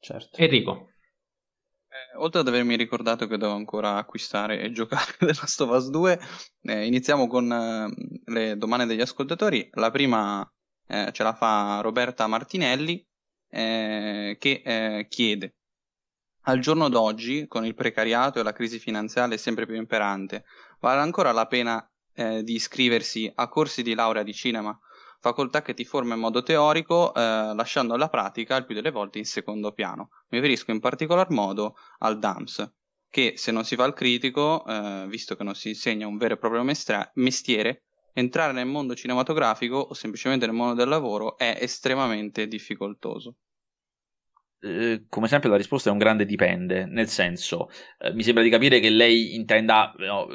Certo. 0.00 0.36
Enrico. 0.40 0.90
Eh, 1.88 2.16
oltre 2.18 2.40
ad 2.40 2.48
avermi 2.48 2.76
ricordato 2.76 3.26
che 3.26 3.38
devo 3.38 3.54
ancora 3.54 3.96
acquistare 3.96 4.60
e 4.60 4.70
giocare 4.70 5.16
The 5.18 5.26
Last 5.26 5.60
of 5.60 5.70
Us 5.70 5.88
2, 5.88 6.20
eh, 6.62 6.86
iniziamo 6.86 7.26
con 7.26 7.50
eh, 7.50 8.30
le 8.30 8.56
domande 8.56 8.86
degli 8.86 9.00
ascoltatori. 9.00 9.68
La 9.72 9.90
prima 9.90 10.48
eh, 10.86 11.10
ce 11.12 11.22
la 11.22 11.34
fa 11.34 11.80
Roberta 11.80 12.26
Martinelli 12.26 13.04
eh, 13.50 14.36
che 14.38 14.62
eh, 14.64 15.06
chiede 15.08 15.54
al 16.42 16.60
giorno 16.60 16.88
d'oggi, 16.88 17.46
con 17.46 17.66
il 17.66 17.74
precariato 17.74 18.38
e 18.38 18.42
la 18.42 18.52
crisi 18.52 18.78
finanziaria 18.78 19.36
sempre 19.36 19.66
più 19.66 19.74
imperante, 19.74 20.44
vale 20.80 21.00
ancora 21.00 21.32
la 21.32 21.46
pena 21.46 21.86
di 22.18 22.54
iscriversi 22.54 23.30
a 23.32 23.46
corsi 23.46 23.80
di 23.84 23.94
laurea 23.94 24.24
di 24.24 24.34
cinema 24.34 24.76
facoltà 25.20 25.62
che 25.62 25.74
ti 25.74 25.84
forma 25.84 26.14
in 26.14 26.20
modo 26.20 26.42
teorico, 26.42 27.12
eh, 27.14 27.20
lasciando 27.54 27.96
la 27.96 28.08
pratica 28.08 28.56
il 28.56 28.64
più 28.64 28.74
delle 28.74 28.90
volte 28.90 29.18
in 29.18 29.24
secondo 29.24 29.72
piano. 29.72 30.10
Mi 30.28 30.38
riferisco 30.38 30.70
in 30.70 30.80
particolar 30.80 31.30
modo 31.30 31.76
al 31.98 32.18
DAMS, 32.18 32.72
che 33.10 33.34
se 33.36 33.52
non 33.52 33.64
si 33.64 33.76
fa 33.76 33.84
il 33.84 33.94
critico, 33.94 34.64
eh, 34.66 35.06
visto 35.08 35.36
che 35.36 35.44
non 35.44 35.54
si 35.54 35.68
insegna 35.68 36.06
un 36.06 36.16
vero 36.16 36.34
e 36.34 36.38
proprio 36.38 36.62
mestra- 36.62 37.10
mestiere, 37.14 37.84
entrare 38.12 38.52
nel 38.52 38.66
mondo 38.66 38.94
cinematografico 38.94 39.76
o 39.76 39.94
semplicemente 39.94 40.46
nel 40.46 40.54
mondo 40.54 40.74
del 40.74 40.88
lavoro 40.88 41.36
è 41.36 41.58
estremamente 41.60 42.46
difficoltoso. 42.46 43.36
Eh, 44.60 45.04
come 45.08 45.28
sempre 45.28 45.48
la 45.48 45.56
risposta 45.56 45.88
è 45.88 45.92
un 45.92 45.98
grande 45.98 46.24
dipende, 46.24 46.84
nel 46.84 47.06
senso, 47.06 47.68
eh, 47.96 48.12
mi 48.12 48.24
sembra 48.24 48.42
di 48.42 48.50
capire 48.50 48.80
che 48.80 48.90
lei 48.90 49.36
intenda, 49.36 49.94
no, 49.98 50.26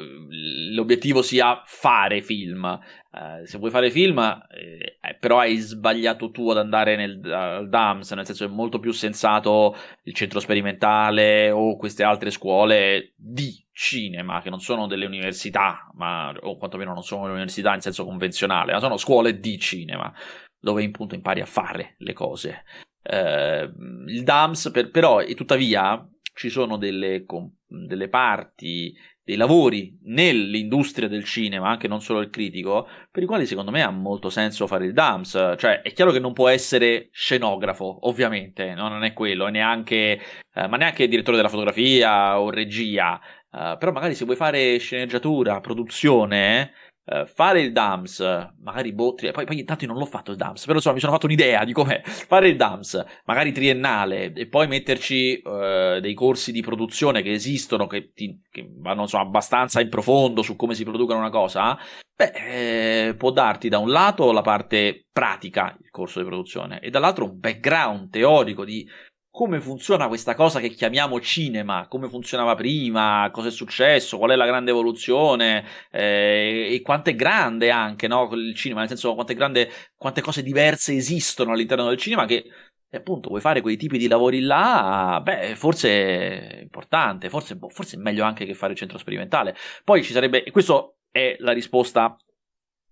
l'obiettivo 0.72 1.20
sia 1.20 1.60
fare 1.66 2.22
film. 2.22 2.64
Eh, 2.64 3.46
se 3.46 3.58
vuoi 3.58 3.70
fare 3.70 3.90
film, 3.90 4.18
eh, 4.18 4.98
eh, 4.98 5.16
però 5.20 5.40
hai 5.40 5.56
sbagliato 5.56 6.30
tu 6.30 6.48
ad 6.50 6.56
andare 6.56 6.96
nel, 6.96 7.20
al 7.30 7.68
DAMS, 7.68 8.12
nel 8.12 8.24
senso 8.24 8.44
è 8.46 8.48
molto 8.48 8.78
più 8.78 8.92
sensato 8.92 9.76
il 10.04 10.14
centro 10.14 10.40
sperimentale 10.40 11.50
o 11.50 11.76
queste 11.76 12.02
altre 12.02 12.30
scuole 12.30 13.12
di 13.16 13.62
cinema, 13.72 14.40
che 14.40 14.48
non 14.48 14.60
sono 14.60 14.86
delle 14.86 15.04
università, 15.04 15.90
ma, 15.96 16.32
o 16.40 16.56
quantomeno 16.56 16.94
non 16.94 17.02
sono 17.02 17.24
università 17.24 17.74
in 17.74 17.82
senso 17.82 18.06
convenzionale, 18.06 18.72
ma 18.72 18.80
sono 18.80 18.96
scuole 18.96 19.38
di 19.38 19.58
cinema, 19.58 20.10
dove 20.58 20.82
appunto 20.82 21.14
impari 21.14 21.42
a 21.42 21.46
fare 21.46 21.96
le 21.98 22.14
cose 22.14 22.64
eh, 23.04 23.70
il 24.06 24.22
DAMS, 24.22 24.70
per, 24.70 24.90
però 24.90 25.20
e 25.20 25.34
tuttavia 25.34 26.06
ci 26.34 26.48
sono 26.48 26.76
delle, 26.76 27.24
delle 27.66 28.08
parti 28.08 28.94
dei 29.24 29.36
lavori 29.36 29.98
nell'industria 30.02 31.08
del 31.08 31.24
cinema, 31.24 31.70
anche 31.70 31.88
non 31.88 32.02
solo 32.02 32.20
il 32.20 32.28
critico, 32.28 32.86
per 33.10 33.22
i 33.22 33.26
quali 33.26 33.46
secondo 33.46 33.70
me 33.70 33.82
ha 33.82 33.90
molto 33.90 34.28
senso 34.28 34.66
fare 34.66 34.84
il 34.84 34.92
DAMS. 34.92 35.54
Cioè, 35.56 35.80
è 35.80 35.92
chiaro 35.92 36.12
che 36.12 36.18
non 36.18 36.34
può 36.34 36.48
essere 36.48 37.08
scenografo, 37.10 38.06
ovviamente, 38.06 38.74
no? 38.74 38.88
non 38.88 39.02
è 39.02 39.14
quello, 39.14 39.46
neanche, 39.48 40.20
eh, 40.54 40.66
ma 40.68 40.76
neanche 40.76 41.08
direttore 41.08 41.38
della 41.38 41.48
fotografia 41.48 42.38
o 42.38 42.50
regia. 42.50 43.18
Uh, 43.50 43.78
però 43.78 43.92
magari 43.92 44.16
se 44.16 44.24
vuoi 44.24 44.36
fare 44.36 44.78
sceneggiatura, 44.78 45.60
produzione, 45.60 46.72
Uh, 47.06 47.26
fare 47.26 47.60
il 47.60 47.72
DAMS, 47.72 48.52
magari 48.62 48.92
boh, 48.92 49.12
tri- 49.12 49.30
poi, 49.30 49.44
poi 49.44 49.58
intanto 49.58 49.84
non 49.84 49.98
l'ho 49.98 50.06
fatto 50.06 50.30
il 50.30 50.38
DAMS, 50.38 50.64
però 50.64 50.76
insomma 50.76 50.94
mi 50.94 51.00
sono 51.00 51.12
fatto 51.12 51.26
un'idea 51.26 51.62
di 51.64 51.72
com'è. 51.72 52.00
Fare 52.04 52.48
il 52.48 52.56
DAMS, 52.56 53.04
magari 53.26 53.52
triennale, 53.52 54.32
e 54.32 54.46
poi 54.46 54.66
metterci 54.66 55.42
uh, 55.44 56.00
dei 56.00 56.14
corsi 56.14 56.50
di 56.50 56.62
produzione 56.62 57.20
che 57.20 57.32
esistono, 57.32 57.86
che, 57.86 58.12
ti, 58.14 58.40
che 58.50 58.66
vanno 58.78 59.02
insomma, 59.02 59.24
abbastanza 59.24 59.82
in 59.82 59.90
profondo 59.90 60.40
su 60.40 60.56
come 60.56 60.74
si 60.74 60.84
produca 60.84 61.14
una 61.14 61.28
cosa, 61.28 61.76
beh, 62.16 63.08
eh, 63.08 63.14
può 63.16 63.30
darti 63.30 63.68
da 63.68 63.78
un 63.78 63.90
lato 63.90 64.32
la 64.32 64.42
parte 64.42 65.06
pratica, 65.12 65.76
il 65.78 65.90
corso 65.90 66.20
di 66.20 66.26
produzione, 66.26 66.80
e 66.80 66.88
dall'altro 66.88 67.26
un 67.26 67.38
background 67.38 68.08
teorico 68.08 68.64
di 68.64 68.88
come 69.34 69.60
funziona 69.60 70.06
questa 70.06 70.36
cosa 70.36 70.60
che 70.60 70.68
chiamiamo 70.68 71.20
cinema, 71.20 71.88
come 71.88 72.08
funzionava 72.08 72.54
prima, 72.54 73.28
cosa 73.32 73.48
è 73.48 73.50
successo, 73.50 74.16
qual 74.16 74.30
è 74.30 74.36
la 74.36 74.46
grande 74.46 74.70
evoluzione? 74.70 75.64
Eh, 75.90 76.68
e 76.70 76.80
quanto 76.82 77.10
è 77.10 77.16
grande 77.16 77.72
anche 77.72 78.06
no, 78.06 78.30
il 78.32 78.54
cinema, 78.54 78.78
nel 78.78 78.88
senso 78.90 79.12
quanto 79.14 79.34
grande, 79.34 79.68
quante 79.96 80.20
cose 80.20 80.40
diverse 80.40 80.94
esistono 80.94 81.50
all'interno 81.50 81.88
del 81.88 81.96
cinema 81.96 82.26
che 82.26 82.44
appunto 82.92 83.28
vuoi 83.28 83.40
fare 83.40 83.60
quei 83.60 83.76
tipi 83.76 83.98
di 83.98 84.06
lavori 84.06 84.38
là, 84.38 85.20
beh, 85.20 85.56
forse 85.56 85.88
è 85.88 86.60
importante, 86.62 87.28
forse, 87.28 87.58
forse 87.70 87.96
è 87.96 87.98
meglio 87.98 88.22
anche 88.22 88.44
che 88.44 88.54
fare 88.54 88.70
il 88.70 88.78
centro 88.78 88.98
sperimentale. 88.98 89.56
Poi 89.82 90.04
ci 90.04 90.12
sarebbe, 90.12 90.44
e 90.44 90.52
questa 90.52 90.74
è 91.10 91.34
la 91.40 91.50
risposta 91.50 92.16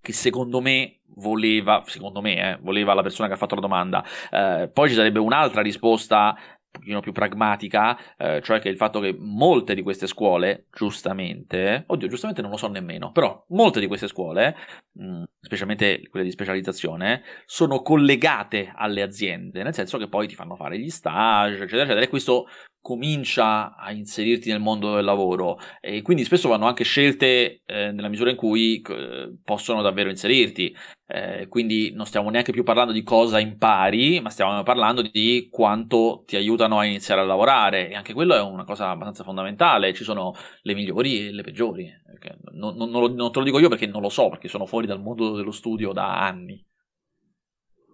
che 0.03 0.13
secondo 0.13 0.61
me 0.61 0.99
voleva, 1.15 1.83
secondo 1.87 2.21
me, 2.21 2.55
eh, 2.55 2.59
voleva 2.61 2.93
la 2.93 3.03
persona 3.03 3.29
che 3.29 3.35
ha 3.35 3.39
fatto 3.39 3.55
la 3.55 3.61
domanda. 3.61 4.05
Eh, 4.31 4.69
poi 4.73 4.89
ci 4.89 4.95
sarebbe 4.95 5.21
un'altra 5.21 5.63
risposta 5.63 6.37
un 6.75 6.81
pochino 6.81 7.01
più 7.01 7.13
pragmatica, 7.13 8.17
eh, 8.17 8.41
cioè 8.43 8.59
che 8.59 8.71
il 8.71 8.77
fatto 8.77 8.99
che 8.99 9.15
molte 9.17 9.75
di 9.75 9.83
queste 9.83 10.07
scuole, 10.07 10.67
giustamente, 10.73 11.85
oddio, 11.87 12.09
giustamente 12.09 12.41
non 12.41 12.51
lo 12.51 12.57
so 12.57 12.67
nemmeno, 12.69 13.13
però 13.13 13.45
molte 13.49 13.79
di 13.79 13.87
queste 13.87 14.09
scuole, 14.09 14.57
mh, 14.93 15.05
mm, 15.05 15.23
specialmente 15.39 16.09
quelle 16.09 16.25
di 16.25 16.33
specializzazione, 16.33 17.23
sono 17.45 17.83
collegate 17.83 18.73
alle 18.75 19.03
aziende, 19.03 19.63
nel 19.63 19.75
senso 19.75 19.99
che 19.99 20.09
poi 20.09 20.27
ti 20.27 20.35
fanno 20.35 20.57
fare 20.57 20.79
gli 20.79 20.89
stage, 20.89 21.57
eccetera, 21.57 21.83
eccetera, 21.83 22.01
e 22.01 22.09
questo 22.09 22.47
comincia 22.83 23.77
a 23.77 23.93
inserirti 23.93 24.51
nel 24.51 24.61
mondo 24.61 24.97
del 24.97 25.05
lavoro 25.05 25.59
e 25.81 26.03
quindi 26.03 26.25
spesso 26.25 26.49
vanno 26.49 26.67
anche 26.67 26.83
scelte 26.85 27.63
eh, 27.65 27.93
nella 27.93 28.09
misura 28.09 28.31
in 28.31 28.37
cui 28.37 28.83
eh, 28.83 29.33
possono 29.43 29.81
davvero 29.83 30.11
inserirti. 30.11 30.77
Eh, 31.07 31.47
quindi 31.49 31.93
non 31.93 32.07
stiamo 32.07 32.31
neanche 32.31 32.53
più 32.53 32.65
parlando 32.65 32.93
di 32.93 33.03
cosa 33.03 33.39
impari, 33.39 34.21
ma 34.21 34.31
stiamo 34.31 34.63
parlando 34.63 35.03
di 35.03 35.49
quanto 35.51 36.25
ti 36.27 36.37
aiutano 36.37 36.79
a 36.79 36.85
iniziare 36.85 37.21
a 37.21 37.25
lavorare 37.25 37.91
e 37.91 37.95
anche 37.95 38.15
quello 38.15 38.35
è 38.35 38.41
una 38.41 38.65
cosa 38.65 38.91
abbastanza 38.91 39.23
fondamentale. 39.23 39.95
Ci 39.95 40.05
sono 40.05 40.35
le 40.63 40.75
migliori 40.75 41.29
e 41.29 41.33
le 41.33 41.43
peggiori. 41.43 41.89
Non, 42.53 42.77
non, 42.77 42.91
non, 42.91 43.15
non 43.15 43.31
te 43.31 43.39
lo 43.39 43.45
dico 43.45 43.59
io 43.59 43.69
perché 43.69 43.87
non 43.87 44.03
lo 44.03 44.09
so, 44.09 44.29
perché 44.29 44.49
sono 44.49 44.67
fuori 44.67 44.87
dal 44.87 45.01
mondo 45.01 45.37
dello 45.37 45.53
studio 45.53 45.93
da 45.93 46.21
anni. 46.21 46.65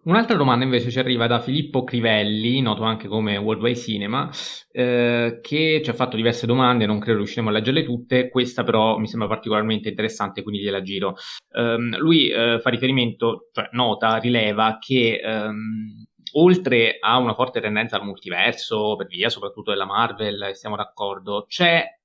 Un'altra 0.05 0.36
domanda 0.36 0.64
invece 0.64 0.90
ci 0.90 0.99
arriva 0.99 1.26
da 1.26 1.40
Filippo 1.40 1.84
Crivelli, 1.84 2.61
noto 2.61 2.82
anche 2.82 3.09
come 3.09 3.36
Worldwide 3.36 3.78
Cinema, 3.78 4.30
eh, 4.70 5.40
che 5.42 5.80
ci 5.84 5.90
ha 5.90 5.92
fatto 5.92 6.16
diverse 6.16 6.46
domande, 6.46 6.86
non 6.86 6.99
credo 6.99 7.18
riusciremo 7.18 7.51
a 7.51 7.53
leggerle 7.53 7.84
tutte, 7.84 8.28
questa 8.28 8.62
però 8.64 8.96
mi 8.99 9.07
sembra 9.07 9.28
particolarmente 9.28 9.88
interessante, 9.88 10.42
quindi 10.42 10.62
gliela 10.62 10.80
giro. 10.80 11.16
Um, 11.53 11.96
lui 11.99 12.28
eh, 12.30 12.59
fa 12.61 12.70
riferimento, 12.70 13.49
cioè 13.53 13.68
nota, 13.72 14.16
rileva 14.16 14.78
che 14.80 15.20
um, 15.22 16.07
oltre 16.32 16.99
a 17.01 17.18
una 17.18 17.34
forte 17.34 17.61
tendenza 17.61 17.96
al 17.96 18.05
multiverso, 18.05 18.96
per 18.96 19.07
via 19.07 19.28
soprattutto 19.28 19.70
della 19.70 19.84
Marvel, 19.84 20.51
siamo 20.55 20.76
d'accordo, 20.76 21.44
c'è 21.49 21.97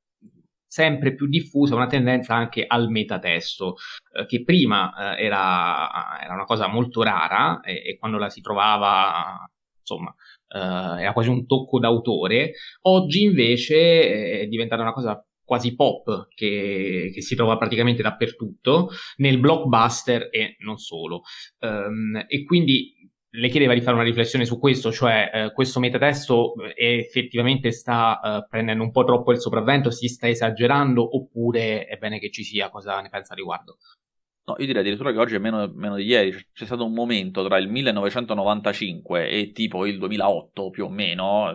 sempre 0.73 1.13
più 1.13 1.27
diffusa 1.27 1.75
una 1.75 1.85
tendenza 1.85 2.33
anche 2.33 2.65
al 2.65 2.89
metatesto, 2.89 3.75
eh, 4.11 4.25
che 4.25 4.43
prima 4.43 5.15
eh, 5.15 5.23
era, 5.23 6.19
era, 6.19 6.33
una 6.33 6.45
cosa 6.45 6.65
molto 6.65 7.03
rara 7.03 7.59
e, 7.61 7.73
e 7.85 7.97
quando 7.99 8.17
la 8.17 8.27
si 8.29 8.41
trovava, 8.41 9.47
insomma, 9.79 10.11
eh, 10.47 11.01
era 11.03 11.13
quasi 11.13 11.29
un 11.29 11.45
tocco 11.45 11.77
d'autore, 11.77 12.53
oggi 12.87 13.21
invece 13.21 14.39
è 14.39 14.47
diventata 14.47 14.81
una 14.81 14.93
cosa 14.93 15.23
quasi 15.45 15.75
pop 15.75 16.29
che, 16.33 17.11
che, 17.13 17.21
si 17.21 17.35
trova 17.35 17.55
praticamente 17.57 18.01
dappertutto, 18.01 18.89
nel 19.17 19.39
blockbuster 19.39 20.29
e 20.31 20.55
non 20.59 20.77
solo. 20.77 21.21
Um, 21.59 22.25
e 22.27 22.43
quindi 22.45 23.02
le 23.35 23.49
chiedeva 23.49 23.73
di 23.73 23.81
fare 23.81 23.95
una 23.95 24.05
riflessione 24.05 24.45
su 24.45 24.59
questo, 24.59 24.91
cioè 24.91 25.31
eh, 25.33 25.53
questo 25.53 25.79
metatesto 25.79 26.53
eh, 26.75 26.97
effettivamente 26.99 27.71
sta 27.71 28.19
eh, 28.19 28.47
prendendo 28.47 28.83
un 28.83 28.91
po' 28.91 29.03
troppo 29.03 29.31
il 29.31 29.39
sopravvento, 29.39 29.89
si 29.89 30.07
sta 30.07 30.27
esagerando 30.27 31.15
oppure 31.15 31.85
è 31.85 31.97
bene 31.97 32.19
che 32.19 32.29
ci 32.29 32.43
sia, 32.43 32.69
cosa 32.69 32.99
ne 33.01 33.09
pensa 33.09 33.33
a 33.33 33.35
riguardo? 33.35 33.77
No, 34.45 34.55
io 34.57 34.65
direi 34.65 34.81
addirittura 34.81 35.11
che 35.11 35.17
oggi 35.17 35.35
è 35.35 35.39
meno, 35.39 35.71
meno, 35.73 35.95
di 35.95 36.03
ieri, 36.03 36.31
c'è 36.53 36.65
stato 36.65 36.85
un 36.85 36.93
momento 36.93 37.43
tra 37.45 37.57
il 37.57 37.69
1995 37.69 39.29
e 39.29 39.51
tipo 39.51 39.85
il 39.85 39.97
2008 39.97 40.69
più 40.69 40.85
o 40.85 40.89
meno, 40.89 41.49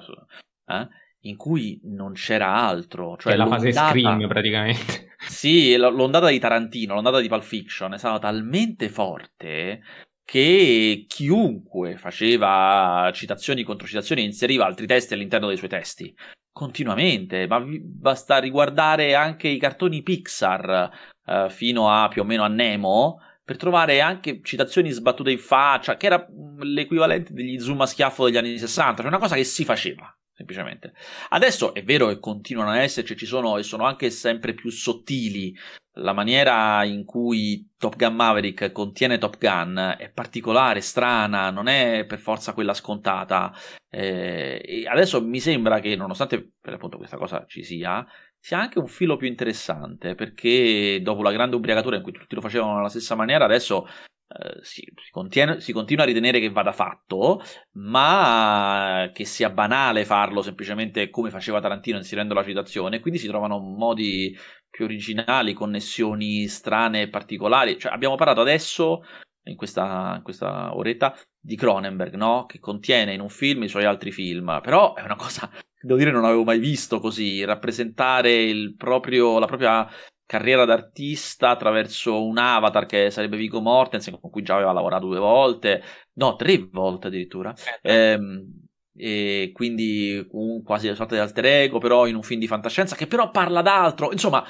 eh, 0.66 0.88
in 1.20 1.36
cui 1.36 1.78
non 1.84 2.14
c'era 2.14 2.54
altro. 2.54 3.16
Cioè 3.18 3.34
è 3.34 3.36
la 3.36 3.46
fase 3.46 3.72
scream 3.72 4.26
praticamente. 4.26 5.06
Sì, 5.18 5.76
l'ondata 5.76 6.28
di 6.28 6.38
Tarantino, 6.38 6.94
l'ondata 6.94 7.20
di 7.20 7.28
Pulp 7.28 7.42
Fiction 7.42 7.92
è 7.92 7.98
stata 7.98 8.18
talmente 8.18 8.88
forte 8.88 9.82
che 10.28 11.06
chiunque 11.08 11.96
faceva 11.96 13.10
citazioni 13.14 13.62
contro 13.62 13.86
citazioni 13.86 14.22
inseriva 14.22 14.66
altri 14.66 14.86
testi 14.86 15.14
all'interno 15.14 15.46
dei 15.48 15.56
suoi 15.56 15.70
testi 15.70 16.14
continuamente, 16.52 17.46
ma 17.46 17.64
basta 17.66 18.36
riguardare 18.36 19.14
anche 19.14 19.48
i 19.48 19.58
cartoni 19.58 20.02
Pixar 20.02 20.90
eh, 21.24 21.46
fino 21.48 21.88
a 21.88 22.08
più 22.08 22.20
o 22.20 22.24
meno 22.26 22.42
a 22.42 22.48
Nemo 22.48 23.22
per 23.42 23.56
trovare 23.56 24.02
anche 24.02 24.40
citazioni 24.42 24.90
sbattute 24.90 25.30
in 25.30 25.38
faccia, 25.38 25.96
che 25.96 26.04
era 26.04 26.26
l'equivalente 26.58 27.32
degli 27.32 27.58
zoom 27.58 27.80
a 27.80 27.86
schiaffo 27.86 28.26
degli 28.26 28.36
anni 28.36 28.58
60, 28.58 28.96
cioè 28.96 29.06
una 29.06 29.18
cosa 29.18 29.34
che 29.34 29.44
si 29.44 29.64
faceva 29.64 30.14
semplicemente. 30.38 30.94
Adesso 31.30 31.74
è 31.74 31.82
vero 31.82 32.06
che 32.06 32.20
continuano 32.20 32.70
a 32.70 32.78
esserci, 32.80 33.16
ci 33.16 33.26
sono 33.26 33.58
e 33.58 33.64
sono 33.64 33.84
anche 33.84 34.08
sempre 34.10 34.54
più 34.54 34.70
sottili 34.70 35.52
la 35.98 36.12
maniera 36.12 36.84
in 36.84 37.04
cui 37.04 37.72
Top 37.76 37.96
Gun 37.96 38.14
Maverick 38.14 38.70
contiene 38.70 39.18
Top 39.18 39.36
Gun 39.36 39.96
è 39.98 40.08
particolare, 40.10 40.80
strana, 40.80 41.50
non 41.50 41.66
è 41.66 42.04
per 42.06 42.20
forza 42.20 42.52
quella 42.52 42.72
scontata. 42.72 43.52
Eh, 43.90 44.84
adesso 44.88 45.20
mi 45.24 45.40
sembra 45.40 45.80
che, 45.80 45.96
nonostante 45.96 46.52
per 46.60 46.74
appunto 46.74 46.98
questa 46.98 47.16
cosa 47.16 47.44
ci 47.48 47.64
sia, 47.64 48.06
sia 48.38 48.60
anche 48.60 48.78
un 48.78 48.86
filo 48.86 49.16
più 49.16 49.26
interessante 49.26 50.14
perché 50.14 51.00
dopo 51.02 51.22
la 51.22 51.32
grande 51.32 51.56
ubriacatura 51.56 51.96
in 51.96 52.02
cui 52.02 52.12
tutti 52.12 52.36
lo 52.36 52.40
facevano 52.40 52.78
alla 52.78 52.88
stessa 52.88 53.16
maniera, 53.16 53.44
adesso 53.44 53.88
Uh, 54.28 54.62
si, 54.62 54.86
contiene, 55.10 55.58
si, 55.60 55.72
continua 55.72 56.02
a 56.04 56.06
ritenere 56.06 56.38
che 56.38 56.50
vada 56.50 56.72
fatto, 56.72 57.42
ma 57.72 59.10
che 59.14 59.24
sia 59.24 59.48
banale 59.48 60.04
farlo 60.04 60.42
semplicemente 60.42 61.08
come 61.08 61.30
faceva 61.30 61.60
Tarantino 61.60 61.96
inserendo 61.96 62.34
la 62.34 62.44
citazione, 62.44 63.00
quindi 63.00 63.18
si 63.18 63.26
trovano 63.26 63.58
modi 63.58 64.36
più 64.68 64.84
originali, 64.84 65.54
connessioni 65.54 66.46
strane 66.46 67.02
e 67.02 67.08
particolari. 67.08 67.78
Cioè, 67.78 67.92
abbiamo 67.92 68.16
parlato 68.16 68.42
adesso, 68.42 69.02
in 69.44 69.56
questa, 69.56 70.14
in 70.16 70.22
questa 70.22 70.76
oretta, 70.76 71.16
di 71.40 71.56
Cronenberg, 71.56 72.14
no? 72.14 72.44
Che 72.44 72.58
contiene 72.58 73.14
in 73.14 73.20
un 73.20 73.30
film 73.30 73.62
i 73.62 73.68
suoi 73.68 73.84
altri 73.84 74.12
film, 74.12 74.60
però 74.62 74.94
è 74.94 75.02
una 75.02 75.16
cosa 75.16 75.50
devo 75.80 75.98
dire 75.98 76.10
non 76.10 76.24
avevo 76.24 76.44
mai 76.44 76.58
visto 76.58 77.00
così, 77.00 77.44
rappresentare 77.44 78.74
proprio, 78.76 79.38
la 79.38 79.46
propria 79.46 79.88
carriera 80.28 80.66
d'artista 80.66 81.48
attraverso 81.48 82.22
un 82.22 82.36
avatar 82.36 82.84
che 82.84 83.10
sarebbe 83.10 83.38
Vigo 83.38 83.62
Mortensen, 83.62 84.20
con 84.20 84.30
cui 84.30 84.42
già 84.42 84.56
aveva 84.56 84.72
lavorato 84.72 85.06
due 85.06 85.18
volte, 85.18 85.82
no, 86.14 86.36
tre 86.36 86.58
volte 86.70 87.06
addirittura. 87.06 87.54
Eh, 87.80 87.94
ehm, 87.94 88.66
e 88.94 89.52
quindi 89.54 90.22
un 90.32 90.62
quasi 90.62 90.86
una 90.86 90.96
sorta 90.96 91.14
di 91.14 91.22
alter 91.22 91.46
ego, 91.46 91.78
però 91.78 92.06
in 92.06 92.14
un 92.14 92.22
film 92.22 92.40
di 92.40 92.46
fantascienza 92.46 92.94
che 92.94 93.06
però 93.06 93.30
parla 93.30 93.62
d'altro. 93.62 94.12
Insomma, 94.12 94.44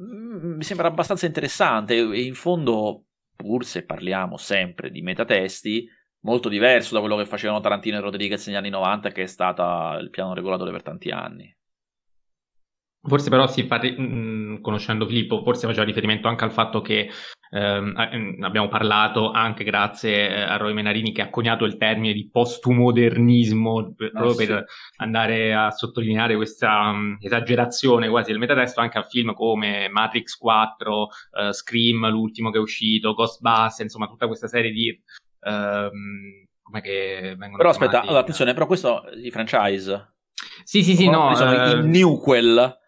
mm, 0.00 0.56
mi 0.56 0.64
sembra 0.64 0.88
abbastanza 0.88 1.26
interessante 1.26 1.94
e 1.94 2.22
in 2.22 2.34
fondo, 2.34 3.04
pur 3.36 3.64
se 3.64 3.84
parliamo 3.84 4.36
sempre 4.36 4.90
di 4.90 5.00
metatesti, 5.00 5.88
molto 6.22 6.48
diverso 6.48 6.94
da 6.94 7.00
quello 7.00 7.16
che 7.16 7.24
facevano 7.26 7.60
Tarantino 7.60 7.98
e 7.98 8.00
Rodriguez 8.00 8.44
negli 8.48 8.56
anni 8.56 8.70
90, 8.70 9.10
che 9.12 9.22
è 9.22 9.26
stata 9.26 9.96
il 10.00 10.10
piano 10.10 10.34
regolatore 10.34 10.72
per 10.72 10.82
tanti 10.82 11.10
anni. 11.10 11.54
Forse 13.02 13.30
però 13.30 13.46
si 13.46 13.62
fa, 13.62 13.78
mh, 13.78 14.60
conoscendo 14.60 15.06
Filippo, 15.06 15.42
forse 15.42 15.66
faceva 15.66 15.84
riferimento 15.84 16.28
anche 16.28 16.44
al 16.44 16.52
fatto 16.52 16.82
che 16.82 17.08
ehm, 17.50 17.94
mm, 18.14 18.42
abbiamo 18.42 18.68
parlato 18.68 19.30
anche 19.30 19.64
grazie 19.64 20.28
eh, 20.28 20.40
a 20.42 20.56
Roy 20.56 20.74
Menarini 20.74 21.10
che 21.10 21.22
ha 21.22 21.30
coniato 21.30 21.64
il 21.64 21.78
termine 21.78 22.12
di 22.12 22.28
postumodernismo 22.28 23.94
per, 23.94 24.10
ah, 24.12 24.18
proprio 24.18 24.34
sì. 24.34 24.46
per 24.46 24.64
andare 24.96 25.54
a 25.54 25.70
sottolineare 25.70 26.36
questa 26.36 26.90
um, 26.90 27.16
esagerazione 27.20 28.10
quasi 28.10 28.32
del 28.32 28.40
metatesto 28.40 28.80
anche 28.80 28.98
a 28.98 29.02
film 29.02 29.32
come 29.32 29.88
Matrix 29.88 30.36
4, 30.36 31.00
uh, 31.00 31.08
eh, 31.40 31.52
Scream, 31.54 32.06
l'ultimo 32.10 32.50
che 32.50 32.58
è 32.58 32.60
uscito, 32.60 33.14
Ghostbusters, 33.14 33.80
insomma 33.80 34.08
tutta 34.08 34.26
questa 34.26 34.46
serie 34.46 34.70
di... 34.70 35.02
Um, 35.42 36.46
come 36.62 36.82
che 36.82 37.34
vengono 37.36 37.56
Però 37.56 37.70
aspetta, 37.70 38.02
allora, 38.02 38.18
attenzione, 38.18 38.52
però 38.52 38.66
questo 38.66 39.04
i 39.14 39.30
franchise 39.30 40.16
sì, 40.64 40.82
sì, 40.82 40.94
sì, 40.94 41.08
no. 41.08 41.34
Sono 41.34 41.50
uh, 41.50 41.78
i 41.78 41.86
Newquel 41.88 42.78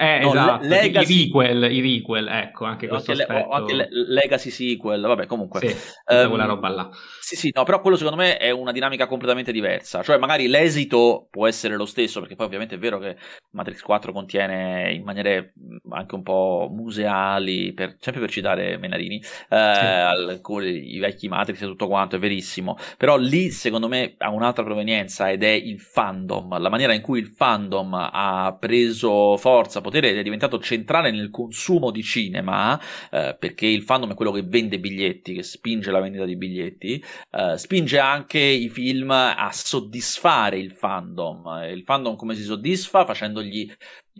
Eh, 0.00 0.20
no, 0.20 0.30
esatto, 0.30 0.66
Legacy... 0.66 1.12
i 1.12 1.24
requel, 1.24 1.72
i 1.72 1.80
requel, 1.82 2.26
ecco, 2.26 2.64
anche 2.64 2.88
questo 2.88 3.10
anche, 3.10 3.24
aspetto. 3.24 3.48
Le, 3.48 3.54
anche 3.54 3.74
le, 3.74 3.88
Legacy 3.90 4.48
sequel, 4.48 5.02
vabbè, 5.02 5.26
comunque. 5.26 5.60
Sì, 5.60 5.76
um, 6.14 6.28
quella 6.30 6.46
roba 6.46 6.68
là. 6.70 6.88
Sì, 7.20 7.36
sì, 7.36 7.50
no, 7.54 7.64
però 7.64 7.82
quello 7.82 7.98
secondo 7.98 8.16
me 8.16 8.38
è 8.38 8.50
una 8.50 8.72
dinamica 8.72 9.06
completamente 9.06 9.52
diversa, 9.52 10.02
cioè 10.02 10.16
magari 10.16 10.48
l'esito 10.48 11.28
può 11.30 11.46
essere 11.46 11.76
lo 11.76 11.84
stesso, 11.84 12.20
perché 12.20 12.34
poi 12.34 12.46
ovviamente 12.46 12.76
è 12.76 12.78
vero 12.78 12.98
che 12.98 13.14
Matrix 13.50 13.82
4 13.82 14.10
contiene 14.12 14.90
in 14.90 15.02
maniere 15.02 15.52
anche 15.90 16.14
un 16.14 16.22
po' 16.22 16.70
museali, 16.72 17.74
per, 17.74 17.96
sempre 18.00 18.22
per 18.22 18.30
citare 18.30 18.78
Menarini, 18.78 19.16
eh, 19.16 19.22
sì. 19.50 19.50
alcuni, 19.50 20.94
i 20.94 20.98
vecchi 20.98 21.28
Matrix 21.28 21.60
e 21.60 21.66
tutto 21.66 21.88
quanto, 21.88 22.16
è 22.16 22.18
verissimo, 22.18 22.78
però 22.96 23.18
lì 23.18 23.50
secondo 23.50 23.86
me 23.86 24.14
ha 24.16 24.30
un'altra 24.30 24.64
provenienza 24.64 25.30
ed 25.30 25.42
è 25.42 25.50
il 25.50 25.78
fandom, 25.78 26.58
la 26.58 26.70
maniera 26.70 26.94
in 26.94 27.02
cui 27.02 27.18
il 27.18 27.26
fandom 27.28 28.08
ha 28.10 28.56
preso 28.58 29.36
forza, 29.36 29.82
potere 29.90 30.18
è 30.18 30.22
diventato 30.22 30.60
centrale 30.60 31.10
nel 31.10 31.30
consumo 31.30 31.90
di 31.90 32.02
cinema, 32.02 32.80
eh, 33.10 33.36
perché 33.38 33.66
il 33.66 33.82
fandom 33.82 34.12
è 34.12 34.14
quello 34.14 34.30
che 34.30 34.42
vende 34.42 34.78
biglietti, 34.78 35.34
che 35.34 35.42
spinge 35.42 35.90
la 35.90 36.00
vendita 36.00 36.24
di 36.24 36.36
biglietti, 36.36 37.04
eh, 37.32 37.58
spinge 37.58 37.98
anche 37.98 38.38
i 38.38 38.68
film 38.68 39.10
a 39.10 39.50
soddisfare 39.52 40.58
il 40.58 40.70
fandom. 40.70 41.64
Il 41.70 41.82
fandom 41.82 42.14
come 42.16 42.34
si 42.34 42.42
soddisfa? 42.42 43.04
Facendogli 43.04 43.70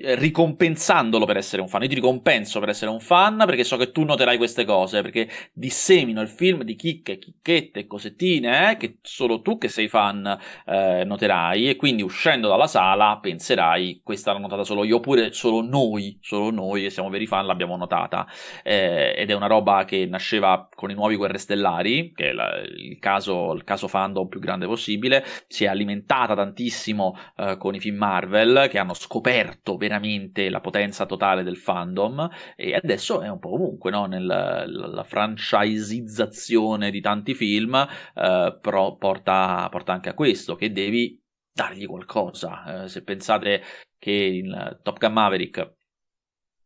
ricompensandolo 0.02 1.26
per 1.26 1.36
essere 1.36 1.62
un 1.62 1.68
fan. 1.68 1.82
Io 1.82 1.88
ti 1.88 1.94
ricompenso 1.94 2.60
per 2.60 2.70
essere 2.70 2.90
un 2.90 3.00
fan 3.00 3.42
perché 3.46 3.64
so 3.64 3.76
che 3.76 3.92
tu 3.92 4.04
noterai 4.04 4.36
queste 4.36 4.64
cose, 4.64 5.02
perché 5.02 5.28
dissemino 5.52 6.20
il 6.20 6.28
film 6.28 6.62
di 6.62 6.74
chicche, 6.74 7.18
chicchette 7.18 7.80
e 7.80 7.86
cosettine 7.86 8.72
eh, 8.72 8.76
che 8.76 8.98
solo 9.02 9.42
tu 9.42 9.58
che 9.58 9.68
sei 9.68 9.88
fan 9.88 10.38
eh, 10.66 11.04
noterai. 11.04 11.68
E 11.68 11.76
quindi 11.76 12.02
uscendo 12.02 12.48
dalla 12.48 12.66
sala 12.66 13.18
penserai 13.20 14.00
questa 14.02 14.32
l'ho 14.32 14.38
notata 14.38 14.64
solo 14.64 14.84
io 14.84 14.96
oppure 14.96 15.32
solo 15.32 15.60
noi, 15.60 16.18
solo 16.20 16.50
noi 16.50 16.82
che 16.82 16.90
siamo 16.90 17.10
veri 17.10 17.26
fan 17.26 17.46
l'abbiamo 17.46 17.76
notata 17.76 18.26
eh, 18.62 19.14
ed 19.16 19.30
è 19.30 19.34
una 19.34 19.46
roba 19.46 19.84
che 19.84 20.06
nasceva 20.06 20.68
con 20.74 20.90
i 20.90 20.94
nuovi 20.94 21.16
Guerre 21.16 21.38
Stellari, 21.38 22.12
che 22.14 22.30
è 22.30 22.32
la, 22.32 22.58
il, 22.60 22.98
caso, 22.98 23.52
il 23.52 23.64
caso 23.64 23.86
fandom 23.86 24.28
più 24.28 24.40
grande 24.40 24.66
possibile, 24.66 25.24
si 25.46 25.64
è 25.64 25.68
alimentata 25.68 26.34
tantissimo 26.34 27.16
eh, 27.36 27.56
con 27.58 27.74
i 27.74 27.80
film 27.80 27.96
Marvel 27.96 28.68
che 28.70 28.78
hanno 28.78 28.94
scoperto 28.94 29.76
veramente 29.76 29.89
veramente 29.90 30.48
la 30.48 30.60
potenza 30.60 31.04
totale 31.04 31.42
del 31.42 31.56
fandom 31.56 32.30
e 32.54 32.74
adesso 32.74 33.20
è 33.20 33.28
un 33.28 33.40
po' 33.40 33.54
ovunque, 33.54 33.90
no? 33.90 34.06
Nella 34.06 35.04
franchisizzazione 35.04 36.90
di 36.92 37.00
tanti 37.00 37.34
film 37.34 37.74
eh, 37.74 38.58
però 38.60 38.96
porta, 38.96 39.68
porta, 39.68 39.92
anche 39.92 40.10
a 40.10 40.14
questo, 40.14 40.54
che 40.54 40.70
devi 40.70 41.20
dargli 41.52 41.86
qualcosa. 41.86 42.84
Eh, 42.84 42.88
se 42.88 43.02
pensate 43.02 43.62
che 43.98 44.12
in 44.12 44.78
Top 44.82 44.98
Gun 44.98 45.12
Maverick 45.12 45.74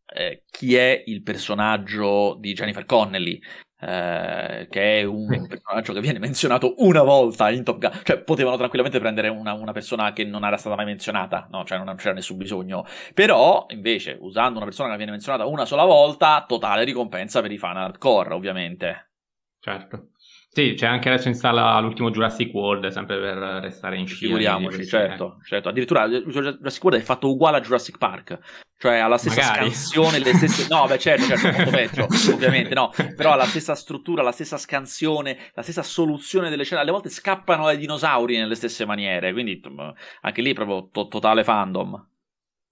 eh, 0.06 0.44
chi 0.50 0.74
è 0.74 1.02
il 1.06 1.22
personaggio 1.22 2.36
di 2.38 2.52
Jennifer 2.52 2.84
Connelly 2.84 3.40
eh, 3.86 4.66
che 4.70 5.00
è 5.00 5.02
un 5.04 5.46
personaggio 5.46 5.92
che 5.92 6.00
viene 6.00 6.18
menzionato 6.18 6.74
una 6.78 7.02
volta 7.02 7.50
in 7.50 7.64
Top 7.64 7.78
Gun, 7.78 8.00
cioè 8.02 8.18
potevano 8.18 8.56
tranquillamente 8.56 8.98
prendere 8.98 9.28
una, 9.28 9.52
una 9.52 9.72
persona 9.72 10.12
che 10.12 10.24
non 10.24 10.44
era 10.44 10.56
stata 10.56 10.74
mai 10.74 10.86
menzionata, 10.86 11.48
no? 11.50 11.64
cioè 11.64 11.78
non 11.78 11.94
c'era 11.96 12.14
nessun 12.14 12.38
bisogno, 12.38 12.86
però 13.12 13.66
invece 13.70 14.16
usando 14.20 14.56
una 14.56 14.66
persona 14.66 14.90
che 14.90 14.96
viene 14.96 15.12
menzionata 15.12 15.44
una 15.44 15.66
sola 15.66 15.84
volta, 15.84 16.44
totale 16.48 16.84
ricompensa 16.84 17.40
per 17.42 17.52
i 17.52 17.58
fan 17.58 17.76
hardcore 17.76 18.32
ovviamente. 18.32 19.10
Certo. 19.60 20.08
Sì, 20.54 20.74
c'è 20.74 20.86
anche 20.86 21.08
adesso 21.08 21.26
in 21.26 21.34
sala 21.34 21.76
l'ultimo 21.80 22.12
Jurassic 22.12 22.54
World, 22.54 22.86
sempre 22.86 23.18
per 23.18 23.36
restare 23.60 23.98
in 23.98 24.06
scia. 24.06 24.26
Figuriamoci, 24.26 24.86
certo, 24.86 25.38
eh. 25.40 25.44
certo. 25.44 25.68
Addirittura 25.68 26.08
Jurassic 26.08 26.84
World 26.84 27.00
è 27.00 27.02
fatto 27.02 27.28
uguale 27.28 27.56
a 27.56 27.60
Jurassic 27.60 27.98
Park, 27.98 28.38
cioè 28.78 28.98
ha 28.98 29.08
la 29.08 29.18
stessa 29.18 29.40
Magari. 29.40 29.72
scansione, 29.72 30.18
le 30.20 30.32
stesse... 30.32 30.68
No, 30.70 30.86
beh 30.86 30.98
certo, 31.00 31.24
certo, 31.36 31.56
molto 31.56 31.70
peggio, 31.72 32.06
ovviamente, 32.32 32.72
no. 32.72 32.92
Però 33.16 33.32
ha 33.32 33.34
la 33.34 33.46
stessa 33.46 33.74
struttura, 33.74 34.22
la 34.22 34.30
stessa 34.30 34.56
scansione, 34.56 35.36
la 35.54 35.62
stessa 35.62 35.82
soluzione 35.82 36.50
delle 36.50 36.62
scene. 36.62 36.82
Alle 36.82 36.92
volte 36.92 37.08
scappano 37.08 37.66
ai 37.66 37.76
dinosauri 37.76 38.36
nelle 38.36 38.54
stesse 38.54 38.84
maniere, 38.84 39.32
quindi 39.32 39.60
anche 40.20 40.40
lì 40.40 40.52
è 40.52 40.54
proprio 40.54 40.88
to- 40.92 41.08
totale 41.08 41.42
fandom. 41.42 42.10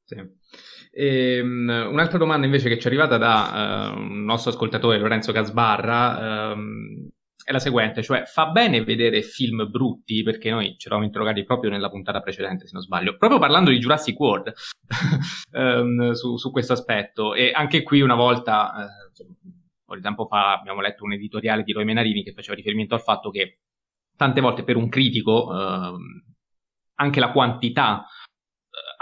Sì. 0.05 0.17
E, 0.93 1.41
um, 1.41 1.89
un'altra 1.91 2.19
domanda 2.19 2.47
invece 2.47 2.69
che 2.69 2.79
ci 2.79 2.85
è 2.85 2.87
arrivata 2.87 3.19
da 3.19 3.91
uh, 3.93 3.99
un 3.99 4.25
nostro 4.25 4.53
ascoltatore, 4.53 4.99
Lorenzo 4.99 5.33
Casbarra, 5.33 6.53
um, 6.53 7.09
è 7.45 7.53
la 7.53 7.59
seguente, 7.59 8.03
cioè 8.03 8.25
fa 8.25 8.47
bene 8.47 8.85
vedere 8.85 9.23
film 9.23 9.69
brutti, 9.71 10.23
perché 10.23 10.51
noi 10.51 10.77
ci 10.79 10.87
eravamo 10.87 11.07
interrogati 11.07 11.45
proprio 11.45 11.71
nella 11.71 11.91
puntata 11.91 12.21
precedente, 12.21 12.67
se 12.67 12.73
non 12.73 12.83
sbaglio, 12.83 13.17
proprio 13.17 13.39
parlando 13.39 13.71
di 13.71 13.79
Jurassic 13.79 14.19
World 14.19 14.53
um, 15.53 16.11
su, 16.13 16.37
su, 16.37 16.51
questo 16.51 16.73
aspetto. 16.73 17.35
E 17.35 17.51
anche 17.53 17.83
qui 17.83 18.01
una 18.01 18.15
volta, 18.15 18.73
eh, 18.75 19.25
un 19.25 19.85
po' 19.85 19.95
di 19.95 20.01
tempo 20.01 20.27
fa, 20.27 20.53
abbiamo 20.53 20.81
letto 20.81 21.05
un 21.05 21.13
editoriale 21.13 21.63
di 21.63 21.73
Roy 21.73 21.85
Menarini 21.85 22.23
che 22.23 22.33
faceva 22.33 22.55
riferimento 22.55 22.95
al 22.95 23.03
fatto 23.03 23.31
che 23.31 23.59
tante 24.17 24.41
volte 24.41 24.63
per 24.63 24.77
un 24.77 24.89
critico 24.89 25.53
eh, 25.53 25.93
anche 26.95 27.21
la 27.21 27.33
quantità 27.33 28.07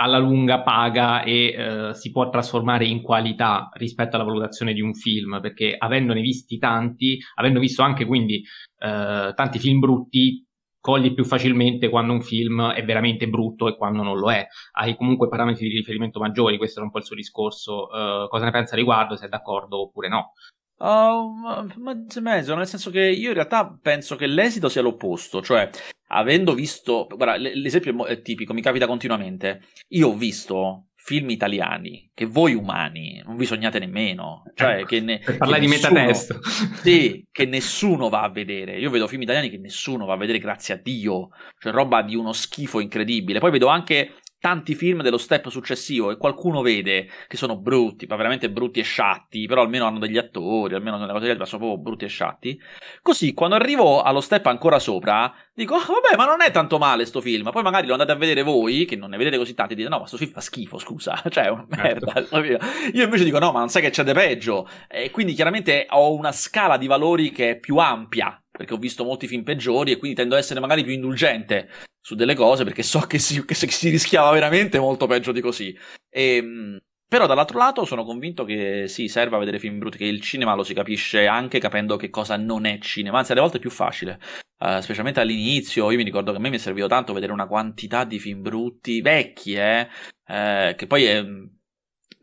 alla 0.01 0.18
lunga 0.18 0.62
paga 0.62 1.22
e 1.22 1.55
eh, 1.55 1.94
si 1.94 2.11
può 2.11 2.30
trasformare 2.30 2.86
in 2.86 3.03
qualità 3.03 3.68
rispetto 3.74 4.16
alla 4.16 4.24
valutazione 4.24 4.72
di 4.72 4.80
un 4.80 4.94
film, 4.94 5.40
perché 5.42 5.74
avendone 5.76 6.22
visti 6.22 6.57
tanti, 6.59 7.18
avendo 7.34 7.61
visto 7.61 7.82
anche 7.82 8.07
quindi 8.07 8.42
eh, 8.78 9.32
tanti 9.34 9.59
film 9.59 9.78
brutti, 9.78 10.42
cogli 10.80 11.12
più 11.12 11.24
facilmente 11.24 11.90
quando 11.90 12.14
un 12.14 12.22
film 12.22 12.70
è 12.70 12.82
veramente 12.82 13.28
brutto 13.28 13.68
e 13.68 13.76
quando 13.76 14.03
non 14.03 14.18
lo 14.18 14.32
è. 14.32 14.46
Hai 14.72 14.96
comunque 14.96 15.28
parametri 15.28 15.68
di 15.68 15.76
riferimento 15.76 16.18
maggiori, 16.18 16.57
questo 16.57 16.78
era 16.78 16.86
un 16.86 16.92
po' 16.92 16.98
il 16.98 17.05
suo 17.05 17.16
discorso. 17.16 17.88
Uh, 17.88 18.28
cosa 18.28 18.46
ne 18.46 18.51
pensa 18.51 18.76
riguardo, 18.76 19.16
se 19.16 19.26
è 19.26 19.28
d'accordo 19.28 19.82
oppure 19.82 20.09
no? 20.09 20.32
Uh, 20.81 21.68
mezzo 21.76 22.22
mezzo, 22.22 22.55
nel 22.55 22.66
senso 22.66 22.91
che 22.91 23.03
io 23.03 23.28
in 23.28 23.35
realtà 23.35 23.78
penso 23.83 24.16
che 24.16 24.26
l'esito 24.26 24.70
sia 24.70 24.81
l'opposto, 24.81 25.43
cioè 25.43 25.68
avendo 26.09 26.55
visto, 26.55 27.07
guarda, 27.07 27.37
l'esempio 27.37 28.07
è 28.07 28.22
tipico, 28.22 28.55
mi 28.55 28.62
capita 28.62 28.87
continuamente. 28.87 29.61
Io 29.89 30.09
ho 30.09 30.14
visto 30.14 30.87
film 31.03 31.31
italiani 31.31 32.11
che 32.14 32.26
voi 32.26 32.55
umani 32.55 33.22
non 33.24 33.37
vi 33.37 33.47
sognate 33.47 33.78
nemmeno, 33.78 34.43
cioè 34.55 34.76
ecco, 34.76 34.87
che 34.87 35.01
ne, 35.01 35.18
per 35.18 35.37
parlare 35.37 35.61
di 35.61 35.66
metatesto. 35.66 36.39
Sì, 36.81 37.26
che 37.31 37.45
nessuno 37.45 38.09
va 38.09 38.22
a 38.22 38.31
vedere. 38.31 38.78
Io 38.78 38.89
vedo 38.89 39.07
film 39.07 39.22
italiani 39.22 39.51
che 39.51 39.59
nessuno 39.59 40.07
va 40.07 40.14
a 40.14 40.18
vedere, 40.18 40.39
grazie 40.39 40.74
a 40.74 40.76
Dio, 40.78 41.28
cioè 41.59 41.72
roba 41.72 42.03
di 42.03 42.16
uno 42.16 42.33
schifo 42.33 42.81
incredibile. 42.81 43.39
Poi 43.39 43.51
vedo 43.51 43.66
anche 43.66 44.14
tanti 44.41 44.74
film 44.74 45.03
dello 45.03 45.18
step 45.18 45.49
successivo 45.49 46.11
e 46.11 46.16
qualcuno 46.16 46.62
vede 46.62 47.09
che 47.28 47.36
sono 47.36 47.57
brutti, 47.57 48.07
ma 48.07 48.16
veramente 48.16 48.51
brutti 48.51 48.80
e 48.80 48.82
sciatti, 48.82 49.47
però 49.47 49.62
almeno 49.62 49.86
hanno 49.86 49.99
degli 49.99 50.16
attori, 50.16 50.74
almeno 50.74 50.97
nelle 50.97 51.12
cose 51.12 51.36
ma 51.36 51.45
sono 51.45 51.62
proprio 51.62 51.82
brutti 51.82 52.05
e 52.07 52.09
sciatti. 52.09 52.61
Così 53.03 53.34
quando 53.34 53.55
arrivo 53.55 54.01
allo 54.03 54.20
step 54.20 54.47
ancora 54.47 54.78
sopra, 54.78 55.32
dico, 55.55 55.74
oh, 55.74 55.78
vabbè, 55.78 56.16
ma 56.16 56.24
non 56.24 56.41
è 56.41 56.51
tanto 56.51 56.78
male 56.78 57.05
sto 57.05 57.20
film. 57.20 57.51
Poi 57.51 57.62
magari 57.62 57.86
lo 57.86 57.93
andate 57.93 58.12
a 58.12 58.16
vedere 58.16 58.43
voi, 58.43 58.86
che 58.86 58.97
non 58.97 59.11
ne 59.11 59.18
vedete 59.18 59.36
così 59.36 59.55
tanti, 59.55 59.74
e 59.74 59.76
dite, 59.76 59.88
no, 59.88 59.99
ma 59.99 60.07
sto 60.07 60.16
film 60.16 60.32
fa 60.32 60.41
schifo, 60.41 60.78
scusa, 60.78 61.22
cioè 61.28 61.45
è 61.45 61.51
una 61.51 61.66
certo. 61.70 62.11
merda. 62.12 62.66
Io 62.95 63.05
invece 63.05 63.24
dico, 63.24 63.38
no, 63.38 63.53
ma 63.53 63.59
non 63.59 63.68
sai 63.68 63.82
che 63.82 63.91
c'è 63.91 64.03
di 64.03 64.12
peggio. 64.12 64.66
E 64.88 65.11
quindi 65.11 65.34
chiaramente 65.34 65.86
ho 65.91 66.14
una 66.14 66.32
scala 66.32 66.78
di 66.78 66.86
valori 66.86 67.30
che 67.30 67.51
è 67.51 67.59
più 67.59 67.76
ampia 67.76 68.41
perché 68.61 68.75
ho 68.75 68.77
visto 68.77 69.05
molti 69.05 69.27
film 69.27 69.43
peggiori 69.43 69.91
e 69.91 69.97
quindi 69.97 70.15
tendo 70.19 70.35
ad 70.35 70.43
essere 70.43 70.61
magari 70.61 70.85
più 70.85 70.93
indulgente 70.93 71.71
su 71.99 72.15
delle 72.15 72.35
cose 72.35 72.63
perché 72.63 72.83
so 72.83 73.01
che 73.01 73.19
si, 73.19 73.43
che 73.47 73.55
si 73.55 73.89
rischiava 73.89 74.31
veramente 74.33 74.79
molto 74.79 75.07
peggio 75.07 75.33
di 75.33 75.41
così. 75.41 75.75
E, 76.11 76.37
ehm, 76.37 76.79
però 77.09 77.27
dall'altro 77.27 77.57
lato 77.57 77.87
sono 77.87 78.05
convinto 78.05 78.45
che 78.45 78.85
sì, 78.87 79.09
serve 79.09 79.37
a 79.37 79.39
vedere 79.39 79.59
film 79.59 79.79
brutti, 79.79 79.97
che 79.97 80.05
il 80.05 80.21
cinema 80.21 80.55
lo 80.55 80.63
si 80.63 80.75
capisce 80.75 81.27
anche 81.27 81.59
capendo 81.59 81.97
che 81.97 82.11
cosa 82.11 82.37
non 82.37 82.67
è 82.67 82.79
cinema, 82.81 83.17
anzi 83.17 83.33
alle 83.33 83.41
volte 83.41 83.57
è 83.57 83.61
più 83.61 83.71
facile, 83.71 84.21
uh, 84.59 84.81
specialmente 84.81 85.21
all'inizio, 85.21 85.91
io 85.91 85.97
mi 85.97 86.05
ricordo 86.05 86.31
che 86.31 86.37
a 86.37 86.41
me 86.41 86.51
mi 86.51 86.57
è 86.57 86.59
servito 86.59 86.87
tanto 86.87 87.15
vedere 87.15 87.33
una 87.33 87.47
quantità 87.47 88.05
di 88.05 88.19
film 88.19 88.43
brutti, 88.43 89.01
vecchi, 89.01 89.55
eh, 89.55 89.89
eh 90.27 90.75
che 90.77 90.87
poi 90.87 91.05
è 91.07 91.25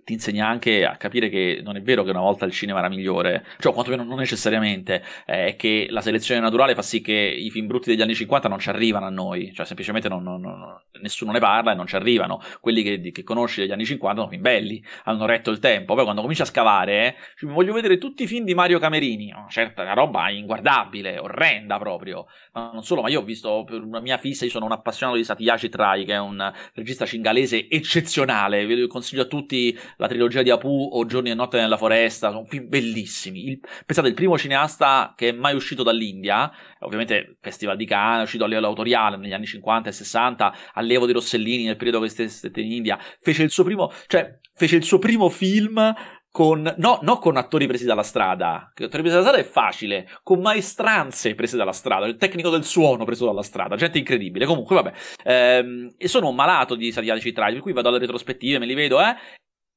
ti 0.08 0.14
insegna 0.14 0.48
anche 0.48 0.86
a 0.86 0.96
capire 0.96 1.28
che 1.28 1.60
non 1.62 1.76
è 1.76 1.82
vero 1.82 2.06
che 2.06 2.12
una 2.12 2.22
volta 2.22 2.46
il 2.46 2.54
cinema 2.54 2.80
era 2.80 2.88
migliore, 2.88 3.46
cioè 3.60 3.74
quantomeno 3.74 4.06
non 4.06 4.20
necessariamente, 4.20 5.04
è 5.26 5.48
eh, 5.48 5.56
che 5.58 5.88
la 5.90 6.00
selezione 6.00 6.40
naturale 6.40 6.76
fa 6.76 6.82
sì 6.82 7.02
che 7.02 7.12
i 7.12 7.52
film 7.52 7.68
brutti 7.68 7.90
degli 7.90 8.02
anni 8.02 8.16
50 8.16 8.48
non 8.48 8.58
ci 8.58 8.70
arrivano 8.70 9.06
a 9.06 9.10
noi, 9.10 9.52
cioè 9.54 9.66
semplicemente 9.66 10.08
non, 10.08 10.24
non, 10.24 10.40
non, 10.40 10.80
nessuno 11.02 11.34
ne 11.34 11.40
parla 11.40 11.74
e 11.74 11.76
non 11.76 11.88
ci 11.88 11.98
arrivano. 11.98 12.42
Quelli 12.62 12.84
che, 12.84 13.12
che, 13.12 13.24
conosci 13.24 13.60
degli 13.60 13.74
anni 13.74 13.84
50 13.84 14.20
sono 14.22 14.32
film 14.32 14.42
belli, 14.42 14.82
hanno 15.04 15.26
retto 15.26 15.52
il 15.52 15.60
tempo. 15.60 15.94
Poi 15.94 16.06
quando 16.06 16.22
cominci 16.22 16.42
a 16.42 16.46
scavare, 16.46 17.08
eh, 17.42 17.46
voglio 17.46 17.74
vedere 17.74 17.98
tutti 17.98 18.24
i 18.24 18.28
film 18.28 18.46
di 18.46 18.54
Mario 18.54 18.80
Camerini, 18.80 19.34
una 19.34 19.50
certa 19.50 19.92
roba 19.92 20.30
inguardabile, 20.30 21.18
orrenda 21.18 21.78
proprio. 21.80 22.28
Ma 22.54 22.72
non 22.72 22.84
solo, 22.86 23.02
ma 23.02 23.10
io 23.10 23.20
ho 23.20 23.24
visto 23.26 23.66
per 23.66 23.82
una 23.82 24.00
mia 24.00 24.18
fissa, 24.18 24.46
io 24.46 24.52
sono 24.52 24.64
un 24.64 24.72
appassionato 24.72 25.18
di 25.18 25.26
Satyajit 25.26 25.76
Rai, 25.76 26.06
che 26.06 26.14
è 26.14 26.20
un 26.20 26.50
regista 26.76 27.06
cingalese 27.06 27.68
eccezionale, 27.68 28.66
vi 28.66 28.88
consiglio 28.88 29.24
a 29.24 29.26
tutti 29.26 29.78
la 29.98 30.08
trilogia 30.08 30.42
di 30.42 30.50
Apu 30.50 30.90
o 30.92 31.06
Giorni 31.06 31.30
e 31.30 31.34
Notte 31.34 31.60
nella 31.60 31.78
foresta, 31.78 32.30
sono 32.30 32.46
film 32.46 32.68
bellissimi. 32.68 33.48
Il, 33.48 33.60
pensate, 33.86 34.08
il 34.08 34.14
primo 34.14 34.38
cineasta 34.38 35.14
che 35.16 35.30
è 35.30 35.32
mai 35.32 35.56
uscito 35.56 35.84
dall'India, 35.84 36.52
ovviamente 36.80 37.38
Festival 37.42 37.78
di 37.78 37.86
Cannes, 37.86 38.22
è 38.22 38.24
uscito 38.24 38.46
a 38.46 38.48
livello 38.48 38.68
autoriale 38.68 39.18
negli 39.18 39.34
anni 39.34 39.46
50 39.46 39.90
e 39.90 39.92
60, 39.92 40.56
allievo 40.74 41.06
di 41.06 41.14
Rossellini 41.14 41.66
nel 41.66 41.78
periodo 41.78 42.00
che 42.00 42.10
stette 42.10 42.62
in 42.62 42.72
India, 42.72 42.98
fece 43.20 43.44
il 43.44 43.52
suo 43.52 43.64
primo, 43.64 43.92
cioè, 44.08 44.40
fece 44.54 44.76
il 44.76 44.84
suo 44.84 45.00
primo 45.00 45.30
film 45.30 45.94
con, 46.38 46.72
no, 46.78 47.00
no 47.02 47.18
con 47.18 47.36
attori 47.36 47.66
presi 47.66 47.86
dalla 47.86 48.04
strada, 48.04 48.72
che 48.76 48.84
attori 48.84 49.02
presi 49.02 49.18
dalla 49.18 49.28
strada 49.28 49.44
è 49.44 49.50
facile, 49.50 50.08
con 50.22 50.40
maestranze 50.40 51.34
prese 51.34 51.58
dalla 51.58 51.72
strada, 51.72 52.06
il 52.06 52.16
tecnico 52.18 52.52
del 52.52 52.64
suono 52.64 53.06
preso 53.06 53.26
dalla 53.26 53.42
strada, 53.42 53.76
gente 53.76 53.98
incredibile. 53.98 54.46
Comunque, 54.46 54.76
vabbè, 54.76 54.94
ehm, 55.24 55.96
e 55.98 56.08
sono 56.08 56.30
un 56.30 56.36
malato 56.36 56.76
di 56.76 56.92
sadiatici 56.92 57.32
tragici, 57.32 57.56
per 57.56 57.64
cui 57.64 57.74
vado 57.74 57.90
alle 57.90 57.98
retrospettive, 57.98 58.60
me 58.60 58.68
li 58.68 58.76
vedo, 58.76 59.02
eh, 59.02 59.16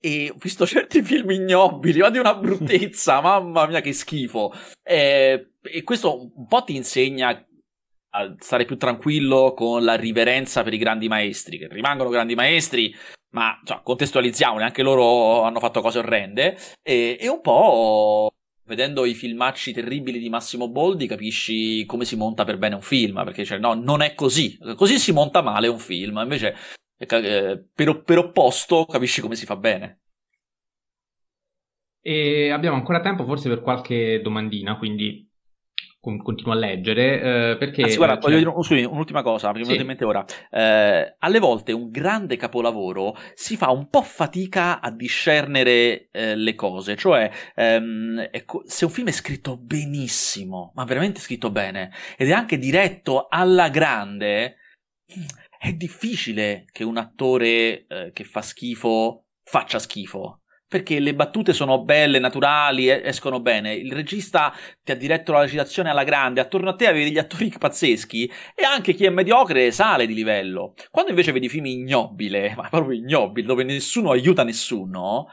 e 0.01 0.31
ho 0.31 0.37
visto 0.39 0.67
certi 0.67 1.03
film 1.03 1.31
ignobili, 1.31 2.01
ma 2.01 2.11
di 2.11 2.19
una 2.19 2.35
bruttezza, 2.35 3.21
mamma 3.23 3.67
mia 3.67 3.81
che 3.81 3.93
schifo. 3.93 4.53
E, 4.83 5.53
e 5.63 5.83
questo 5.83 6.33
un 6.35 6.47
po' 6.47 6.65
ti 6.65 6.75
insegna 6.75 7.29
a 8.13 8.35
stare 8.39 8.65
più 8.65 8.77
tranquillo 8.77 9.53
con 9.55 9.85
la 9.85 9.95
riverenza 9.95 10.63
per 10.63 10.73
i 10.73 10.79
grandi 10.79 11.07
maestri, 11.07 11.59
che 11.59 11.69
rimangono 11.69 12.09
grandi 12.09 12.35
maestri, 12.35 12.95
ma 13.31 13.61
cioè, 13.65 13.81
contestualizziamoli, 13.83 14.65
anche 14.65 14.83
loro 14.83 15.43
hanno 15.43 15.61
fatto 15.61 15.81
cose 15.81 15.99
orrende, 15.99 16.57
e, 16.83 17.17
e 17.21 17.29
un 17.29 17.41
po' 17.41 18.33
vedendo 18.71 19.05
i 19.05 19.15
filmacci 19.15 19.73
terribili 19.73 20.21
di 20.21 20.29
Massimo 20.29 20.69
Boldi 20.69 21.09
capisci 21.09 21.85
come 21.87 22.05
si 22.05 22.15
monta 22.15 22.45
per 22.45 22.57
bene 22.57 22.77
un 22.77 22.83
film, 22.83 23.23
perché 23.25 23.45
cioè, 23.45 23.59
no, 23.59 23.75
non 23.75 24.01
è 24.01 24.15
così, 24.15 24.57
così 24.77 24.99
si 24.99 25.13
monta 25.13 25.43
male 25.43 25.67
un 25.67 25.79
film, 25.79 26.19
invece 26.23 26.49
eh, 26.51 26.55
per, 27.07 28.03
per 28.03 28.19
opposto 28.19 28.87
capisci 28.87 29.21
come 29.21 29.35
si 29.35 29.47
fa 29.47 29.57
bene. 29.57 30.01
E 32.03 32.51
abbiamo 32.51 32.77
ancora 32.77 33.01
tempo 33.01 33.25
forse 33.25 33.49
per 33.49 33.61
qualche 33.61 34.21
domandina, 34.23 34.79
quindi 34.79 35.31
continuo 36.01 36.53
a 36.53 36.57
leggere 36.57 37.53
eh, 37.53 37.57
perché 37.59 37.83
Anzi, 37.83 37.97
guarda, 37.97 38.17
voglio 38.17 38.39
dire 38.39 38.51
scusami, 38.51 38.85
un'ultima 38.85 39.23
cosa 39.23 39.53
sì. 39.53 39.61
mi 39.61 39.77
in 39.77 39.87
mente 39.87 40.05
ora 40.07 40.25
eh, 40.51 41.15
alle 41.19 41.39
volte 41.39 41.73
un 41.73 41.91
grande 41.91 42.37
capolavoro 42.37 43.15
si 43.35 43.55
fa 43.57 43.71
un 43.71 43.89
po' 43.91 44.01
fatica 44.01 44.81
a 44.81 44.91
discernere 44.91 46.09
eh, 46.11 46.37
le 46.37 46.55
cose 46.55 46.97
cioè 46.97 47.31
ehm, 47.55 48.29
ecco, 48.31 48.63
se 48.65 48.87
un 48.87 48.91
film 48.91 49.09
è 49.09 49.13
scritto 49.13 49.59
benissimo 49.59 50.73
ma 50.75 50.85
veramente 50.85 51.21
scritto 51.21 51.51
bene 51.51 51.93
ed 52.17 52.31
è 52.31 52.33
anche 52.33 52.57
diretto 52.57 53.27
alla 53.29 53.69
grande 53.69 54.57
è 55.63 55.75
difficile 55.75 56.65
che 56.73 56.85
un 56.85 56.97
attore 56.97 57.85
eh, 57.87 58.11
che 58.15 58.25
fa 58.25 58.41
schifo 58.41 59.27
faccia 59.43 59.79
schifo 59.79 60.41
perché 60.67 61.01
le 61.01 61.15
battute 61.17 61.53
sono 61.53 61.83
belle, 61.83 62.21
naturali, 62.21 62.89
escono 62.89 63.41
bene. 63.41 63.75
Il 63.75 63.93
regista 63.93 64.55
ti 64.85 64.93
ha 64.93 64.95
diretto 64.95 65.33
la 65.33 65.41
recitazione 65.41 65.91
alla 65.91 66.05
grande, 66.05 66.41
attorno 66.41 66.71
a 66.71 66.77
te 66.77 66.87
avevi 66.87 67.07
degli 67.07 67.19
attori 67.19 67.53
pazzeschi 67.59 68.31
e 68.55 68.63
anche 68.63 68.95
chi 68.95 69.05
è 69.05 69.11
mediocre 69.11 69.73
sale 69.73 70.07
di 70.07 70.15
livello. 70.15 70.75
Quando 70.93 71.11
invece 71.11 71.33
vedi 71.33 71.49
film 71.49 71.67
ignobile, 71.67 72.55
ma 72.57 72.69
proprio 72.69 72.97
ignobile, 72.97 73.49
dove 73.49 73.65
nessuno 73.65 74.13
aiuta 74.13 74.45
nessuno, 74.45 75.27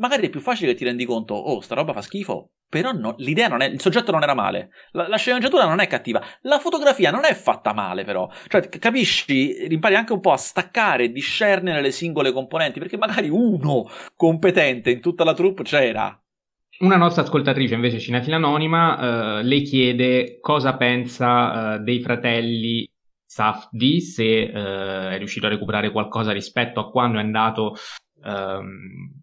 magari 0.00 0.26
è 0.26 0.30
più 0.30 0.40
facile 0.40 0.72
che 0.72 0.78
ti 0.78 0.84
rendi 0.84 1.04
conto, 1.04 1.34
oh, 1.34 1.60
sta 1.60 1.74
roba 1.74 1.92
fa 1.92 2.02
schifo, 2.02 2.50
però 2.68 2.92
no, 2.92 3.14
l'idea 3.18 3.48
non 3.48 3.60
è, 3.62 3.66
il 3.66 3.80
soggetto 3.80 4.10
non 4.10 4.22
era 4.22 4.34
male, 4.34 4.70
la, 4.92 5.06
la, 5.08 5.16
sceneggiatura 5.16 5.66
non 5.66 5.80
è 5.80 5.86
cattiva, 5.86 6.22
la 6.42 6.58
fotografia 6.58 7.10
non 7.10 7.24
è 7.24 7.34
fatta 7.34 7.72
male 7.72 8.04
però, 8.04 8.28
cioè 8.48 8.68
capisci, 8.68 9.72
impari 9.72 9.94
anche 9.94 10.12
un 10.12 10.20
po' 10.20 10.32
a 10.32 10.36
staccare 10.36 11.10
discernere 11.10 11.80
le 11.80 11.90
singole 11.90 12.32
componenti, 12.32 12.78
perché 12.78 12.96
magari 12.96 13.28
uno 13.28 13.88
competente 14.16 14.90
in 14.90 15.00
tutta 15.00 15.24
la 15.24 15.34
troupe 15.34 15.62
c'era. 15.62 16.18
Una 16.80 16.96
nostra 16.96 17.22
ascoltatrice 17.22 17.74
invece 17.74 17.98
cinefila 17.98 18.36
anonima 18.36 19.40
eh, 19.40 19.42
le 19.42 19.60
chiede 19.60 20.38
cosa 20.40 20.76
pensa 20.76 21.74
eh, 21.74 21.78
dei 21.80 22.00
fratelli 22.00 22.88
Safdi, 23.26 24.00
se 24.00 24.24
eh, 24.24 25.10
è 25.10 25.18
riuscito 25.18 25.46
a 25.46 25.50
recuperare 25.50 25.92
qualcosa 25.92 26.32
rispetto 26.32 26.80
a 26.80 26.90
quando 26.90 27.18
è 27.18 27.22
andato 27.22 27.74
ehm, 28.24 29.20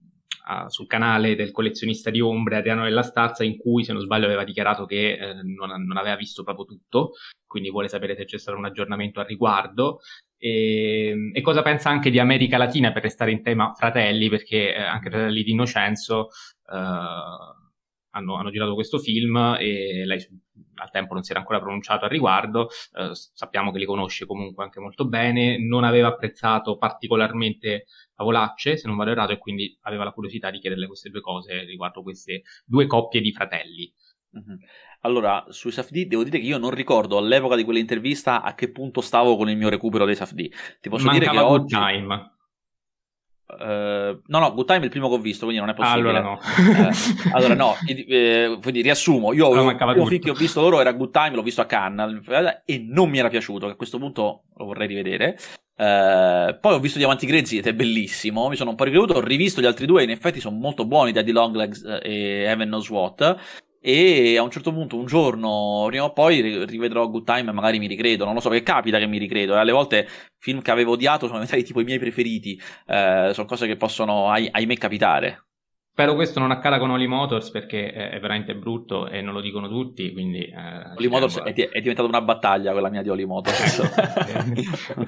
a, 0.47 0.69
sul 0.69 0.87
canale 0.87 1.35
del 1.35 1.51
collezionista 1.51 2.09
di 2.09 2.21
ombre 2.21 2.57
Adriano 2.57 2.83
della 2.83 3.03
Stazza 3.03 3.43
in 3.43 3.57
cui 3.57 3.83
se 3.83 3.93
non 3.93 4.01
sbaglio 4.01 4.25
aveva 4.25 4.43
dichiarato 4.43 4.85
che 4.85 5.13
eh, 5.13 5.33
non, 5.43 5.83
non, 5.85 5.97
aveva 5.97 6.15
visto 6.15 6.43
proprio 6.43 6.65
tutto 6.65 7.11
quindi 7.47 7.71
vuole 7.71 7.87
sapere 7.87 8.15
se 8.15 8.25
c'è 8.25 8.37
stato 8.37 8.57
un 8.57 8.65
aggiornamento 8.65 9.19
al 9.19 9.25
riguardo. 9.25 9.99
E, 10.37 11.31
e 11.33 11.41
cosa 11.41 11.63
pensa 11.63 11.89
anche 11.89 12.11
di 12.11 12.19
America 12.19 12.57
Latina 12.57 12.91
per 12.91 13.01
restare 13.01 13.31
in 13.31 13.41
tema 13.41 13.71
fratelli 13.73 14.29
perché 14.29 14.75
eh, 14.75 14.81
anche 14.81 15.09
fratelli 15.09 15.41
di 15.41 15.51
Innocenzo 15.51 16.27
eh, 16.71 17.65
hanno, 18.17 18.35
hanno, 18.35 18.51
girato 18.51 18.73
questo 18.73 18.99
film 18.99 19.57
e 19.59 20.03
lei 20.05 20.25
al 20.75 20.91
tempo 20.91 21.13
non 21.13 21.23
si 21.23 21.31
era 21.31 21.39
ancora 21.39 21.59
pronunciato 21.59 22.05
al 22.05 22.11
riguardo, 22.11 22.69
eh, 22.93 23.09
sappiamo 23.13 23.71
che 23.71 23.79
li 23.79 23.85
conosce 23.85 24.25
comunque 24.25 24.63
anche 24.63 24.79
molto 24.79 25.07
bene, 25.07 25.57
non 25.57 25.83
aveva 25.83 26.09
apprezzato 26.09 26.77
particolarmente 26.77 27.85
Favolacce, 28.13 28.77
se 28.77 28.87
non 28.87 28.97
vado 28.97 29.11
errato, 29.11 29.31
e 29.31 29.37
quindi 29.37 29.77
aveva 29.81 30.03
la 30.03 30.11
curiosità 30.11 30.49
di 30.49 30.59
chiederle 30.59 30.87
queste 30.87 31.09
due 31.09 31.21
cose 31.21 31.63
riguardo 31.63 32.01
queste 32.01 32.43
due 32.65 32.87
coppie 32.87 33.21
di 33.21 33.31
fratelli. 33.31 33.93
Mm-hmm. 34.37 34.57
Allora, 35.01 35.45
sui 35.49 35.71
Safdie 35.71 36.07
devo 36.07 36.23
dire 36.23 36.39
che 36.39 36.45
io 36.45 36.57
non 36.57 36.71
ricordo 36.71 37.17
all'epoca 37.17 37.55
di 37.55 37.63
quell'intervista 37.63 38.41
a 38.41 38.55
che 38.55 38.71
punto 38.71 39.01
stavo 39.01 39.37
con 39.37 39.49
il 39.49 39.57
mio 39.57 39.69
recupero 39.69 40.05
dei 40.05 40.15
Safdie. 40.15 40.49
Ti 40.81 40.89
posso 40.89 41.05
Mancava 41.05 41.31
dire 41.31 41.43
che 41.43 41.45
oggi... 41.45 41.75
Time. 41.75 42.36
Uh, 43.47 44.19
no, 44.25 44.39
no, 44.39 44.53
Good 44.53 44.67
Time 44.67 44.79
è 44.81 44.83
il 44.83 44.89
primo 44.89 45.07
che 45.07 45.15
ho 45.15 45.19
visto, 45.19 45.45
quindi 45.45 45.63
non 45.63 45.71
è 45.71 45.73
possibile. 45.73 46.09
allora 46.09 46.21
no. 46.21 46.37
uh, 46.37 47.29
allora 47.31 47.53
no, 47.53 47.75
eh, 47.87 48.57
quindi 48.61 48.81
riassumo, 48.81 49.31
io 49.31 49.53
il 49.53 50.05
film 50.07 50.19
che 50.19 50.29
ho 50.31 50.33
visto 50.33 50.59
loro 50.59 50.81
era 50.81 50.91
Good 50.91 51.11
Time, 51.11 51.31
l'ho 51.31 51.41
visto 51.41 51.61
a 51.61 51.65
Cannes 51.65 52.21
e 52.65 52.85
non 52.85 53.09
mi 53.09 53.19
era 53.19 53.29
piaciuto, 53.29 53.67
a 53.67 53.75
questo 53.75 53.99
punto 53.99 54.43
lo 54.53 54.65
vorrei 54.65 54.87
rivedere. 54.87 55.37
Uh, 55.77 56.59
poi 56.59 56.73
ho 56.73 56.79
visto 56.79 56.97
Diamanti 56.97 57.25
Grezzi 57.25 57.57
ed 57.57 57.67
è 57.67 57.73
bellissimo, 57.73 58.49
mi 58.49 58.55
sono 58.55 58.71
un 58.71 58.75
po' 58.75 58.83
ricreduto, 58.83 59.13
ho 59.13 59.21
rivisto 59.21 59.61
gli 59.61 59.65
altri 59.65 59.85
due, 59.85 60.03
in 60.03 60.09
effetti 60.09 60.41
sono 60.41 60.57
molto 60.57 60.85
buoni, 60.85 61.13
Daddy 61.13 61.31
Longlegs 61.31 61.83
e 62.01 62.43
Heaven 62.47 62.67
Knows 62.67 62.89
What 62.89 63.37
e 63.87 64.35
a 64.35 64.43
un 64.43 64.51
certo 64.51 64.73
punto 64.73 64.97
un 64.97 65.05
giorno 65.05 65.85
prima 65.87 66.03
o 66.03 66.11
poi 66.11 66.65
rivedrò 66.65 67.07
Good 67.07 67.23
Time 67.23 67.51
e 67.51 67.53
magari 67.53 67.79
mi 67.79 67.87
ricredo 67.87 68.25
non 68.25 68.33
lo 68.33 68.41
so 68.41 68.49
perché 68.49 68.65
capita 68.65 68.97
che 68.97 69.07
mi 69.07 69.17
ricredo 69.17 69.55
e 69.55 69.59
alle 69.59 69.71
volte 69.71 70.05
film 70.37 70.61
che 70.61 70.71
avevo 70.71 70.91
odiato 70.91 71.27
sono 71.27 71.39
diventati 71.39 71.63
tipo 71.63 71.79
i 71.79 71.85
miei 71.85 71.97
preferiti 71.97 72.61
eh, 72.85 73.31
sono 73.33 73.47
cose 73.47 73.65
che 73.65 73.77
possono 73.77 74.29
ahimè 74.29 74.75
capitare 74.75 75.46
Spero 75.97 76.13
questo 76.13 76.39
non 76.39 76.51
accada 76.51 76.77
con 76.77 76.91
Oli 76.91 77.07
Motors 77.07 77.49
perché 77.49 77.91
è 77.91 78.19
veramente 78.19 78.53
brutto 78.53 79.07
e 79.07 79.19
non 79.21 79.33
lo 79.33 79.41
dicono 79.41 79.67
tutti. 79.67 80.13
Quindi, 80.13 80.43
eh, 80.43 80.93
Oli 80.95 81.07
Motors 81.07 81.39
è, 81.39 81.55
è, 81.55 81.79
diventata 81.79 82.07
una 82.07 82.21
battaglia 82.21 82.71
quella 82.71 82.91
mia 82.91 83.01
di 83.01 83.09
Oli 83.09 83.25
Motors. 83.25 83.81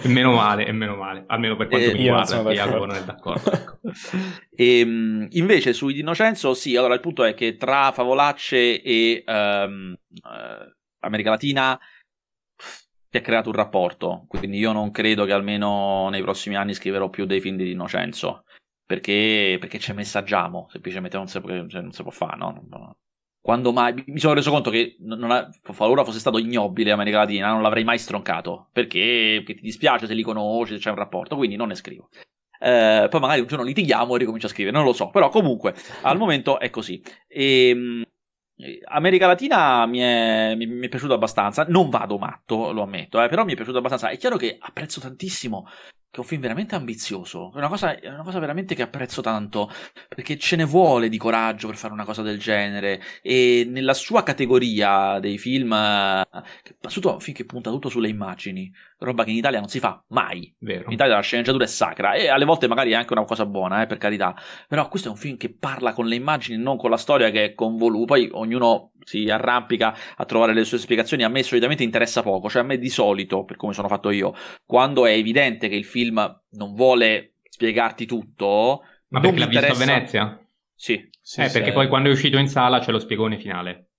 meno 0.09 0.31
male, 0.33 0.65
è 0.65 0.71
meno 0.71 0.95
male, 0.95 1.25
almeno 1.27 1.55
per 1.57 1.67
quanto 1.67 1.89
eh, 1.89 1.93
mi 1.93 1.99
riguarda, 1.99 2.51
Iacopo 2.51 2.85
non 2.87 2.95
è 2.95 3.03
d'accordo. 3.03 3.51
Ecco. 3.51 3.79
e, 4.49 4.79
ehm, 4.81 5.27
invece 5.29 5.73
Di 5.73 5.99
Innocenzo, 5.99 6.55
sì, 6.55 6.75
allora 6.75 6.95
il 6.95 7.01
punto 7.01 7.23
è 7.23 7.35
che 7.35 7.55
tra 7.55 7.91
Favolacce 7.91 8.81
e 8.81 9.23
um, 9.27 9.95
uh, 10.23 10.73
America 11.01 11.29
Latina 11.29 11.79
si 12.57 13.15
è 13.15 13.21
creato 13.21 13.49
un 13.49 13.55
rapporto, 13.55 14.25
quindi 14.27 14.57
io 14.57 14.71
non 14.71 14.89
credo 14.89 15.25
che 15.25 15.33
almeno 15.33 16.09
nei 16.09 16.23
prossimi 16.23 16.55
anni 16.55 16.73
scriverò 16.73 17.09
più 17.09 17.25
dei 17.25 17.41
film 17.41 17.57
di 17.57 17.69
Innocenzo 17.69 18.45
perché, 18.89 19.57
perché 19.59 19.77
ci 19.77 19.93
messaggiamo, 19.93 20.67
semplicemente 20.71 21.15
non 21.15 21.27
si, 21.27 21.39
cioè 21.67 21.81
non 21.81 21.91
si 21.91 22.01
può 22.01 22.09
fare, 22.09 22.37
no? 22.37 22.97
Quando 23.39 23.71
mai 23.71 24.03
mi 24.07 24.17
sono 24.17 24.33
reso 24.33 24.49
conto 24.49 24.71
che 24.71 24.95
non 25.01 25.29
ha, 25.29 25.47
qualora 25.77 26.03
fosse 26.03 26.17
stato 26.17 26.39
ignobile 26.39 26.89
America 26.89 27.19
Latina, 27.19 27.51
non 27.51 27.61
l'avrei 27.61 27.83
mai 27.83 27.99
stroncato 27.99 28.69
perché, 28.71 29.43
perché 29.45 29.53
ti 29.53 29.61
dispiace 29.61 30.07
se 30.07 30.15
li 30.15 30.23
conosci, 30.23 30.73
se 30.73 30.79
c'è 30.79 30.89
un 30.89 30.95
rapporto, 30.95 31.35
quindi 31.35 31.55
non 31.55 31.67
ne 31.67 31.75
scrivo. 31.75 32.09
Eh, 32.59 33.05
poi 33.11 33.19
magari 33.19 33.41
un 33.41 33.45
giorno 33.45 33.63
litighiamo 33.63 34.15
e 34.15 34.17
ricomincio 34.17 34.47
a 34.47 34.49
scrivere, 34.49 34.75
non 34.75 34.85
lo 34.85 34.93
so, 34.93 35.11
però 35.11 35.29
comunque 35.29 35.75
al 36.01 36.17
momento 36.17 36.59
è 36.59 36.71
così. 36.71 36.99
E, 37.27 37.69
ehm, 37.69 38.03
America 38.85 39.27
Latina 39.27 39.85
mi 39.85 39.99
è, 39.99 40.55
mi, 40.55 40.65
mi 40.65 40.87
è, 40.87 40.89
piaciuto 40.89 41.13
abbastanza, 41.13 41.63
non 41.69 41.89
vado 41.91 42.17
matto, 42.17 42.71
lo 42.71 42.81
ammetto, 42.81 43.21
eh, 43.21 43.29
però 43.29 43.45
mi 43.45 43.51
è 43.51 43.55
piaciuto 43.55 43.77
abbastanza. 43.77 44.09
È 44.09 44.17
chiaro 44.17 44.35
che 44.35 44.57
apprezzo 44.59 44.99
tantissimo 44.99 45.67
che 46.11 46.17
è 46.17 46.19
un 46.19 46.25
film 46.25 46.41
veramente 46.41 46.73
ambizioso, 46.73 47.51
è 47.53 47.57
una, 47.57 47.67
cosa, 47.67 47.99
è 47.99 48.07
una 48.07 48.23
cosa 48.23 48.39
veramente 48.39 48.73
che 48.73 48.81
apprezzo 48.81 49.21
tanto, 49.21 49.71
perché 50.07 50.37
ce 50.39 50.55
ne 50.55 50.63
vuole 50.63 51.07
di 51.07 51.17
coraggio 51.17 51.67
per 51.67 51.77
fare 51.77 51.93
una 51.93 52.03
cosa 52.03 52.23
del 52.23 52.39
genere, 52.39 52.99
e 53.21 53.67
nella 53.69 53.93
sua 53.93 54.23
categoria 54.23 55.19
dei 55.19 55.37
film, 55.37 55.69
soprattutto 55.69 57.19
film 57.19 57.37
che 57.37 57.45
punta 57.45 57.69
tutto 57.69 57.89
sulle 57.89 58.09
immagini, 58.09 58.71
roba 58.97 59.23
che 59.23 59.29
in 59.29 59.37
Italia 59.37 59.59
non 59.59 59.69
si 59.69 59.79
fa 59.79 60.03
mai. 60.07 60.51
Vero. 60.59 60.85
In 60.87 60.93
Italia 60.93 61.15
la 61.15 61.21
sceneggiatura 61.21 61.65
è 61.65 61.67
sacra, 61.67 62.13
e 62.13 62.27
alle 62.27 62.45
volte 62.45 62.67
magari 62.67 62.91
è 62.91 62.95
anche 62.95 63.13
una 63.13 63.25
cosa 63.25 63.45
buona, 63.45 63.83
eh, 63.83 63.85
per 63.85 63.99
carità, 63.99 64.35
però 64.67 64.87
questo 64.87 65.09
è 65.09 65.11
un 65.11 65.17
film 65.17 65.37
che 65.37 65.53
parla 65.53 65.93
con 65.93 66.07
le 66.07 66.15
immagini, 66.15 66.61
non 66.61 66.77
con 66.77 66.89
la 66.89 66.97
storia 66.97 67.29
che 67.29 67.43
è 67.45 67.53
convoluta, 67.53 68.13
poi 68.13 68.29
ognuno 68.31 68.93
si 69.03 69.29
arrampica 69.29 69.95
a 70.15 70.25
trovare 70.25 70.53
le 70.53 70.63
sue 70.63 70.77
spiegazioni, 70.77 71.23
a 71.23 71.29
me 71.29 71.43
solitamente 71.43 71.83
interessa 71.83 72.21
poco, 72.21 72.49
cioè 72.49 72.61
a 72.61 72.65
me 72.65 72.77
di 72.77 72.89
solito, 72.89 73.43
per 73.43 73.55
come 73.55 73.73
sono 73.73 73.87
fatto 73.87 74.09
io, 74.09 74.33
quando 74.65 75.05
è 75.05 75.11
evidente 75.11 75.69
che 75.69 75.75
il 75.75 75.85
film 75.85 76.41
non 76.51 76.73
vuole 76.73 77.33
spiegarti 77.49 78.05
tutto, 78.05 78.83
Ma 79.09 79.19
perché 79.19 79.39
l'ha 79.39 79.47
visto 79.47 79.71
a 79.71 79.75
Venezia? 79.75 80.47
Sì. 80.75 81.09
sì 81.21 81.41
eh, 81.41 81.49
perché 81.49 81.71
poi 81.71 81.87
quando 81.87 82.09
è 82.09 82.11
uscito 82.11 82.37
in 82.37 82.47
sala 82.47 82.79
c'è 82.79 82.91
lo 82.91 82.99
spiegone 82.99 83.37
finale. 83.37 83.89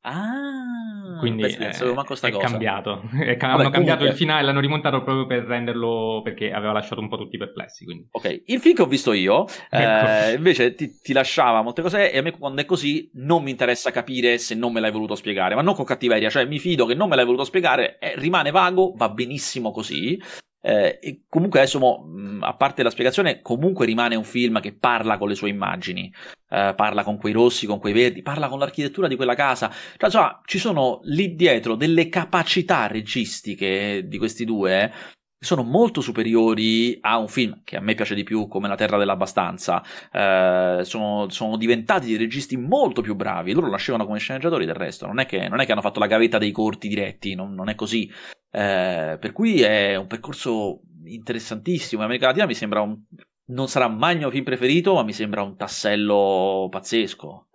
Ah, 0.00 0.93
quindi 1.18 1.42
beh, 1.42 1.56
è, 1.56 1.70
è 1.70 2.36
cambiato. 2.36 3.02
Vabbè, 3.10 3.44
hanno 3.44 3.70
cambiato 3.70 3.72
comunque... 3.72 4.08
il 4.08 4.14
finale, 4.14 4.42
l'hanno 4.42 4.60
rimontato 4.60 5.02
proprio 5.02 5.26
per 5.26 5.44
renderlo 5.44 6.20
perché 6.22 6.52
aveva 6.52 6.72
lasciato 6.72 7.00
un 7.00 7.08
po' 7.08 7.16
tutti 7.16 7.36
perplessi. 7.36 7.84
Quindi. 7.84 8.08
Ok, 8.10 8.42
il 8.46 8.60
film 8.60 8.74
che 8.74 8.82
ho 8.82 8.86
visto 8.86 9.12
io 9.12 9.46
ecco. 9.70 10.06
eh, 10.08 10.34
invece 10.36 10.74
ti, 10.74 10.98
ti, 11.00 11.12
lasciava 11.12 11.62
molte 11.62 11.82
cose 11.82 12.12
e 12.12 12.18
a 12.18 12.22
me 12.22 12.32
quando 12.32 12.60
è 12.60 12.64
così 12.64 13.10
non 13.14 13.42
mi 13.42 13.50
interessa 13.50 13.90
capire 13.90 14.38
se 14.38 14.54
non 14.54 14.72
me 14.72 14.80
l'hai 14.80 14.92
voluto 14.92 15.14
spiegare, 15.14 15.54
ma 15.54 15.62
non 15.62 15.74
con 15.74 15.84
cattiveria, 15.84 16.30
cioè 16.30 16.44
mi 16.46 16.58
fido 16.58 16.86
che 16.86 16.94
non 16.94 17.08
me 17.08 17.16
l'hai 17.16 17.24
voluto 17.24 17.44
spiegare, 17.44 17.98
eh, 17.98 18.14
rimane 18.16 18.50
vago, 18.50 18.92
va 18.96 19.08
benissimo 19.08 19.70
così. 19.70 20.20
Eh, 20.66 21.24
comunque 21.28 21.58
adesso, 21.60 21.78
mo, 21.78 22.08
a 22.40 22.54
parte 22.54 22.82
la 22.82 22.88
spiegazione, 22.88 23.42
comunque 23.42 23.84
rimane 23.84 24.14
un 24.14 24.24
film 24.24 24.60
che 24.60 24.72
parla 24.72 25.18
con 25.18 25.28
le 25.28 25.34
sue 25.34 25.50
immagini, 25.50 26.10
eh, 26.48 26.72
parla 26.74 27.04
con 27.04 27.18
quei 27.18 27.34
rossi, 27.34 27.66
con 27.66 27.78
quei 27.78 27.92
verdi, 27.92 28.22
parla 28.22 28.48
con 28.48 28.58
l'architettura 28.58 29.06
di 29.06 29.16
quella 29.16 29.34
casa. 29.34 29.68
Cioè, 29.68 30.06
insomma, 30.06 30.40
ci 30.46 30.58
sono 30.58 31.00
lì 31.02 31.34
dietro 31.34 31.74
delle 31.74 32.08
capacità 32.08 32.86
registiche 32.86 34.06
di 34.06 34.16
questi 34.16 34.46
due 34.46 34.90
che 35.23 35.23
sono 35.44 35.62
molto 35.62 36.00
superiori 36.00 36.98
a 37.00 37.18
un 37.18 37.28
film 37.28 37.60
che 37.64 37.76
a 37.76 37.80
me 37.80 37.94
piace 37.94 38.14
di 38.14 38.22
più 38.22 38.48
come 38.48 38.68
La 38.68 38.74
Terra 38.74 38.98
dell'Abbastanza. 38.98 39.82
Eh, 40.12 40.80
sono, 40.82 41.28
sono, 41.28 41.56
diventati 41.56 42.06
dei 42.06 42.16
registi 42.16 42.56
molto 42.56 43.02
più 43.02 43.14
bravi. 43.14 43.52
Loro 43.52 43.70
nascevano 43.70 44.06
come 44.06 44.18
sceneggiatori 44.18 44.66
del 44.66 44.74
resto. 44.74 45.06
Non 45.06 45.20
è 45.20 45.26
che, 45.26 45.48
non 45.48 45.60
è 45.60 45.66
che 45.66 45.72
hanno 45.72 45.80
fatto 45.80 46.00
la 46.00 46.06
gavetta 46.06 46.38
dei 46.38 46.52
corti 46.52 46.88
diretti, 46.88 47.34
non, 47.34 47.54
non 47.54 47.68
è 47.68 47.74
così. 47.74 48.10
Eh, 48.50 49.16
per 49.20 49.32
cui 49.32 49.62
è 49.62 49.96
un 49.96 50.06
percorso 50.06 50.80
interessantissimo. 51.04 52.02
America 52.02 52.26
Latina 52.26 52.46
mi 52.46 52.54
sembra 52.54 52.80
un. 52.80 52.98
Non 53.46 53.68
sarà 53.68 53.88
mai 53.88 54.12
il 54.12 54.18
mio 54.20 54.30
film 54.30 54.44
preferito, 54.44 54.94
ma 54.94 55.02
mi 55.02 55.12
sembra 55.12 55.42
un 55.42 55.56
tassello 55.56 56.68
pazzesco. 56.70 57.48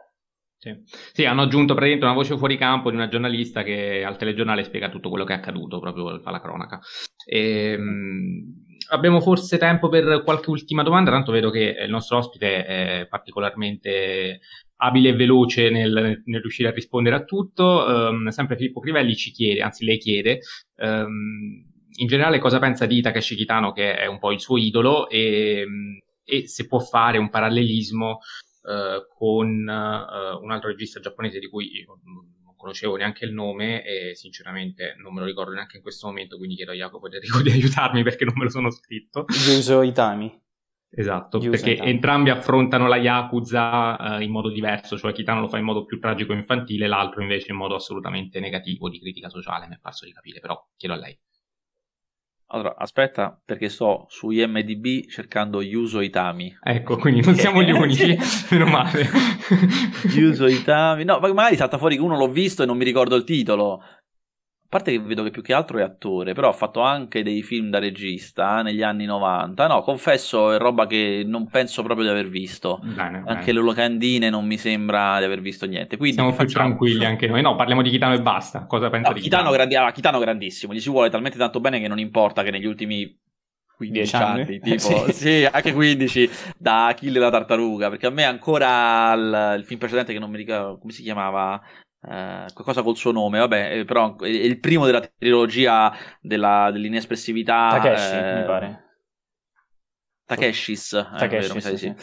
Sì. 0.59 0.75
sì. 1.13 1.25
hanno 1.25 1.43
aggiunto 1.43 1.73
praticamente 1.73 2.05
una 2.05 2.15
voce 2.15 2.37
fuori 2.37 2.57
campo 2.57 2.89
di 2.89 2.97
una 2.97 3.07
giornalista 3.07 3.63
che 3.63 4.03
al 4.03 4.17
telegiornale 4.17 4.65
spiega 4.65 4.89
tutto 4.89 5.09
quello 5.09 5.23
che 5.23 5.33
è 5.33 5.37
accaduto, 5.37 5.79
proprio 5.79 6.19
fa 6.19 6.31
la 6.31 6.41
cronaca. 6.41 6.79
E, 7.25 7.71
ehm, 7.71 8.65
abbiamo 8.89 9.21
forse 9.21 9.57
tempo 9.57 9.87
per 9.89 10.21
qualche 10.23 10.49
ultima 10.49 10.83
domanda, 10.83 11.11
tanto 11.11 11.31
vedo 11.31 11.49
che 11.49 11.75
il 11.79 11.89
nostro 11.89 12.17
ospite 12.17 12.65
è 12.65 13.07
particolarmente 13.09 14.41
abile 14.81 15.09
e 15.09 15.15
veloce 15.15 15.69
nel, 15.69 16.21
nel 16.25 16.41
riuscire 16.41 16.69
a 16.69 16.73
rispondere 16.73 17.15
a 17.15 17.23
tutto. 17.23 17.85
Um, 17.87 18.27
sempre 18.29 18.55
Filippo 18.55 18.79
Crivelli 18.79 19.15
ci 19.15 19.31
chiede, 19.31 19.61
anzi 19.61 19.85
lei 19.85 19.97
chiede, 19.97 20.39
um, 20.77 21.65
in 21.99 22.07
generale 22.07 22.39
cosa 22.39 22.59
pensa 22.59 22.85
di 22.85 23.01
Takeshi 23.01 23.35
Kitano, 23.35 23.71
che 23.71 23.95
è 23.95 24.05
un 24.05 24.19
po' 24.19 24.31
il 24.31 24.39
suo 24.39 24.57
idolo, 24.57 25.09
e, 25.09 25.65
e 26.23 26.47
se 26.47 26.65
può 26.65 26.79
fare 26.79 27.17
un 27.17 27.29
parallelismo 27.29 28.19
uh, 28.69 29.07
con 29.15 29.47
uh, 29.47 30.43
un 30.43 30.51
altro 30.51 30.69
regista 30.69 30.99
giapponese 30.99 31.39
di 31.39 31.49
cui 31.49 31.71
io 31.77 31.99
non 32.03 32.55
conoscevo 32.55 32.97
neanche 32.97 33.25
il 33.25 33.33
nome 33.33 33.83
e 33.83 34.15
sinceramente 34.15 34.95
non 35.01 35.13
me 35.13 35.21
lo 35.21 35.25
ricordo 35.25 35.53
neanche 35.53 35.77
in 35.77 35.81
questo 35.81 36.07
momento, 36.07 36.37
quindi 36.37 36.55
chiedo 36.55 36.71
a 36.71 36.75
Jacopo 36.75 37.07
e 37.07 37.15
Enrico 37.15 37.41
di 37.43 37.51
aiutarmi 37.51 38.03
perché 38.03 38.25
non 38.25 38.33
me 38.37 38.43
lo 38.43 38.49
sono 38.49 38.69
scritto. 38.69 39.25
Yuzo 39.47 39.81
Itami. 39.81 40.47
Esatto, 40.91 41.37
Yusa 41.37 41.51
perché 41.51 41.69
intanto. 41.71 41.91
entrambi 41.91 42.29
affrontano 42.31 42.87
la 42.87 42.97
Yakuza 42.97 44.17
uh, 44.17 44.21
in 44.21 44.31
modo 44.31 44.49
diverso, 44.49 44.97
cioè 44.97 45.13
Kitano 45.13 45.41
lo 45.41 45.47
fa 45.47 45.57
in 45.57 45.63
modo 45.63 45.85
più 45.85 45.99
tragico 45.99 46.33
e 46.33 46.37
infantile, 46.37 46.87
l'altro 46.87 47.21
invece 47.21 47.51
in 47.51 47.57
modo 47.57 47.75
assolutamente 47.75 48.39
negativo 48.39 48.89
di 48.89 48.99
critica 48.99 49.29
sociale, 49.29 49.67
mi 49.67 49.75
è 49.75 49.79
parso 49.79 50.05
di 50.05 50.11
capire, 50.11 50.39
però 50.39 50.59
chiedo 50.75 50.95
a 50.95 50.97
lei. 50.97 51.17
Allora, 52.51 52.75
aspetta, 52.77 53.39
perché 53.45 53.69
sto 53.69 54.07
su 54.09 54.31
IMDB 54.31 55.07
cercando 55.07 55.61
Yuso 55.61 56.01
Itami. 56.01 56.57
Ecco, 56.63 56.97
quindi 56.97 57.21
non 57.21 57.35
siamo 57.35 57.61
gli 57.61 57.69
unici, 57.71 58.17
meno 58.49 58.65
male. 58.65 59.07
Yuso 60.15 60.47
Itami, 60.47 61.03
no, 61.03 61.19
magari 61.19 61.55
salta 61.55 61.77
fuori 61.77 61.95
che 61.95 62.01
uno 62.01 62.17
l'ho 62.17 62.27
visto 62.27 62.63
e 62.63 62.65
non 62.65 62.75
mi 62.77 62.85
ricordo 62.85 63.15
il 63.15 63.23
titolo. 63.23 63.83
A 64.71 64.77
parte 64.77 64.91
che 64.91 64.99
vedo 64.99 65.23
che 65.23 65.31
più 65.31 65.41
che 65.41 65.51
altro 65.51 65.79
è 65.79 65.81
attore, 65.81 66.33
però 66.33 66.49
ha 66.49 66.53
fatto 66.53 66.81
anche 66.81 67.23
dei 67.23 67.41
film 67.41 67.71
da 67.71 67.79
regista 67.79 68.61
negli 68.61 68.83
anni 68.83 69.05
90. 69.05 69.65
No, 69.65 69.81
confesso, 69.81 70.51
è 70.51 70.59
roba 70.59 70.85
che 70.85 71.23
non 71.25 71.49
penso 71.49 71.81
proprio 71.81 72.05
di 72.05 72.11
aver 72.11 72.27
visto. 72.27 72.79
Bene, 72.83 73.23
anche 73.25 73.45
bene. 73.45 73.53
le 73.53 73.61
locandine 73.61 74.29
non 74.29 74.45
mi 74.45 74.57
sembra 74.57 75.17
di 75.17 75.25
aver 75.25 75.41
visto 75.41 75.65
niente. 75.65 75.97
Quindi 75.97 76.17
Siamo 76.17 76.35
più 76.35 76.45
tranquilli 76.45 77.03
anche 77.03 77.25
noi. 77.25 77.41
No, 77.41 77.55
parliamo 77.55 77.81
di 77.81 77.89
Chitano 77.89 78.13
e 78.13 78.21
basta. 78.21 78.67
Cosa 78.67 78.91
pensa 78.91 79.09
no, 79.09 79.15
di 79.15 79.21
Chitano? 79.21 79.49
Chitano? 79.49 79.67
Grandi... 79.69 79.93
Chitano 79.95 80.19
grandissimo, 80.19 80.71
gli 80.71 80.79
si 80.79 80.91
vuole 80.91 81.09
talmente 81.09 81.39
tanto 81.39 81.59
bene 81.59 81.79
che 81.79 81.87
non 81.87 81.97
importa 81.97 82.43
che 82.43 82.51
negli 82.51 82.67
ultimi 82.67 83.11
15 83.75 84.15
anni, 84.17 84.41
anni 84.41 84.59
tipo, 84.59 84.77
sì. 84.77 85.13
sì. 85.13 85.47
anche 85.51 85.73
15 85.73 86.29
da 86.59 86.85
Achille 86.85 87.17
la 87.17 87.31
tartaruga, 87.31 87.89
perché 87.89 88.05
a 88.05 88.11
me 88.11 88.25
ancora 88.25 89.13
il, 89.13 89.55
il 89.57 89.65
film 89.65 89.79
precedente 89.79 90.13
che 90.13 90.19
non 90.19 90.29
mi 90.29 90.37
ricordo 90.37 90.77
come 90.77 90.91
si 90.91 91.01
chiamava, 91.01 91.59
Qualcosa 92.01 92.81
col 92.81 92.95
suo 92.95 93.11
nome, 93.11 93.39
vabbè, 93.39 93.79
eh, 93.79 93.85
però 93.85 94.15
è 94.17 94.27
il 94.27 94.59
primo 94.59 94.85
della 94.85 95.01
trilogia 95.01 95.93
della, 96.21 96.69
dell'inespressività. 96.71 97.77
Takeshi, 97.81 98.15
eh, 98.15 98.33
mi 98.35 98.45
pare. 98.45 98.83
Takeshis, 100.25 100.93
eh, 100.93 101.17
Takeshi, 101.17 101.59
vero, 101.59 101.59
sì, 101.59 101.77
sì. 101.77 101.95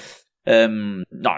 Um, 0.49 1.03
no, 1.09 1.35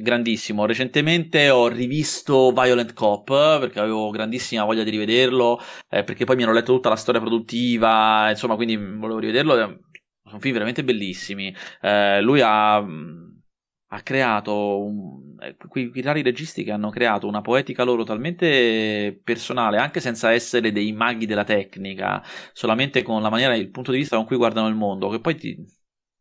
grandissimo. 0.00 0.66
Recentemente 0.66 1.50
ho 1.50 1.68
rivisto 1.68 2.50
Violent 2.50 2.92
Cop 2.92 3.58
perché 3.60 3.78
avevo 3.78 4.10
grandissima 4.10 4.64
voglia 4.64 4.84
di 4.84 4.90
rivederlo. 4.90 5.60
Eh, 5.88 6.02
perché 6.02 6.24
poi 6.24 6.36
mi 6.36 6.44
hanno 6.44 6.52
letto 6.52 6.72
tutta 6.72 6.88
la 6.88 6.96
storia 6.96 7.20
produttiva, 7.20 8.30
insomma, 8.30 8.56
quindi 8.56 8.76
volevo 8.76 9.18
rivederlo. 9.18 9.80
Sono 10.24 10.40
film 10.40 10.54
veramente 10.54 10.82
bellissimi. 10.82 11.54
Eh, 11.80 12.20
lui 12.20 12.40
ha 12.42 12.84
ha 13.90 14.02
creato 14.02 14.82
un, 14.82 15.36
eh, 15.40 15.56
quei, 15.56 15.88
quei 15.90 16.02
rari 16.02 16.22
registi 16.22 16.62
che 16.64 16.72
hanno 16.72 16.90
creato 16.90 17.26
una 17.26 17.40
poetica 17.40 17.84
loro 17.84 18.04
talmente 18.04 19.18
personale, 19.24 19.78
anche 19.78 20.00
senza 20.00 20.32
essere 20.32 20.72
dei 20.72 20.92
maghi 20.92 21.26
della 21.26 21.44
tecnica, 21.44 22.22
solamente 22.52 23.02
con 23.02 23.22
la 23.22 23.30
maniera, 23.30 23.54
il 23.56 23.70
punto 23.70 23.90
di 23.92 23.98
vista 23.98 24.16
con 24.16 24.26
cui 24.26 24.36
guardano 24.36 24.68
il 24.68 24.74
mondo, 24.74 25.08
che 25.08 25.20
poi 25.20 25.36
ti, 25.36 25.56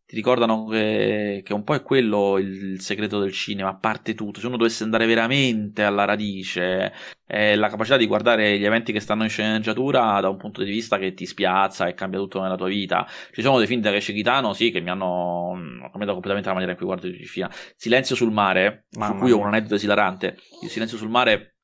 ti 0.07 0.15
ricordano 0.15 0.67
che, 0.67 1.41
che, 1.43 1.53
un 1.53 1.65
po' 1.65 1.75
è 1.75 1.83
quello 1.83 2.37
il 2.37 2.79
segreto 2.79 3.19
del 3.19 3.33
cinema, 3.33 3.67
a 3.71 3.75
parte 3.75 4.15
tutto, 4.15 4.39
se 4.39 4.47
uno 4.47 4.55
dovesse 4.55 4.85
andare 4.85 5.05
veramente 5.05 5.83
alla 5.83 6.05
radice, 6.05 6.93
è 7.25 7.55
la 7.55 7.67
capacità 7.67 7.97
di 7.97 8.07
guardare 8.07 8.57
gli 8.57 8.63
eventi 8.63 8.93
che 8.93 9.01
stanno 9.01 9.23
in 9.23 9.29
sceneggiatura 9.29 10.21
da 10.21 10.29
un 10.29 10.37
punto 10.37 10.63
di 10.63 10.71
vista 10.71 10.97
che 10.97 11.13
ti 11.13 11.25
spiazza 11.25 11.87
e 11.87 11.93
cambia 11.93 12.19
tutto 12.19 12.41
nella 12.41 12.55
tua 12.55 12.69
vita. 12.69 13.05
Ci 13.33 13.41
sono 13.41 13.57
dei 13.57 13.67
film 13.67 13.81
da 13.81 13.91
Kitano, 13.91 14.53
sì, 14.53 14.71
che 14.71 14.79
mi 14.79 14.89
hanno, 14.89 15.51
hanno 15.51 15.89
cambiato 15.89 16.13
completamente 16.13 16.47
la 16.47 16.53
maniera 16.53 16.71
in 16.71 16.77
cui 16.77 16.87
guardo 16.87 17.07
il 17.07 17.27
film. 17.27 17.49
Silenzio 17.75 18.15
sul 18.15 18.31
mare, 18.31 18.85
Mamma 18.91 19.13
su 19.13 19.19
cui 19.19 19.31
ho 19.31 19.39
un 19.39 19.47
aneddoto 19.47 19.75
esilarante. 19.75 20.37
Il 20.63 20.69
Silenzio 20.69 20.95
sul 20.95 21.09
mare 21.09 21.57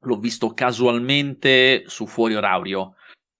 l'ho 0.00 0.16
visto 0.16 0.54
casualmente 0.54 1.82
su 1.86 2.06
Fuori 2.06 2.34
Orario 2.34 2.94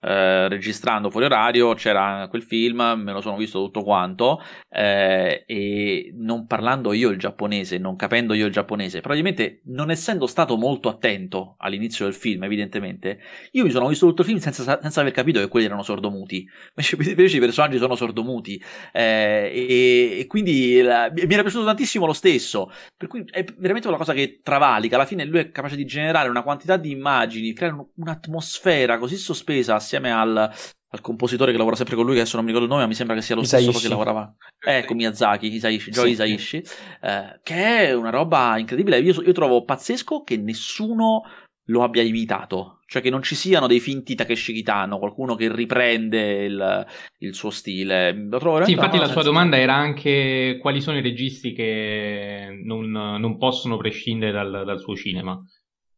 eh, 0.04 0.48
registrando 0.48 1.08
fuori 1.08 1.26
orario 1.26 1.72
c'era 1.74 2.26
quel 2.28 2.42
film, 2.42 2.82
me 2.96 3.12
lo 3.12 3.22
sono 3.22 3.36
visto 3.36 3.58
tutto 3.60 3.82
quanto 3.82 4.42
eh, 4.68 5.44
e 5.46 6.12
non 6.14 6.46
parlando 6.46 6.92
io 6.92 7.08
il 7.08 7.18
giapponese, 7.18 7.78
non 7.78 7.96
capendo 7.96 8.34
io 8.34 8.46
il 8.46 8.52
giapponese, 8.52 9.00
probabilmente 9.00 9.62
non 9.66 9.90
essendo 9.90 10.26
stato 10.26 10.56
molto 10.56 10.90
attento 10.90 11.54
all'inizio 11.58 12.04
del 12.04 12.14
film, 12.14 12.44
evidentemente, 12.44 13.18
io 13.52 13.64
mi 13.64 13.70
sono 13.70 13.88
visto 13.88 14.06
tutto 14.06 14.20
il 14.22 14.28
film 14.28 14.38
senza, 14.40 14.78
senza 14.80 15.00
aver 15.00 15.12
capito 15.12 15.40
che 15.40 15.48
quelli 15.48 15.66
erano 15.66 15.82
sordomuti, 15.82 16.46
invece 16.98 17.36
i 17.36 17.40
personaggi 17.40 17.78
sono 17.78 17.94
sordomuti. 17.94 18.62
Eh, 18.92 19.50
e, 19.54 20.18
e, 20.20 20.26
quindi 20.26 20.82
la, 20.82 21.10
mi 21.12 21.32
era 21.32 21.42
piaciuto 21.42 21.64
tantissimo 21.64 22.04
lo 22.04 22.12
stesso, 22.12 22.70
per 22.96 23.08
cui 23.08 23.24
è 23.30 23.42
veramente 23.56 23.88
una 23.88 23.96
cosa 23.96 24.12
che 24.12 24.40
travalica, 24.42 24.96
alla 24.96 25.06
fine 25.06 25.24
lui 25.24 25.38
è 25.38 25.50
capace 25.50 25.76
di 25.76 25.86
generare 25.86 26.28
una 26.28 26.42
quantità 26.42 26.76
di 26.76 26.90
immagini, 26.90 27.54
creare 27.54 27.86
un'atmosfera 27.94 28.98
così 28.98 29.16
sospesa 29.16 29.78
assieme 29.94 30.12
al, 30.12 30.36
al 30.36 31.00
compositore 31.00 31.52
che 31.52 31.58
lavora 31.58 31.76
sempre 31.76 31.94
con 31.96 32.04
lui, 32.04 32.14
che 32.14 32.20
adesso 32.20 32.36
non 32.36 32.44
mi 32.44 32.50
ricordo 32.52 32.68
il 32.68 32.72
nome, 32.74 32.86
ma 32.86 32.92
mi 32.92 32.96
sembra 32.96 33.16
che 33.16 33.22
sia 33.22 33.34
lo 33.34 33.42
Isaishi. 33.42 33.66
stesso 33.66 33.82
che 33.82 33.88
lavorava. 33.88 34.34
Ecco, 34.64 34.94
Miyazaki, 34.94 35.52
Isaishi, 35.52 35.90
Joe 35.90 36.06
Sì. 36.06 36.12
Isaishi, 36.12 36.62
eh, 37.02 37.40
che 37.42 37.86
è 37.88 37.92
una 37.94 38.10
roba 38.10 38.58
incredibile. 38.58 38.98
Io, 39.00 39.20
io 39.22 39.32
trovo 39.32 39.64
pazzesco 39.64 40.22
che 40.22 40.36
nessuno 40.36 41.22
lo 41.68 41.82
abbia 41.82 42.02
imitato, 42.02 42.80
cioè 42.86 43.00
che 43.00 43.08
non 43.08 43.22
ci 43.22 43.34
siano 43.34 43.66
dei 43.66 43.80
finti 43.80 44.14
Takeshi 44.14 44.52
Kitano, 44.52 44.98
qualcuno 44.98 45.34
che 45.34 45.50
riprende 45.50 46.44
il, 46.44 46.86
il 47.20 47.34
suo 47.34 47.48
stile. 47.50 48.12
Lo 48.12 48.38
trovo 48.38 48.58
veramente 48.58 48.64
Sì, 48.66 48.72
infatti 48.72 48.98
la 48.98 49.08
sua 49.08 49.22
domanda 49.22 49.56
era 49.58 49.74
anche 49.74 50.58
quali 50.60 50.82
sono 50.82 50.98
i 50.98 51.02
registi 51.02 51.54
che 51.54 52.60
non, 52.64 52.90
non 52.90 53.38
possono 53.38 53.78
prescindere 53.78 54.32
dal, 54.32 54.64
dal 54.66 54.78
suo 54.78 54.94
cinema. 54.94 55.42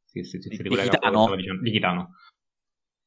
Sì, 0.04 0.22
sì, 0.22 0.40
si 0.40 0.48
Di- 0.48 0.68
Kitano? 0.68 1.34
dicendo. 1.34 1.62
Di 1.62 1.70
Kitano. 1.72 2.14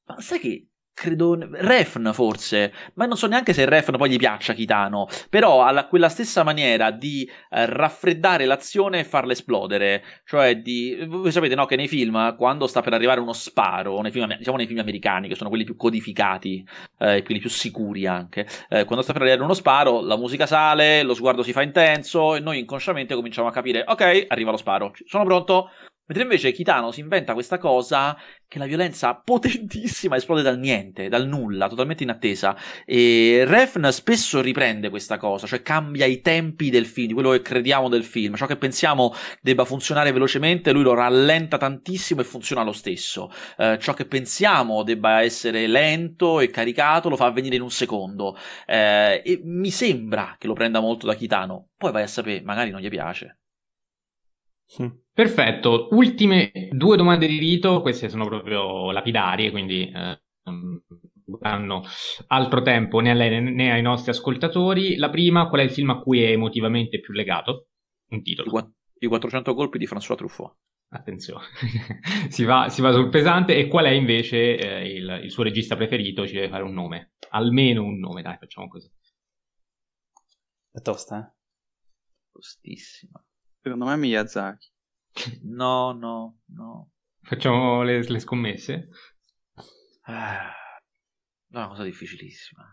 Ma 0.07 0.19
sai 0.19 0.39
che 0.39 0.68
credo 0.99 1.37
Refn 1.39 2.11
forse, 2.11 2.73
ma 2.95 3.05
non 3.05 3.15
so 3.15 3.25
neanche 3.25 3.53
se 3.53 3.63
Refn 3.63 3.95
poi 3.95 4.09
gli 4.09 4.17
piaccia 4.17 4.51
Kitano, 4.51 5.07
però 5.29 5.63
ha 5.63 5.85
quella 5.85 6.09
stessa 6.09 6.43
maniera 6.43 6.91
di 6.91 7.23
eh, 7.49 7.65
raffreddare 7.65 8.43
l'azione 8.43 8.99
e 8.99 9.03
farla 9.05 9.31
esplodere, 9.31 10.03
cioè 10.25 10.57
di 10.57 11.05
voi 11.07 11.31
sapete 11.31 11.55
no 11.55 11.65
che 11.65 11.77
nei 11.77 11.87
film 11.87 12.35
quando 12.35 12.67
sta 12.67 12.81
per 12.81 12.91
arrivare 12.91 13.21
uno 13.21 13.31
sparo, 13.31 14.01
nei 14.01 14.11
film, 14.11 14.35
diciamo 14.35 14.57
nei 14.57 14.67
film 14.67 14.79
americani 14.79 15.29
che 15.29 15.35
sono 15.35 15.47
quelli 15.47 15.63
più 15.63 15.77
codificati, 15.77 16.67
eh, 16.97 17.23
quelli 17.23 17.39
più 17.39 17.49
sicuri 17.49 18.05
anche, 18.05 18.45
eh, 18.67 18.83
quando 18.83 19.01
sta 19.01 19.13
per 19.13 19.21
arrivare 19.21 19.43
uno 19.43 19.53
sparo, 19.53 20.01
la 20.01 20.17
musica 20.17 20.45
sale, 20.45 21.03
lo 21.03 21.13
sguardo 21.13 21.43
si 21.43 21.53
fa 21.53 21.61
intenso 21.61 22.35
e 22.35 22.41
noi 22.41 22.59
inconsciamente 22.59 23.15
cominciamo 23.15 23.47
a 23.47 23.51
capire, 23.51 23.85
ok, 23.87 24.25
arriva 24.27 24.51
lo 24.51 24.57
sparo, 24.57 24.91
sono 25.05 25.23
pronto, 25.23 25.69
Mentre 26.09 26.23
invece 26.23 26.51
Kitano 26.51 26.91
si 26.91 27.01
inventa 27.01 27.33
questa 27.33 27.59
cosa 27.59 28.17
che 28.47 28.57
la 28.57 28.65
violenza 28.65 29.13
potentissima 29.23 30.15
esplode 30.15 30.41
dal 30.41 30.57
niente, 30.57 31.07
dal 31.07 31.27
nulla, 31.27 31.69
totalmente 31.69 32.01
inattesa. 32.01 32.57
E 32.83 33.43
Refn 33.45 33.91
spesso 33.91 34.41
riprende 34.41 34.89
questa 34.89 35.17
cosa, 35.17 35.45
cioè 35.45 35.61
cambia 35.61 36.07
i 36.07 36.21
tempi 36.21 36.71
del 36.71 36.87
film, 36.87 37.09
di 37.09 37.13
quello 37.13 37.29
che 37.29 37.43
crediamo 37.43 37.89
del 37.89 38.03
film. 38.03 38.35
Ciò 38.35 38.47
che 38.47 38.57
pensiamo 38.57 39.13
debba 39.39 39.65
funzionare 39.65 40.11
velocemente, 40.11 40.71
lui 40.71 40.81
lo 40.81 40.95
rallenta 40.95 41.57
tantissimo 41.57 42.21
e 42.21 42.23
funziona 42.23 42.63
lo 42.63 42.73
stesso. 42.73 43.31
Eh, 43.55 43.77
ciò 43.79 43.93
che 43.93 44.05
pensiamo 44.07 44.81
debba 44.81 45.21
essere 45.21 45.67
lento 45.67 46.39
e 46.39 46.49
caricato 46.49 47.09
lo 47.09 47.17
fa 47.17 47.27
avvenire 47.27 47.55
in 47.55 47.61
un 47.61 47.69
secondo. 47.69 48.35
Eh, 48.65 49.21
e 49.23 49.41
mi 49.43 49.69
sembra 49.69 50.35
che 50.39 50.47
lo 50.47 50.53
prenda 50.53 50.79
molto 50.79 51.05
da 51.05 51.13
Kitano. 51.13 51.69
Poi 51.77 51.91
vai 51.91 52.01
a 52.01 52.07
sapere, 52.07 52.41
magari 52.41 52.71
non 52.71 52.81
gli 52.81 52.89
piace. 52.89 53.37
Perfetto, 55.19 55.89
ultime 55.91 56.69
due 56.71 56.95
domande 56.95 57.27
di 57.27 57.39
rito, 57.39 57.81
queste 57.81 58.07
sono 58.07 58.23
proprio 58.23 58.89
lapidarie, 58.91 59.51
quindi 59.51 59.91
eh, 59.93 60.21
non 60.43 60.81
danno 61.41 61.83
altro 62.27 62.61
tempo 62.61 63.01
né 63.01 63.11
a 63.11 63.13
lei 63.13 63.41
né 63.41 63.69
ai 63.69 63.81
nostri 63.81 64.11
ascoltatori. 64.11 64.95
La 64.95 65.09
prima, 65.09 65.49
qual 65.49 65.59
è 65.59 65.63
il 65.65 65.71
film 65.71 65.89
a 65.89 65.99
cui 65.99 66.23
è 66.23 66.29
emotivamente 66.29 67.01
più 67.01 67.11
legato? 67.11 67.67
Un 68.11 68.23
titolo. 68.23 68.75
I 68.97 69.07
400 69.07 69.53
colpi 69.55 69.77
di 69.77 69.87
François 69.87 70.15
Truffaut. 70.15 70.55
Attenzione, 70.87 71.47
si, 72.29 72.45
va, 72.45 72.69
si, 72.69 72.79
va, 72.81 72.93
sul 72.93 73.09
pesante. 73.09 73.57
E 73.57 73.67
qual 73.67 73.87
è 73.87 73.91
invece 73.91 74.55
eh, 74.55 74.89
il, 74.89 75.19
il, 75.23 75.31
suo 75.31 75.43
regista 75.43 75.75
preferito? 75.75 76.25
Ci 76.25 76.33
deve 76.33 76.47
fare 76.47 76.63
un 76.63 76.71
nome, 76.71 77.15
almeno 77.31 77.83
un 77.83 77.99
nome, 77.99 78.21
dai, 78.21 78.37
facciamo 78.39 78.69
così. 78.69 78.89
È 80.71 80.79
tosta, 80.79 81.19
eh? 81.19 81.33
Tostissima. 82.31 83.21
Secondo 83.61 83.83
me 83.83 83.95
è 83.95 83.97
Miyazaki. 83.97 84.77
No, 85.43 85.91
no, 85.91 86.39
no. 86.55 86.89
Facciamo 87.21 87.83
le, 87.83 88.03
le 88.03 88.19
scommesse? 88.19 88.89
Ah, 90.03 90.51
è 91.51 91.57
una 91.57 91.67
cosa 91.67 91.83
difficilissima. 91.83 92.63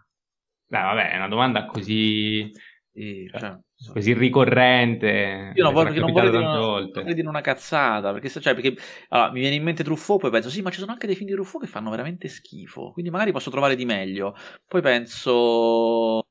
Beh, 0.68 0.80
vabbè, 0.80 1.10
è 1.10 1.16
una 1.16 1.28
domanda 1.28 1.66
così... 1.66 2.50
Sì, 2.96 3.30
cioè, 3.30 3.58
così 3.92 4.14
ricorrente. 4.14 5.52
Io 5.54 5.62
non 5.62 5.74
voglio, 5.74 6.00
non 6.00 6.12
voglio, 6.12 6.30
dire 6.30 6.42
una, 6.42 6.58
voglio 6.58 7.12
dire 7.12 7.28
una 7.28 7.42
cazzata, 7.42 8.10
perché, 8.12 8.30
cioè, 8.30 8.54
perché 8.54 8.74
allora, 9.08 9.30
mi 9.32 9.40
viene 9.40 9.56
in 9.56 9.62
mente 9.62 9.84
Truffaut, 9.84 10.18
poi 10.18 10.30
penso, 10.30 10.48
sì, 10.48 10.62
ma 10.62 10.70
ci 10.70 10.78
sono 10.78 10.92
anche 10.92 11.06
dei 11.06 11.14
film 11.14 11.28
di 11.28 11.34
Truffaut 11.34 11.62
che 11.62 11.70
fanno 11.70 11.90
veramente 11.90 12.26
schifo, 12.28 12.92
quindi 12.92 13.10
magari 13.10 13.32
posso 13.32 13.50
trovare 13.50 13.76
di 13.76 13.84
meglio. 13.84 14.34
Poi 14.66 14.80
penso 14.80 16.26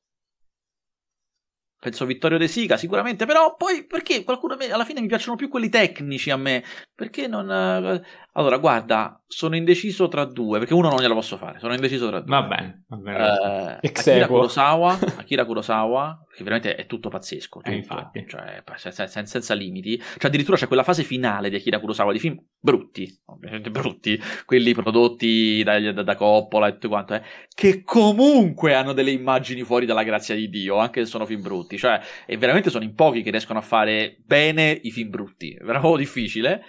penso 1.86 2.08
Vittorio 2.08 2.40
De 2.40 2.48
Sica 2.48 2.78
sicuramente, 2.78 3.28
però 3.28 3.56
poi 3.56 3.86
perché 3.86 4.24
qualcuno 4.24 4.58
alla 4.72 4.86
fine 4.86 5.02
mi 5.02 5.08
piacciono 5.08 5.36
più 5.36 5.50
quelli 5.50 5.70
tecnici 5.70 6.32
a 6.32 6.38
me, 6.38 6.64
perché 6.96 7.28
non... 7.28 7.52
Eh, 7.52 8.02
allora, 8.38 8.58
guarda, 8.58 9.22
sono 9.28 9.56
indeciso 9.56 10.10
tra 10.10 10.26
due, 10.26 10.60
perché 10.60 10.74
uno 10.74 10.90
non 10.90 11.00
glielo 11.00 11.14
posso 11.14 11.38
fare, 11.38 11.60
sono 11.60 11.74
indeciso 11.74 12.10
tra 12.10 12.20
due. 12.20 12.36
Va 12.36 12.44
bene, 12.44 12.84
va 12.88 12.98
bene. 12.98 13.80
Eh, 13.82 13.88
Akira 13.88 14.28
Kurosawa, 14.28 15.00
Akira 15.16 15.46
Kurosawa, 15.46 16.26
che 16.36 16.44
veramente 16.44 16.76
è 16.76 16.86
tutto 16.86 17.08
pazzesco, 17.08 17.60
tutto, 17.60 17.72
eh, 17.72 17.76
infatti. 17.76 18.26
Cioè, 18.28 18.62
senza, 18.76 19.08
senza, 19.08 19.54
limiti. 19.54 19.98
Cioè, 19.98 20.26
addirittura 20.28 20.58
c'è 20.58 20.68
quella 20.68 20.84
fase 20.84 21.04
finale 21.04 21.50
di 21.50 21.56
Akira 21.56 21.80
Kurosawa, 21.80 22.12
di 22.12 22.20
film 22.20 22.38
brutti, 22.60 23.10
ovviamente 23.28 23.72
brutti, 23.72 24.22
quelli 24.46 24.74
prodotti 24.74 25.64
da, 25.64 25.80
da, 25.92 26.04
da 26.04 26.16
Coppola 26.16 26.68
e 26.68 26.74
tutto 26.74 26.90
quanto, 26.90 27.14
eh, 27.14 27.22
che 27.54 27.84
comunque 27.84 28.74
hanno 28.74 28.92
delle 28.92 29.12
immagini 29.12 29.64
fuori 29.64 29.86
dalla 29.86 30.04
grazia 30.04 30.36
di 30.36 30.50
Dio, 30.50 30.76
anche 30.76 31.06
se 31.06 31.10
sono 31.10 31.26
film 31.26 31.42
brutti. 31.42 31.75
Cioè, 31.78 32.00
e 32.26 32.38
veramente 32.38 32.70
sono 32.70 32.84
in 32.84 32.94
pochi 32.94 33.22
che 33.22 33.32
riescono 33.32 33.60
a 33.60 33.64
fare 33.64 34.18
bene 34.24 34.72
i 34.84 34.92
film 34.92 35.10
brutti. 35.10 35.54
È 35.54 35.64
veramente 35.64 35.98
difficile. 35.98 36.64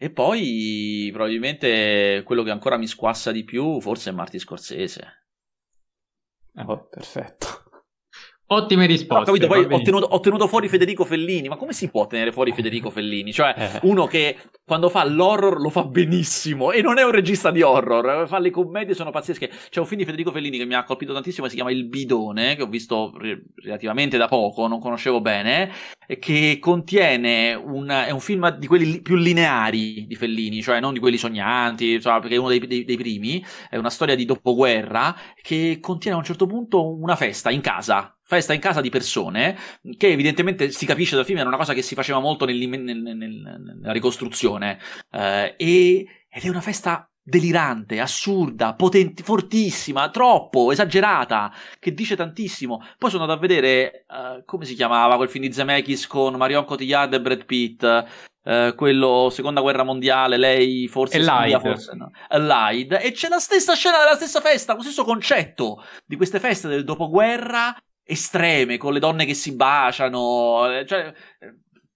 E 0.00 0.10
poi 0.10 1.08
probabilmente 1.12 2.22
quello 2.24 2.44
che 2.44 2.50
ancora 2.50 2.76
mi 2.76 2.86
squassa 2.86 3.32
di 3.32 3.42
più 3.42 3.80
forse 3.80 4.10
è 4.10 4.12
Marty 4.12 4.38
Scorsese. 4.38 5.24
Oh, 6.54 6.86
perfetto. 6.88 7.67
Ottime 8.50 8.86
risposte. 8.86 9.26
Capito, 9.26 9.46
poi 9.46 9.66
ho 9.68 9.82
tenuto, 9.82 10.06
ho 10.06 10.20
tenuto, 10.20 10.48
fuori 10.48 10.68
Federico 10.68 11.04
Fellini, 11.04 11.48
ma 11.48 11.56
come 11.56 11.74
si 11.74 11.90
può 11.90 12.06
tenere 12.06 12.32
fuori 12.32 12.52
Federico 12.52 12.88
Fellini? 12.88 13.30
Cioè, 13.30 13.54
eh. 13.56 13.80
uno 13.82 14.06
che 14.06 14.38
quando 14.64 14.88
fa 14.88 15.04
l'horror 15.04 15.60
lo 15.60 15.68
fa 15.68 15.84
benissimo 15.84 16.72
e 16.72 16.80
non 16.80 16.96
è 16.96 17.04
un 17.04 17.10
regista 17.10 17.50
di 17.50 17.60
horror, 17.60 18.26
fa 18.26 18.38
le 18.38 18.48
commedie 18.48 18.94
sono 18.94 19.10
pazzesche. 19.10 19.50
C'è 19.68 19.80
un 19.80 19.86
film 19.86 19.98
di 20.00 20.06
Federico 20.06 20.32
Fellini 20.32 20.56
che 20.56 20.64
mi 20.64 20.72
ha 20.72 20.84
colpito 20.84 21.12
tantissimo, 21.12 21.46
si 21.46 21.56
chiama 21.56 21.70
Il 21.70 21.88
bidone, 21.88 22.56
che 22.56 22.62
ho 22.62 22.68
visto 22.68 23.12
re- 23.18 23.42
relativamente 23.56 24.16
da 24.16 24.28
poco, 24.28 24.66
non 24.66 24.80
conoscevo 24.80 25.20
bene, 25.20 25.70
che 26.18 26.56
contiene 26.58 27.52
un, 27.52 27.88
è 27.88 28.10
un 28.10 28.20
film 28.20 28.48
di 28.56 28.66
quelli 28.66 29.02
più 29.02 29.16
lineari 29.16 30.06
di 30.06 30.14
Fellini, 30.14 30.62
cioè 30.62 30.80
non 30.80 30.94
di 30.94 31.00
quelli 31.00 31.18
sognanti, 31.18 31.92
insomma, 31.92 32.20
perché 32.20 32.36
è 32.36 32.38
uno 32.38 32.48
dei, 32.48 32.66
dei, 32.66 32.84
dei 32.84 32.96
primi, 32.96 33.44
è 33.68 33.76
una 33.76 33.90
storia 33.90 34.14
di 34.14 34.24
dopoguerra 34.24 35.14
che 35.42 35.76
contiene 35.82 36.16
a 36.16 36.18
un 36.20 36.24
certo 36.24 36.46
punto 36.46 36.96
una 36.96 37.14
festa 37.14 37.50
in 37.50 37.60
casa 37.60 38.14
festa 38.28 38.52
in 38.52 38.60
casa 38.60 38.82
di 38.82 38.90
persone, 38.90 39.56
che 39.96 40.08
evidentemente 40.08 40.70
si 40.70 40.84
capisce 40.84 41.16
dal 41.16 41.24
film 41.24 41.38
era 41.38 41.48
una 41.48 41.56
cosa 41.56 41.72
che 41.72 41.80
si 41.80 41.94
faceva 41.94 42.20
molto 42.20 42.44
nel, 42.44 42.58
nel, 42.58 42.78
nel, 42.78 43.16
nella 43.16 43.92
ricostruzione, 43.92 44.78
eh, 45.10 45.54
e, 45.56 46.06
ed 46.28 46.44
è 46.44 46.48
una 46.50 46.60
festa 46.60 47.10
delirante, 47.22 48.00
assurda, 48.00 48.74
potente, 48.74 49.22
fortissima, 49.22 50.10
troppo, 50.10 50.72
esagerata, 50.72 51.52
che 51.78 51.92
dice 51.94 52.16
tantissimo. 52.16 52.82
Poi 52.98 53.10
sono 53.10 53.22
andato 53.22 53.38
a 53.38 53.46
vedere, 53.46 54.04
uh, 54.08 54.44
come 54.44 54.66
si 54.66 54.74
chiamava 54.74 55.16
quel 55.16 55.28
film 55.28 55.44
di 55.44 55.52
Zemeckis 55.52 56.06
con 56.06 56.34
Marion 56.36 56.64
Cotillard 56.64 57.12
e 57.12 57.20
Brad 57.20 57.44
Pitt, 57.44 57.82
uh, 57.82 58.74
quello 58.74 59.28
Seconda 59.30 59.60
Guerra 59.60 59.84
Mondiale, 59.84 60.38
lei 60.38 60.86
forse... 60.88 61.18
Lied. 61.18 61.60
Forse 61.60 61.94
no. 61.96 62.10
Lied. 62.30 62.98
E 63.00 63.12
c'è 63.12 63.28
la 63.28 63.38
stessa 63.38 63.74
scena 63.74 63.98
della 63.98 64.16
stessa 64.16 64.40
festa, 64.40 64.74
lo 64.74 64.82
stesso 64.82 65.04
concetto 65.04 65.82
di 66.06 66.16
queste 66.16 66.40
feste 66.40 66.68
del 66.68 66.84
dopoguerra 66.84 67.76
estreme, 68.10 68.78
con 68.78 68.94
le 68.94 69.00
donne 69.00 69.26
che 69.26 69.34
si 69.34 69.54
baciano, 69.54 70.82
cioè 70.86 71.12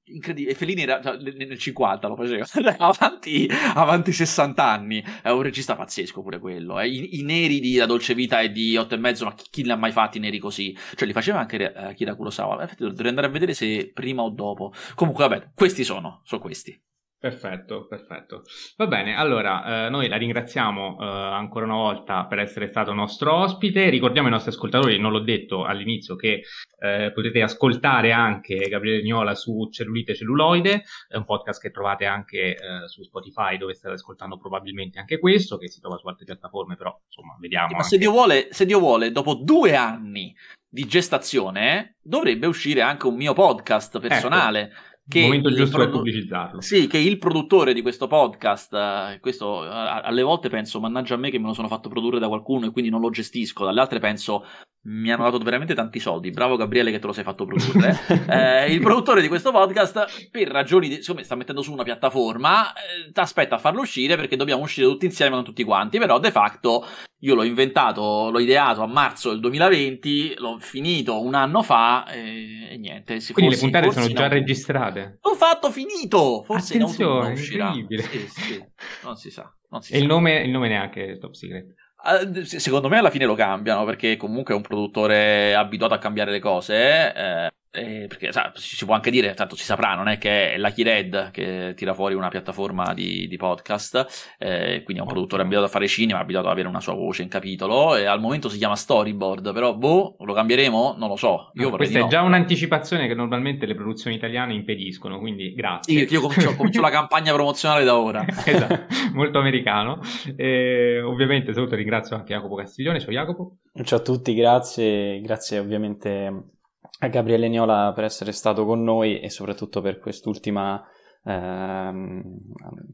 incredibile. 0.04 0.54
Fellini 0.54 0.82
era 0.82 1.00
cioè, 1.02 1.16
nel 1.16 1.58
50 1.58 2.08
lo 2.08 2.16
faceva, 2.16 2.46
avanti, 2.78 3.48
avanti 3.74 4.12
60 4.12 4.64
anni. 4.64 5.04
È 5.22 5.30
un 5.30 5.42
regista 5.42 5.74
pazzesco 5.74 6.22
pure 6.22 6.38
quello. 6.38 6.78
Eh. 6.78 6.88
I, 6.88 7.18
I, 7.18 7.22
neri 7.22 7.60
di 7.60 7.76
La 7.76 7.86
Dolce 7.86 8.14
Vita 8.14 8.40
e 8.40 8.52
di 8.52 8.76
Otto 8.76 8.94
e 8.94 8.98
Mezzo, 8.98 9.24
ma 9.24 9.34
chi, 9.34 9.46
chi 9.50 9.62
li 9.64 9.70
ha 9.70 9.76
mai 9.76 9.92
fatti 9.92 10.18
i 10.18 10.20
neri 10.20 10.38
così? 10.38 10.76
Cioè, 10.94 11.06
li 11.06 11.14
faceva 11.14 11.40
anche 11.40 11.72
uh, 11.74 11.94
Kira 11.94 12.14
Kurosawa. 12.14 12.62
Infatti, 12.62 12.84
dovrei 12.84 13.08
andare 13.08 13.26
a 13.26 13.30
vedere 13.30 13.54
se 13.54 13.90
prima 13.92 14.22
o 14.22 14.30
dopo. 14.30 14.72
Comunque, 14.94 15.26
vabbè, 15.26 15.50
questi 15.54 15.82
sono, 15.84 16.20
sono 16.24 16.40
questi. 16.40 16.78
Perfetto, 17.22 17.86
perfetto. 17.86 18.42
Va 18.76 18.88
bene, 18.88 19.14
allora 19.14 19.86
eh, 19.86 19.90
noi 19.90 20.08
la 20.08 20.16
ringraziamo 20.16 20.98
eh, 20.98 21.04
ancora 21.04 21.66
una 21.66 21.76
volta 21.76 22.26
per 22.26 22.40
essere 22.40 22.66
stato 22.66 22.92
nostro 22.92 23.32
ospite. 23.32 23.90
Ricordiamo 23.90 24.26
ai 24.26 24.32
nostri 24.32 24.50
ascoltatori, 24.50 24.98
non 24.98 25.12
l'ho 25.12 25.20
detto 25.20 25.62
all'inizio, 25.62 26.16
che 26.16 26.42
eh, 26.80 27.12
potete 27.14 27.40
ascoltare 27.40 28.10
anche 28.10 28.56
Gabriele 28.68 29.04
Gnola 29.04 29.36
su 29.36 29.68
Cellulite 29.70 30.16
Celluloide, 30.16 30.82
è 31.06 31.14
un 31.14 31.24
podcast 31.24 31.60
che 31.60 31.70
trovate 31.70 32.06
anche 32.06 32.56
eh, 32.56 32.88
su 32.88 33.04
Spotify 33.04 33.56
dove 33.56 33.74
state 33.74 33.94
ascoltando 33.94 34.36
probabilmente 34.36 34.98
anche 34.98 35.20
questo, 35.20 35.58
che 35.58 35.68
si 35.68 35.78
trova 35.78 35.98
su 35.98 36.08
altre 36.08 36.24
piattaforme, 36.24 36.74
però 36.74 36.92
insomma 37.06 37.36
vediamo. 37.38 37.68
ma 37.68 37.76
anche... 37.76 37.88
se, 37.88 37.98
Dio 37.98 38.10
vuole, 38.10 38.48
se 38.50 38.66
Dio 38.66 38.80
vuole, 38.80 39.12
dopo 39.12 39.34
due 39.34 39.76
anni 39.76 40.34
di 40.68 40.86
gestazione 40.86 41.98
dovrebbe 42.02 42.46
uscire 42.46 42.80
anche 42.80 43.06
un 43.06 43.14
mio 43.14 43.34
podcast 43.34 44.00
personale. 44.00 44.60
Ecco 44.62 44.90
che 45.08 45.18
il 45.18 45.24
momento 45.24 45.50
giusto 45.50 45.76
produ- 45.76 45.90
per 45.90 46.00
pubblicizzarlo. 46.00 46.60
Sì, 46.60 46.86
che 46.86 46.98
il 46.98 47.18
produttore 47.18 47.74
di 47.74 47.82
questo 47.82 48.06
podcast, 48.06 48.72
eh, 48.74 49.18
questo 49.20 49.60
alle 49.60 50.22
volte 50.22 50.48
penso, 50.48 50.80
mannaggia 50.80 51.14
a 51.14 51.18
me 51.18 51.30
che 51.30 51.38
me 51.38 51.46
lo 51.46 51.54
sono 51.54 51.68
fatto 51.68 51.88
produrre 51.88 52.18
da 52.18 52.28
qualcuno 52.28 52.66
e 52.66 52.70
quindi 52.70 52.90
non 52.90 53.00
lo 53.00 53.10
gestisco, 53.10 53.64
dalle 53.64 53.80
altre 53.80 53.98
penso, 53.98 54.44
mi 54.84 55.12
hanno 55.12 55.24
dato 55.24 55.38
veramente 55.38 55.74
tanti 55.74 56.00
soldi, 56.00 56.30
bravo 56.30 56.56
Gabriele 56.56 56.90
che 56.90 56.98
te 56.98 57.06
lo 57.06 57.12
sei 57.12 57.24
fatto 57.24 57.44
produrre. 57.44 57.98
eh, 58.28 58.72
il 58.72 58.80
produttore 58.80 59.20
di 59.20 59.28
questo 59.28 59.50
podcast, 59.50 60.28
per 60.30 60.48
ragioni, 60.48 60.88
di, 60.88 61.02
siccome 61.02 61.24
sta 61.24 61.34
mettendo 61.34 61.62
su 61.62 61.72
una 61.72 61.84
piattaforma, 61.84 62.72
eh, 62.72 63.12
ti 63.12 63.20
aspetta 63.20 63.56
a 63.56 63.58
farlo 63.58 63.80
uscire 63.80 64.16
perché 64.16 64.36
dobbiamo 64.36 64.62
uscire 64.62 64.86
tutti 64.86 65.06
insieme, 65.06 65.34
non 65.34 65.44
tutti 65.44 65.64
quanti, 65.64 65.98
però 65.98 66.18
de 66.18 66.30
facto 66.30 66.84
io 67.24 67.34
l'ho 67.34 67.44
inventato, 67.44 68.30
l'ho 68.30 68.38
ideato 68.40 68.82
a 68.82 68.86
marzo 68.86 69.30
del 69.30 69.40
2020, 69.40 70.34
l'ho 70.38 70.58
finito 70.58 71.20
un 71.20 71.34
anno 71.34 71.62
fa 71.62 72.06
e, 72.10 72.68
e 72.70 72.76
niente. 72.78 73.20
Quindi 73.32 73.54
forse, 73.54 73.66
le 73.66 73.70
puntate 73.70 73.92
sono 73.92 74.12
già 74.12 74.28
registrate? 74.28 75.18
L'ho 75.22 75.34
fatto, 75.34 75.70
finito! 75.70 76.42
Forse 76.42 76.74
Attenzione, 76.74 77.26
in 77.26 77.36
autunno 77.36 77.68
incredibile. 77.68 78.02
Sì, 78.02 78.28
sì. 78.28 78.64
Non 79.04 79.16
si 79.16 79.30
sa. 79.30 79.52
Non 79.70 79.82
si 79.82 79.92
e 79.92 79.96
sa. 79.96 80.02
Il, 80.02 80.08
nome, 80.08 80.42
il 80.42 80.50
nome 80.50 80.68
neanche 80.68 81.18
Top 81.18 81.34
Secret. 81.34 81.74
Uh, 82.02 82.42
secondo 82.42 82.88
me 82.88 82.98
alla 82.98 83.10
fine 83.10 83.26
lo 83.26 83.36
cambiano 83.36 83.84
perché 83.84 84.16
comunque 84.16 84.54
è 84.54 84.56
un 84.56 84.62
produttore 84.62 85.54
abituato 85.54 85.94
a 85.94 85.98
cambiare 85.98 86.32
le 86.32 86.40
cose. 86.40 87.14
Eh, 87.14 87.50
eh, 87.74 88.04
perché 88.06 88.32
sa, 88.32 88.52
si 88.54 88.84
può 88.84 88.94
anche 88.94 89.10
dire, 89.10 89.32
tanto 89.32 89.56
si 89.56 89.64
saprà, 89.64 89.94
non 89.94 90.06
è 90.08 90.18
che 90.18 90.52
è 90.52 90.58
Lucky 90.58 90.82
Red 90.82 91.30
che 91.30 91.72
tira 91.74 91.94
fuori 91.94 92.14
una 92.14 92.28
piattaforma 92.28 92.92
di, 92.92 93.26
di 93.26 93.36
podcast, 93.38 94.34
eh, 94.38 94.82
quindi 94.84 95.02
è 95.02 95.04
un 95.04 95.10
produttore 95.10 95.40
abituato 95.40 95.66
a 95.66 95.70
fare 95.70 95.88
cinema, 95.88 96.18
abituato 96.18 96.48
ad 96.48 96.52
avere 96.52 96.68
una 96.68 96.80
sua 96.80 96.92
voce 96.92 97.22
in 97.22 97.28
capitolo, 97.28 97.96
e 97.96 98.04
al 98.04 98.20
momento 98.20 98.50
si 98.50 98.58
chiama 98.58 98.76
Storyboard, 98.76 99.54
però 99.54 99.74
boh, 99.74 100.16
lo 100.18 100.34
cambieremo? 100.34 100.96
Non 100.98 101.08
lo 101.08 101.16
so. 101.16 101.50
Io 101.54 101.70
no, 101.70 101.76
questa 101.76 101.98
è 101.98 102.02
no. 102.02 102.08
già 102.08 102.20
un'anticipazione 102.20 103.08
che 103.08 103.14
normalmente 103.14 103.64
le 103.64 103.74
produzioni 103.74 104.16
italiane 104.16 104.52
impediscono, 104.52 105.18
quindi 105.18 105.54
grazie. 105.54 106.00
Io, 106.00 106.06
io 106.10 106.20
comincio, 106.20 106.54
comincio 106.56 106.82
la 106.82 106.90
campagna 106.90 107.32
promozionale 107.32 107.84
da 107.84 107.96
ora. 107.96 108.22
esatto, 108.44 108.84
molto 109.14 109.38
americano. 109.38 110.00
E, 110.36 111.00
ovviamente 111.00 111.54
saluto 111.54 111.72
e 111.72 111.78
ringrazio 111.78 112.16
anche 112.16 112.34
Jacopo 112.34 112.54
Castiglione, 112.54 113.00
ciao 113.00 113.12
Jacopo. 113.12 113.56
Ciao 113.82 113.98
a 113.98 114.02
tutti, 114.02 114.34
grazie, 114.34 115.22
grazie 115.22 115.58
ovviamente 115.58 116.60
a 117.02 117.08
Gabriele 117.08 117.48
Niola 117.48 117.92
per 117.92 118.04
essere 118.04 118.30
stato 118.30 118.64
con 118.64 118.82
noi 118.82 119.18
e 119.18 119.28
soprattutto 119.28 119.80
per 119.80 119.98
quest'ultima 119.98 120.80
ehm, 121.24 122.22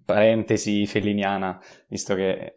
parentesi 0.05 0.87
felliniana, 0.87 1.61
visto 1.89 2.15
che 2.15 2.55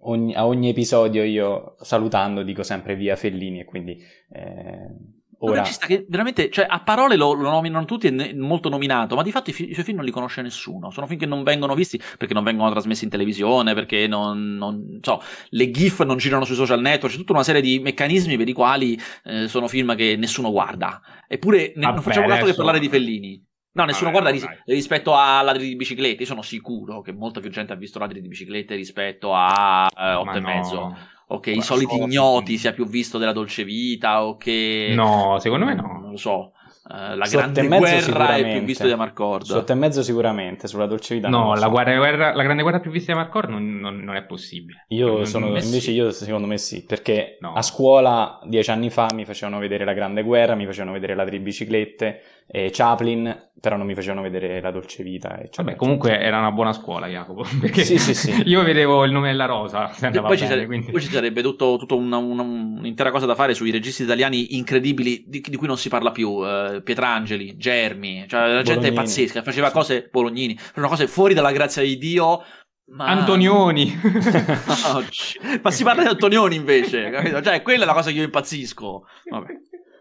ogni, 0.00 0.34
a 0.34 0.46
ogni 0.46 0.68
episodio 0.68 1.22
io 1.24 1.76
salutando 1.80 2.42
dico 2.42 2.62
sempre 2.62 2.94
via 2.94 3.16
Fellini 3.16 3.60
e 3.60 3.64
quindi... 3.64 3.98
Eh, 4.30 5.20
Ora... 5.44 5.52
Un 5.52 5.58
regista 5.58 5.86
che 5.86 6.04
veramente, 6.08 6.50
cioè, 6.50 6.66
a 6.68 6.80
parole 6.82 7.16
lo, 7.16 7.32
lo 7.32 7.50
nominano 7.50 7.84
tutti, 7.84 8.06
è 8.06 8.32
molto 8.34 8.68
nominato, 8.68 9.16
ma 9.16 9.22
di 9.22 9.32
fatto 9.32 9.50
i, 9.50 9.52
fi- 9.52 9.70
i, 9.70 9.72
suoi 9.72 9.84
film 9.84 9.96
non 9.96 10.06
li 10.06 10.12
conosce 10.12 10.40
nessuno. 10.40 10.90
Sono 10.90 11.08
film 11.08 11.18
che 11.18 11.26
non 11.26 11.42
vengono 11.42 11.74
visti 11.74 12.00
perché 12.16 12.32
non 12.32 12.44
vengono 12.44 12.70
trasmessi 12.70 13.04
in 13.04 13.10
televisione, 13.10 13.74
perché 13.74 14.06
non, 14.06 14.54
non 14.54 15.00
so, 15.02 15.20
le 15.48 15.70
GIF 15.70 16.04
non 16.04 16.16
girano 16.16 16.44
sui 16.44 16.54
social 16.54 16.80
network, 16.80 17.12
c'è 17.12 17.18
tutta 17.18 17.32
una 17.32 17.42
serie 17.42 17.60
di 17.60 17.80
meccanismi 17.80 18.36
per 18.36 18.48
i 18.48 18.52
quali 18.52 18.96
eh, 19.24 19.48
sono 19.48 19.66
film 19.66 19.96
che 19.96 20.14
nessuno 20.16 20.52
guarda. 20.52 21.00
Eppure 21.26 21.72
ne, 21.74 21.86
non 21.86 22.02
facciamo 22.02 22.30
altro 22.30 22.46
che 22.46 22.54
parlare 22.54 22.78
di 22.78 22.88
Fellini. 22.88 23.44
No, 23.74 23.84
nessuno 23.84 24.10
ah, 24.10 24.12
guarda 24.12 24.30
ris- 24.30 24.46
rispetto 24.66 25.14
a 25.14 25.42
ladri 25.42 25.66
di 25.66 25.74
biciclette. 25.74 26.22
Io 26.22 26.28
sono 26.28 26.42
sicuro 26.42 27.00
che 27.00 27.12
molta 27.12 27.40
più 27.40 27.50
gente 27.50 27.72
ha 27.72 27.76
visto 27.76 27.98
ladri 27.98 28.20
di 28.20 28.28
biciclette 28.28 28.76
rispetto 28.76 29.32
a 29.34 29.88
eh, 29.96 30.12
8 30.12 30.30
e 30.30 30.40
no. 30.40 30.46
mezzo 30.46 30.96
o 31.32 31.40
che 31.40 31.50
i 31.50 31.62
soliti 31.62 31.96
ignoti 31.96 32.58
sia 32.58 32.72
più 32.72 32.86
visto 32.86 33.18
della 33.18 33.32
dolce 33.32 33.64
vita 33.64 34.24
o 34.24 34.36
che... 34.36 34.92
No, 34.94 35.38
secondo 35.40 35.64
me 35.64 35.74
no. 35.74 35.98
Non 36.00 36.10
lo 36.10 36.16
so. 36.16 36.52
Uh, 36.84 37.14
la 37.16 37.26
grande 37.30 37.66
guerra 37.68 38.34
è 38.34 38.52
più 38.52 38.64
visto 38.64 38.84
di 38.84 38.92
Amarcord. 38.92 39.44
Sotto 39.44 39.70
e 39.70 39.74
mezzo 39.76 40.02
sicuramente, 40.02 40.66
sulla 40.66 40.86
dolce 40.86 41.14
vita. 41.14 41.28
No, 41.28 41.54
la, 41.54 41.60
so. 41.60 41.70
guerra, 41.70 41.96
guerra, 41.96 42.34
la, 42.34 42.42
grande 42.42 42.62
guerra 42.62 42.80
più 42.80 42.90
vista 42.90 43.12
di 43.12 43.18
Amarcord 43.18 43.50
non, 43.50 43.76
non, 43.78 43.98
non, 43.98 44.16
è 44.16 44.24
possibile. 44.24 44.84
Io 44.88 45.24
sono, 45.24 45.46
invece 45.46 45.80
sì. 45.80 45.92
io 45.92 46.10
secondo 46.10 46.48
me 46.48 46.58
sì, 46.58 46.84
perché 46.84 47.38
no. 47.40 47.52
a 47.52 47.62
scuola 47.62 48.40
dieci 48.44 48.70
anni 48.72 48.90
fa 48.90 49.06
mi 49.14 49.24
facevano 49.24 49.60
vedere 49.60 49.84
la 49.84 49.92
grande 49.92 50.22
guerra, 50.22 50.56
mi 50.56 50.66
facevano 50.66 50.92
vedere 50.92 51.14
la 51.14 51.24
tri 51.24 51.38
biciclette, 51.38 52.20
e 52.46 52.70
Chaplin, 52.70 53.50
però 53.60 53.76
non 53.76 53.86
mi 53.86 53.94
facevano 53.94 54.22
vedere 54.22 54.60
la 54.60 54.70
dolce 54.70 55.02
vita. 55.02 55.40
Vabbè, 55.56 55.76
comunque 55.76 56.18
era 56.18 56.38
una 56.38 56.50
buona 56.50 56.72
scuola, 56.72 57.06
Jacopo. 57.06 57.46
Perché 57.60 57.84
sì, 57.84 57.96
sì, 57.96 58.12
sì. 58.12 58.42
io 58.44 58.62
vedevo 58.62 59.04
il 59.04 59.12
nome 59.12 59.28
della 59.28 59.46
rosa. 59.46 59.92
Se 59.92 60.10
poi, 60.10 60.20
bene, 60.20 60.36
ci 60.36 60.46
sarebbe, 60.46 60.66
quindi... 60.66 60.90
poi, 60.90 61.00
ci 61.00 61.10
sarebbe, 61.10 61.42
tutto, 61.42 61.76
tutto 61.78 61.96
una, 61.96 62.16
una, 62.16 62.42
un'intera 62.42 63.10
cosa 63.10 63.24
da 63.24 63.34
fare 63.34 63.54
sui 63.54 63.70
registi 63.70 64.02
italiani 64.02 64.56
incredibili 64.56 65.24
di, 65.26 65.40
di 65.40 65.56
cui 65.56 65.66
non 65.66 65.78
si 65.78 65.88
parla 65.88 66.10
più. 66.10 66.28
Uh, 66.30 66.82
Pietrangeli, 66.82 67.56
Germi, 67.56 68.26
cioè 68.28 68.52
la 68.52 68.62
gente 68.62 68.88
è 68.88 68.92
pazzesca, 68.92 69.42
faceva 69.42 69.70
cose, 69.70 70.08
Bolognini, 70.10 70.56
faceva 70.58 70.88
cose 70.88 71.06
fuori 71.06 71.34
dalla 71.34 71.52
grazia 71.52 71.82
di 71.82 71.96
Dio. 71.98 72.42
Ma... 72.86 73.06
Antonioni. 73.06 73.98
ma 75.62 75.70
si 75.70 75.84
parla 75.84 76.02
di 76.02 76.08
Antonioni 76.08 76.56
invece, 76.56 77.08
capito? 77.10 77.40
Cioè, 77.40 77.62
quella 77.62 77.84
è 77.84 77.86
la 77.86 77.94
cosa 77.94 78.10
che 78.10 78.16
io 78.18 78.24
impazzisco. 78.24 79.06
Vabbè. 79.30 79.52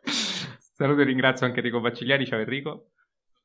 Saluto 0.81 1.01
e 1.01 1.03
ringrazio 1.03 1.45
anche 1.45 1.59
Enrico 1.59 1.79
Baccigliari. 1.79 2.25
Ciao 2.25 2.39
Enrico. 2.39 2.87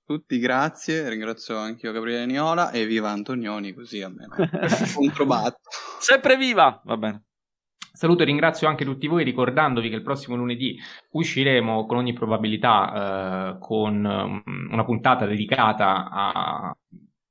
Tutti 0.06 0.38
grazie, 0.38 1.06
ringrazio 1.10 1.58
anche 1.58 1.84
io 1.84 1.92
Gabriele 1.92 2.24
Niola 2.24 2.70
e 2.70 2.86
viva 2.86 3.10
Antonioni 3.10 3.74
così 3.74 4.00
almeno 4.00 4.34
controbatto. 4.96 5.60
Sempre 5.98 6.38
viva! 6.38 6.80
Va 6.82 6.96
bene. 6.96 7.24
Saluto 7.92 8.22
e 8.22 8.24
ringrazio 8.24 8.68
anche 8.68 8.86
tutti 8.86 9.06
voi 9.06 9.22
ricordandovi 9.22 9.90
che 9.90 9.96
il 9.96 10.02
prossimo 10.02 10.34
lunedì 10.34 10.78
usciremo 11.10 11.84
con 11.84 11.98
ogni 11.98 12.14
probabilità 12.14 13.52
eh, 13.52 13.58
con 13.58 14.02
um, 14.02 14.68
una 14.70 14.84
puntata 14.86 15.26
dedicata 15.26 16.08
a 16.10 16.76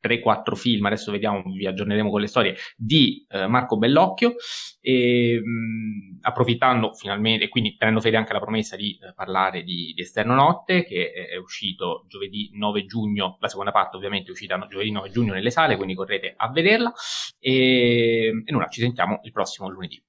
3-4 0.05 0.55
film, 0.55 0.85
adesso 0.85 1.11
vediamo, 1.11 1.41
vi 1.51 1.65
aggiorneremo 1.65 2.09
con 2.09 2.21
le 2.21 2.27
storie, 2.27 2.55
di 2.75 3.25
eh, 3.29 3.47
Marco 3.47 3.77
Bellocchio, 3.77 4.35
e, 4.79 5.41
mh, 5.43 6.19
approfittando 6.21 6.93
finalmente, 6.93 7.49
quindi 7.49 7.75
tenendo 7.75 7.99
fede 7.99 8.17
anche 8.17 8.31
alla 8.31 8.39
promessa 8.39 8.75
di 8.75 8.97
eh, 9.01 9.13
parlare 9.15 9.63
di, 9.63 9.93
di, 9.95 10.01
Esterno 10.01 10.35
Notte, 10.35 10.85
che 10.85 11.11
è, 11.11 11.29
è, 11.29 11.35
uscito 11.37 12.05
giovedì 12.07 12.51
9 12.53 12.85
giugno, 12.85 13.37
la 13.39 13.47
seconda 13.47 13.71
parte 13.71 13.97
ovviamente 13.97 14.27
è 14.27 14.31
uscita 14.31 14.63
giovedì 14.69 14.91
9 14.91 15.09
giugno 15.09 15.33
nelle 15.33 15.49
sale, 15.49 15.75
quindi 15.75 15.95
correte 15.95 16.33
a 16.37 16.51
vederla, 16.51 16.93
e, 17.39 18.43
e 18.45 18.51
nulla, 18.51 18.67
ci 18.67 18.81
sentiamo 18.81 19.19
il 19.23 19.31
prossimo 19.31 19.69
lunedì. 19.69 20.05